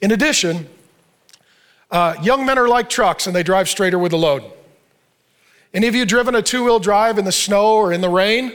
In 0.00 0.12
addition, 0.12 0.66
uh, 1.90 2.14
young 2.22 2.46
men 2.46 2.58
are 2.58 2.68
like 2.68 2.88
trucks 2.88 3.26
and 3.26 3.36
they 3.36 3.42
drive 3.42 3.68
straighter 3.68 3.98
with 3.98 4.14
a 4.14 4.16
load. 4.16 4.42
Any 5.74 5.88
of 5.88 5.94
you 5.94 6.06
driven 6.06 6.34
a 6.34 6.40
two 6.40 6.64
wheel 6.64 6.78
drive 6.78 7.18
in 7.18 7.26
the 7.26 7.32
snow 7.32 7.76
or 7.76 7.92
in 7.92 8.00
the 8.00 8.08
rain? 8.08 8.50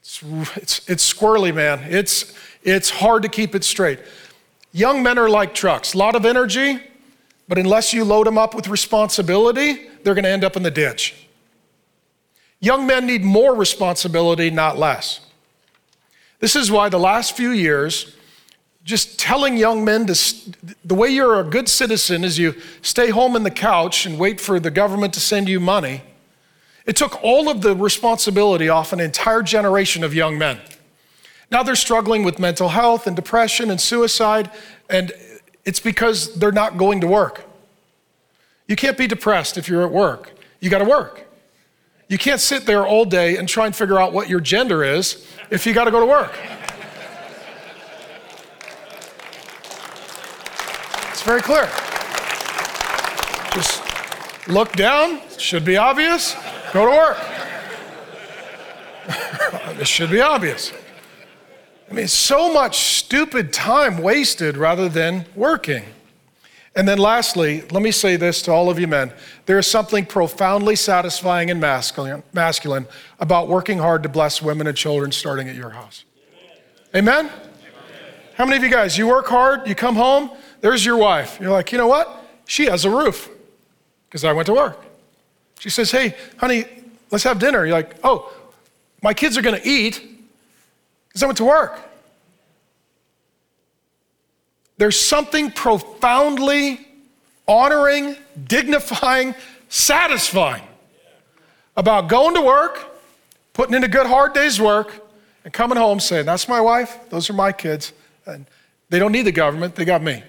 It's, 0.00 0.22
it's, 0.56 0.88
it's 0.88 1.12
squirrely, 1.12 1.54
man. 1.54 1.80
It's, 1.90 2.32
it's 2.62 2.88
hard 2.88 3.20
to 3.20 3.28
keep 3.28 3.54
it 3.54 3.64
straight. 3.64 3.98
Young 4.76 5.02
men 5.02 5.18
are 5.18 5.30
like 5.30 5.54
trucks, 5.54 5.94
a 5.94 5.96
lot 5.96 6.14
of 6.14 6.26
energy, 6.26 6.78
but 7.48 7.56
unless 7.56 7.94
you 7.94 8.04
load 8.04 8.26
them 8.26 8.36
up 8.36 8.54
with 8.54 8.68
responsibility, 8.68 9.88
they're 10.02 10.12
going 10.12 10.24
to 10.24 10.30
end 10.30 10.44
up 10.44 10.54
in 10.54 10.62
the 10.62 10.70
ditch. 10.70 11.14
Young 12.60 12.86
men 12.86 13.06
need 13.06 13.24
more 13.24 13.54
responsibility, 13.54 14.50
not 14.50 14.76
less. 14.76 15.20
This 16.40 16.54
is 16.54 16.70
why 16.70 16.90
the 16.90 16.98
last 16.98 17.34
few 17.34 17.52
years, 17.52 18.14
just 18.84 19.18
telling 19.18 19.56
young 19.56 19.82
men 19.82 20.06
to, 20.08 20.34
the 20.84 20.94
way 20.94 21.08
you're 21.08 21.40
a 21.40 21.44
good 21.44 21.70
citizen 21.70 22.22
is 22.22 22.38
you 22.38 22.54
stay 22.82 23.08
home 23.08 23.34
in 23.34 23.44
the 23.44 23.50
couch 23.50 24.04
and 24.04 24.18
wait 24.18 24.42
for 24.42 24.60
the 24.60 24.70
government 24.70 25.14
to 25.14 25.20
send 25.20 25.48
you 25.48 25.58
money. 25.58 26.02
It 26.84 26.96
took 26.96 27.24
all 27.24 27.48
of 27.48 27.62
the 27.62 27.74
responsibility 27.74 28.68
off 28.68 28.92
an 28.92 29.00
entire 29.00 29.40
generation 29.40 30.04
of 30.04 30.12
young 30.12 30.36
men. 30.36 30.60
Now 31.50 31.62
they're 31.62 31.76
struggling 31.76 32.24
with 32.24 32.38
mental 32.38 32.68
health 32.68 33.06
and 33.06 33.14
depression 33.14 33.70
and 33.70 33.80
suicide, 33.80 34.50
and 34.90 35.12
it's 35.64 35.80
because 35.80 36.34
they're 36.34 36.52
not 36.52 36.76
going 36.76 37.00
to 37.00 37.06
work. 37.06 37.44
You 38.66 38.76
can't 38.76 38.98
be 38.98 39.06
depressed 39.06 39.56
if 39.56 39.68
you're 39.68 39.84
at 39.84 39.92
work. 39.92 40.32
You 40.60 40.70
got 40.70 40.78
to 40.78 40.84
work. 40.84 41.24
You 42.08 42.18
can't 42.18 42.40
sit 42.40 42.66
there 42.66 42.86
all 42.86 43.04
day 43.04 43.36
and 43.36 43.48
try 43.48 43.66
and 43.66 43.74
figure 43.74 43.98
out 43.98 44.12
what 44.12 44.28
your 44.28 44.40
gender 44.40 44.84
is 44.84 45.26
if 45.50 45.66
you 45.66 45.72
got 45.72 45.84
to 45.84 45.90
go 45.90 46.00
to 46.00 46.06
work. 46.06 46.36
It's 51.10 51.22
very 51.22 51.42
clear. 51.42 51.68
Just 53.54 53.86
Look 54.48 54.72
down, 54.74 55.20
should 55.38 55.64
be 55.64 55.76
obvious. 55.76 56.36
Go 56.72 56.84
to 56.84 56.92
work. 56.92 57.18
this 59.76 59.88
should 59.88 60.10
be 60.10 60.20
obvious. 60.20 60.72
I 61.88 61.94
mean, 61.94 62.08
so 62.08 62.52
much 62.52 62.78
stupid 62.78 63.52
time 63.52 63.98
wasted 63.98 64.56
rather 64.56 64.88
than 64.88 65.26
working. 65.34 65.84
And 66.74 66.86
then, 66.86 66.98
lastly, 66.98 67.62
let 67.70 67.82
me 67.82 67.90
say 67.90 68.16
this 68.16 68.42
to 68.42 68.52
all 68.52 68.68
of 68.68 68.78
you 68.78 68.86
men 68.86 69.12
there 69.46 69.58
is 69.58 69.66
something 69.66 70.04
profoundly 70.04 70.76
satisfying 70.76 71.50
and 71.50 71.60
masculine, 71.60 72.22
masculine 72.32 72.86
about 73.18 73.48
working 73.48 73.78
hard 73.78 74.02
to 74.02 74.08
bless 74.08 74.42
women 74.42 74.66
and 74.66 74.76
children 74.76 75.10
starting 75.12 75.48
at 75.48 75.54
your 75.54 75.70
house. 75.70 76.04
Amen? 76.94 77.26
Amen? 77.26 77.40
How 78.34 78.44
many 78.44 78.58
of 78.58 78.62
you 78.62 78.70
guys, 78.70 78.98
you 78.98 79.06
work 79.06 79.26
hard, 79.26 79.66
you 79.66 79.74
come 79.74 79.94
home, 79.94 80.30
there's 80.60 80.84
your 80.84 80.98
wife. 80.98 81.38
You're 81.40 81.52
like, 81.52 81.72
you 81.72 81.78
know 81.78 81.86
what? 81.86 82.24
She 82.46 82.66
has 82.66 82.84
a 82.84 82.90
roof 82.90 83.30
because 84.08 84.24
I 84.24 84.32
went 84.32 84.46
to 84.46 84.54
work. 84.54 84.84
She 85.58 85.70
says, 85.70 85.90
hey, 85.90 86.14
honey, 86.36 86.64
let's 87.10 87.24
have 87.24 87.38
dinner. 87.38 87.64
You're 87.64 87.74
like, 87.74 87.96
oh, 88.04 88.32
my 89.02 89.14
kids 89.14 89.38
are 89.38 89.42
going 89.42 89.58
to 89.58 89.66
eat 89.66 90.15
because 91.16 91.22
I 91.22 91.26
went 91.28 91.38
to 91.38 91.44
work. 91.46 91.80
There's 94.76 95.00
something 95.00 95.50
profoundly 95.50 96.86
honoring, 97.48 98.16
dignifying, 98.44 99.34
satisfying 99.70 100.62
about 101.74 102.10
going 102.10 102.34
to 102.34 102.42
work, 102.42 103.00
putting 103.54 103.74
in 103.74 103.82
a 103.82 103.88
good 103.88 104.06
hard 104.06 104.34
day's 104.34 104.60
work, 104.60 105.08
and 105.42 105.54
coming 105.54 105.78
home 105.78 106.00
saying, 106.00 106.26
That's 106.26 106.50
my 106.50 106.60
wife, 106.60 106.98
those 107.08 107.30
are 107.30 107.32
my 107.32 107.50
kids. 107.50 107.94
And 108.26 108.44
they 108.90 108.98
don't 108.98 109.12
need 109.12 109.22
the 109.22 109.32
government, 109.32 109.74
they 109.74 109.86
got 109.86 110.02
me. 110.02 110.22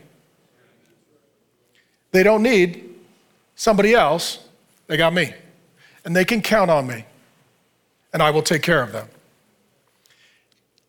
They 2.11 2.23
don't 2.23 2.43
need 2.43 2.95
somebody 3.57 3.93
else, 3.93 4.39
they 4.87 4.95
got 4.95 5.13
me. 5.13 5.33
And 6.05 6.15
they 6.15 6.23
can 6.23 6.41
count 6.41 6.71
on 6.71 6.87
me, 6.87 7.03
and 8.13 8.23
I 8.23 8.29
will 8.29 8.41
take 8.41 8.61
care 8.61 8.81
of 8.81 8.93
them. 8.93 9.09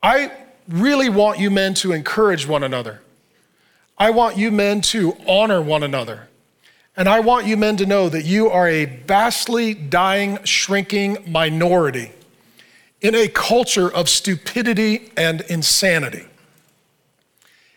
I 0.02 0.32
really 0.68 1.08
want 1.08 1.38
you 1.38 1.50
men 1.50 1.74
to 1.74 1.92
encourage 1.92 2.46
one 2.46 2.62
another. 2.62 3.00
I 3.96 4.10
want 4.10 4.36
you 4.36 4.50
men 4.50 4.80
to 4.82 5.16
honor 5.26 5.60
one 5.60 5.82
another. 5.82 6.28
And 6.96 7.08
I 7.08 7.20
want 7.20 7.46
you 7.46 7.56
men 7.56 7.76
to 7.76 7.86
know 7.86 8.08
that 8.08 8.24
you 8.24 8.48
are 8.48 8.68
a 8.68 8.84
vastly 8.84 9.74
dying, 9.74 10.42
shrinking 10.44 11.18
minority 11.26 12.12
in 13.00 13.14
a 13.14 13.28
culture 13.28 13.92
of 13.92 14.08
stupidity 14.08 15.12
and 15.16 15.42
insanity. 15.42 16.26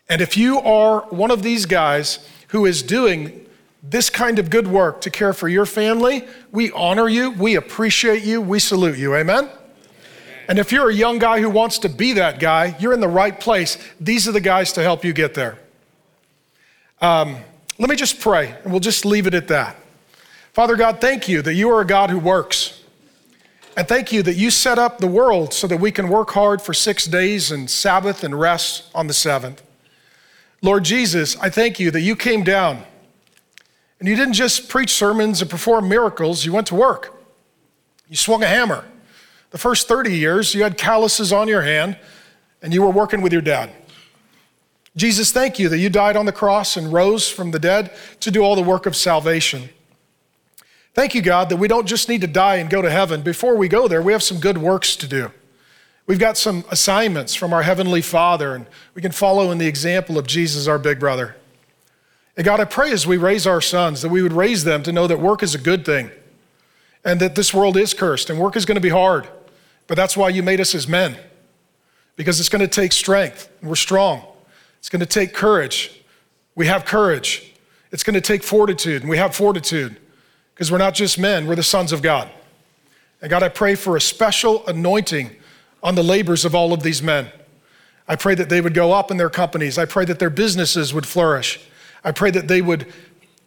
And 0.09 0.21
if 0.21 0.35
you 0.35 0.59
are 0.59 1.01
one 1.09 1.31
of 1.31 1.43
these 1.43 1.65
guys 1.65 2.27
who 2.49 2.65
is 2.65 2.81
doing 2.81 3.45
this 3.83 4.09
kind 4.09 4.39
of 4.39 4.49
good 4.49 4.67
work 4.67 5.01
to 5.01 5.09
care 5.09 5.33
for 5.33 5.47
your 5.47 5.65
family, 5.65 6.27
we 6.51 6.71
honor 6.71 7.07
you, 7.07 7.31
we 7.31 7.55
appreciate 7.55 8.23
you, 8.23 8.41
we 8.41 8.59
salute 8.59 8.97
you. 8.97 9.15
Amen? 9.15 9.49
And 10.51 10.59
if 10.59 10.73
you're 10.73 10.89
a 10.89 10.93
young 10.93 11.17
guy 11.17 11.39
who 11.39 11.49
wants 11.49 11.77
to 11.77 11.87
be 11.87 12.11
that 12.11 12.41
guy, 12.41 12.75
you're 12.77 12.91
in 12.91 12.99
the 12.99 13.07
right 13.07 13.39
place. 13.39 13.77
These 14.01 14.27
are 14.27 14.33
the 14.33 14.41
guys 14.41 14.73
to 14.73 14.83
help 14.83 15.05
you 15.05 15.13
get 15.13 15.33
there. 15.33 15.57
Um, 16.99 17.37
let 17.79 17.89
me 17.89 17.95
just 17.95 18.19
pray, 18.19 18.53
and 18.61 18.73
we'll 18.73 18.81
just 18.81 19.05
leave 19.05 19.27
it 19.27 19.33
at 19.33 19.47
that. 19.47 19.77
Father 20.51 20.75
God, 20.75 20.99
thank 20.99 21.29
you 21.29 21.41
that 21.41 21.53
you 21.53 21.69
are 21.69 21.79
a 21.79 21.87
God 21.87 22.09
who 22.09 22.19
works. 22.19 22.83
And 23.77 23.87
thank 23.87 24.11
you 24.11 24.21
that 24.23 24.33
you 24.33 24.51
set 24.51 24.77
up 24.77 24.97
the 24.97 25.07
world 25.07 25.53
so 25.53 25.67
that 25.67 25.77
we 25.77 25.89
can 25.89 26.09
work 26.09 26.31
hard 26.31 26.61
for 26.61 26.73
six 26.73 27.05
days 27.05 27.49
and 27.49 27.69
Sabbath 27.69 28.21
and 28.21 28.37
rest 28.37 28.89
on 28.93 29.07
the 29.07 29.13
seventh. 29.13 29.63
Lord 30.61 30.83
Jesus, 30.83 31.37
I 31.37 31.49
thank 31.49 31.79
you 31.79 31.91
that 31.91 32.01
you 32.01 32.17
came 32.17 32.43
down 32.43 32.83
and 33.99 34.09
you 34.09 34.17
didn't 34.17 34.33
just 34.33 34.67
preach 34.67 34.91
sermons 34.91 35.41
and 35.41 35.49
perform 35.49 35.87
miracles, 35.87 36.43
you 36.43 36.51
went 36.51 36.67
to 36.67 36.75
work. 36.75 37.23
You 38.09 38.17
swung 38.17 38.43
a 38.43 38.47
hammer. 38.47 38.83
The 39.51 39.57
first 39.57 39.87
30 39.87 40.15
years, 40.15 40.55
you 40.55 40.63
had 40.63 40.77
calluses 40.77 41.31
on 41.31 41.47
your 41.47 41.61
hand 41.61 41.97
and 42.61 42.73
you 42.73 42.81
were 42.81 42.89
working 42.89 43.21
with 43.21 43.31
your 43.31 43.41
dad. 43.41 43.69
Jesus, 44.95 45.31
thank 45.31 45.57
you 45.57 45.69
that 45.69 45.77
you 45.77 45.89
died 45.89 46.17
on 46.17 46.25
the 46.25 46.31
cross 46.31 46.75
and 46.75 46.91
rose 46.91 47.29
from 47.29 47.51
the 47.51 47.59
dead 47.59 47.93
to 48.19 48.31
do 48.31 48.41
all 48.41 48.55
the 48.55 48.61
work 48.61 48.85
of 48.85 48.95
salvation. 48.95 49.69
Thank 50.93 51.15
you, 51.15 51.21
God, 51.21 51.49
that 51.49 51.57
we 51.57 51.69
don't 51.69 51.85
just 51.85 52.09
need 52.09 52.21
to 52.21 52.27
die 52.27 52.57
and 52.57 52.69
go 52.69 52.81
to 52.81 52.89
heaven. 52.89 53.21
Before 53.21 53.55
we 53.55 53.69
go 53.69 53.87
there, 53.87 54.01
we 54.01 54.11
have 54.11 54.23
some 54.23 54.39
good 54.39 54.57
works 54.57 54.97
to 54.97 55.07
do. 55.07 55.31
We've 56.07 56.19
got 56.19 56.37
some 56.37 56.65
assignments 56.69 57.35
from 57.35 57.53
our 57.53 57.61
Heavenly 57.61 58.01
Father, 58.01 58.53
and 58.55 58.65
we 58.93 59.01
can 59.01 59.13
follow 59.13 59.51
in 59.51 59.59
the 59.59 59.67
example 59.67 60.17
of 60.17 60.27
Jesus, 60.27 60.67
our 60.67 60.79
big 60.79 60.99
brother. 60.99 61.37
And 62.35 62.43
God, 62.43 62.59
I 62.59 62.65
pray 62.65 62.91
as 62.91 63.07
we 63.07 63.15
raise 63.15 63.47
our 63.47 63.61
sons 63.61 64.01
that 64.01 64.09
we 64.09 64.21
would 64.21 64.33
raise 64.33 64.65
them 64.65 64.83
to 64.83 64.91
know 64.91 65.07
that 65.07 65.19
work 65.19 65.43
is 65.43 65.55
a 65.55 65.59
good 65.59 65.85
thing 65.85 66.11
and 67.05 67.19
that 67.19 67.35
this 67.35 67.53
world 67.53 67.77
is 67.77 67.93
cursed 67.93 68.29
and 68.29 68.39
work 68.39 68.57
is 68.57 68.65
going 68.65 68.75
to 68.75 68.81
be 68.81 68.89
hard. 68.89 69.29
But 69.91 69.97
that's 69.97 70.15
why 70.15 70.29
you 70.29 70.41
made 70.41 70.61
us 70.61 70.73
as 70.73 70.87
men, 70.87 71.17
because 72.15 72.39
it's 72.39 72.47
going 72.47 72.61
to 72.61 72.67
take 72.69 72.93
strength, 72.93 73.49
we're 73.61 73.75
strong. 73.75 74.23
It's 74.79 74.87
going 74.87 75.01
to 75.01 75.05
take 75.05 75.33
courage. 75.33 76.01
We 76.55 76.67
have 76.67 76.85
courage. 76.85 77.51
It's 77.91 78.01
going 78.01 78.13
to 78.13 78.21
take 78.21 78.41
fortitude, 78.41 79.01
and 79.01 79.09
we 79.09 79.17
have 79.17 79.35
fortitude 79.35 79.97
because 80.53 80.71
we're 80.71 80.77
not 80.77 80.93
just 80.93 81.19
men, 81.19 81.45
we're 81.45 81.57
the 81.57 81.63
sons 81.63 81.91
of 81.91 82.01
God. 82.01 82.31
And 83.21 83.29
God, 83.29 83.43
I 83.43 83.49
pray 83.49 83.75
for 83.75 83.97
a 83.97 83.99
special 83.99 84.65
anointing 84.65 85.35
on 85.83 85.95
the 85.95 86.03
labors 86.03 86.45
of 86.45 86.55
all 86.55 86.71
of 86.71 86.83
these 86.83 87.03
men. 87.03 87.27
I 88.07 88.15
pray 88.15 88.33
that 88.35 88.47
they 88.47 88.61
would 88.61 88.73
go 88.73 88.93
up 88.93 89.11
in 89.11 89.17
their 89.17 89.29
companies. 89.29 89.77
I 89.77 89.83
pray 89.83 90.05
that 90.05 90.19
their 90.19 90.29
businesses 90.29 90.93
would 90.93 91.05
flourish. 91.05 91.59
I 92.01 92.13
pray 92.13 92.31
that 92.31 92.47
they 92.47 92.61
would 92.61 92.87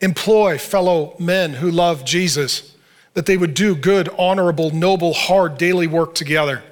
employ 0.03 0.59
fellow 0.59 1.17
men 1.19 1.55
who 1.55 1.71
love 1.71 2.05
Jesus, 2.05 2.74
that 3.15 3.27
they 3.27 3.37
would 3.37 3.55
do 3.55 3.75
good, 3.75 4.09
honorable, 4.19 4.71
noble, 4.71 5.15
hard 5.15 5.57
daily 5.57 5.87
work 5.87 6.15
together. 6.15 6.62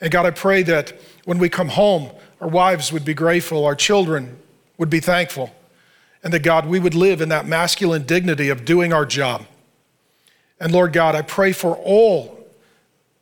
And 0.00 0.10
God, 0.10 0.26
I 0.26 0.30
pray 0.30 0.62
that 0.64 0.92
when 1.24 1.38
we 1.38 1.48
come 1.48 1.68
home, 1.68 2.10
our 2.40 2.48
wives 2.48 2.92
would 2.92 3.04
be 3.04 3.14
grateful, 3.14 3.64
our 3.64 3.74
children 3.74 4.38
would 4.76 4.90
be 4.90 5.00
thankful, 5.00 5.54
and 6.22 6.32
that 6.32 6.42
God, 6.42 6.66
we 6.66 6.78
would 6.78 6.94
live 6.94 7.20
in 7.20 7.28
that 7.30 7.46
masculine 7.46 8.04
dignity 8.04 8.48
of 8.48 8.64
doing 8.64 8.92
our 8.92 9.06
job. 9.06 9.46
And 10.60 10.72
Lord 10.72 10.92
God, 10.92 11.14
I 11.14 11.22
pray 11.22 11.52
for 11.52 11.76
all 11.76 12.46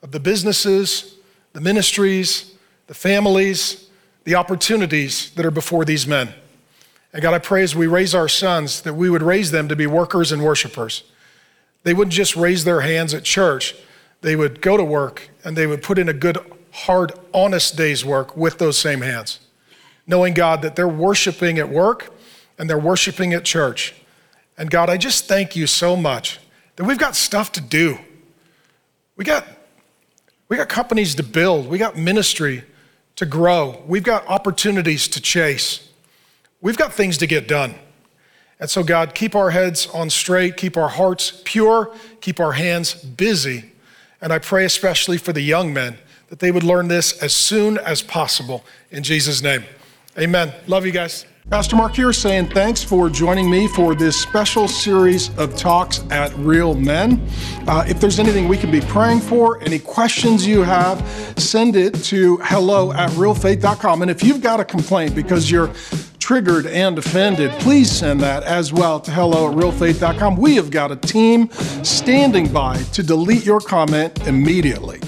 of 0.03 0.13
the 0.13 0.21
businesses, 0.21 1.17
the 1.53 1.61
ministries, 1.61 2.55
the 2.87 2.95
families, 2.95 3.89
the 4.25 4.35
opportunities 4.35 5.31
that 5.35 5.45
are 5.45 5.51
before 5.51 5.85
these 5.85 6.07
men. 6.07 6.33
And 7.13 7.23
God, 7.23 7.35
I 7.35 7.39
pray 7.39 7.63
as 7.63 7.75
we 7.75 7.87
raise 7.87 8.15
our 8.15 8.29
sons 8.29 8.83
that 8.83 8.95
we 8.95 9.09
would 9.09 9.23
raise 9.23 9.51
them 9.51 9.69
to 9.69 9.77
be 9.77 9.87
workers 9.87 10.33
and 10.33 10.43
worshipers. 10.43 11.05
They 11.87 11.95
wouldn't 11.95 12.15
just 12.15 12.35
raise 12.35 12.65
their 12.65 12.81
hands 12.81 13.15
at 13.15 13.23
church, 13.23 13.77
they 14.21 14.35
would 14.35 14.61
go 14.61 14.77
to 14.77 14.83
work 14.83 15.31
and 15.45 15.57
they 15.57 15.69
would 15.69 15.85
put 15.85 16.01
in 16.01 16.09
a 16.09 16.13
good 16.13 16.37
hard, 16.73 17.13
honest 17.33 17.77
day's 17.77 18.05
work 18.05 18.37
with 18.37 18.59
those 18.59 18.77
same 18.77 19.03
hands, 19.03 19.39
knowing, 20.05 20.35
God, 20.35 20.63
that 20.63 20.75
they're 20.75 20.89
worshiping 20.89 21.61
at 21.61 21.69
work 21.69 22.13
and 22.59 22.69
they're 22.69 22.77
worshiping 22.77 23.33
at 23.35 23.45
church. 23.45 23.95
And 24.59 24.69
God, 24.69 24.91
I 24.91 24.97
just 24.97 25.27
thank 25.29 25.55
you 25.55 25.69
so 25.69 25.95
much 25.95 26.41
that 26.75 26.83
we've 26.83 26.99
got 26.99 27.15
stuff 27.15 27.53
to 27.53 27.61
do. 27.61 27.99
We 29.15 29.25
got, 29.25 29.47
we 30.49 30.57
got 30.57 30.69
companies 30.69 31.15
to 31.15 31.23
build, 31.23 31.69
we 31.69 31.79
got 31.79 31.97
ministry 31.97 32.65
to 33.15 33.27
grow, 33.27 33.81
we've 33.87 34.03
got 34.03 34.27
opportunities 34.27 35.07
to 35.07 35.21
chase, 35.21 35.89
we've 36.61 36.77
got 36.77 36.93
things 36.93 37.17
to 37.19 37.29
get 37.29 37.47
done. 37.47 37.77
And 38.59 38.71
so, 38.71 38.83
God, 38.83 39.15
keep 39.15 39.35
our 39.35 39.51
heads 39.51 39.87
on 39.89 40.09
straight, 40.09 40.57
keep 40.57 40.77
our 40.77 40.89
hearts 40.89 41.43
pure, 41.45 41.95
keep 42.21 42.41
our 42.41 42.53
hands 42.53 42.95
busy. 42.95 43.73
And 44.21 44.33
I 44.33 44.39
pray 44.39 44.65
especially 44.65 45.19
for 45.19 45.33
the 45.33 45.43
young 45.43 45.75
men 45.75 45.99
that 46.29 46.39
they 46.39 46.51
would 46.51 46.65
learn 46.65 46.89
this 46.89 47.23
as 47.23 47.35
soon 47.35 47.79
as 47.79 48.03
possible. 48.03 48.65
In 48.91 49.03
Jesus' 49.03 49.43
name, 49.43 49.65
amen. 50.19 50.53
Love 50.67 50.87
you 50.87 50.93
guys. 50.93 51.27
Pastor 51.49 51.77
Mark 51.77 51.95
here 51.95 52.13
saying 52.13 52.49
thanks 52.49 52.83
for 52.83 53.09
joining 53.09 53.49
me 53.49 53.69
for 53.69 53.95
this 53.95 54.21
special 54.21 54.67
series 54.67 55.31
of 55.39 55.55
talks 55.57 56.03
at 56.11 56.37
Real 56.39 56.75
Men. 56.75 57.25
Uh, 57.69 57.85
if 57.87 58.01
there's 58.01 58.19
anything 58.19 58.49
we 58.49 58.57
can 58.57 58.73
be 58.73 58.81
praying 58.81 59.21
for, 59.21 59.63
any 59.63 59.79
questions 59.79 60.45
you 60.45 60.63
have, 60.63 61.07
send 61.39 61.77
it 61.77 61.95
to 62.07 62.39
hello 62.39 62.93
at 62.93 63.11
realfaith.com. 63.11 64.03
And 64.03 64.11
if 64.11 64.25
you've 64.25 64.41
got 64.41 64.59
a 64.59 64.65
complaint 64.65 65.15
because 65.15 65.49
you're 65.49 65.71
triggered 66.27 66.67
and 66.67 66.99
offended, 66.99 67.53
please 67.61 67.89
send 67.89 68.19
that 68.19 68.43
as 68.43 68.73
well 68.73 68.99
to 68.99 69.13
hello 69.13 69.49
at 69.49 69.57
realfaith.com. 69.57 70.37
We 70.37 70.57
have 70.57 70.73
got 70.73 70.91
a 70.91 70.97
team 70.97 71.49
standing 71.85 72.53
by 72.53 72.79
to 72.95 73.05
delete 73.05 73.47
your 73.47 73.61
comment 73.61 74.27
immediately. 74.27 74.99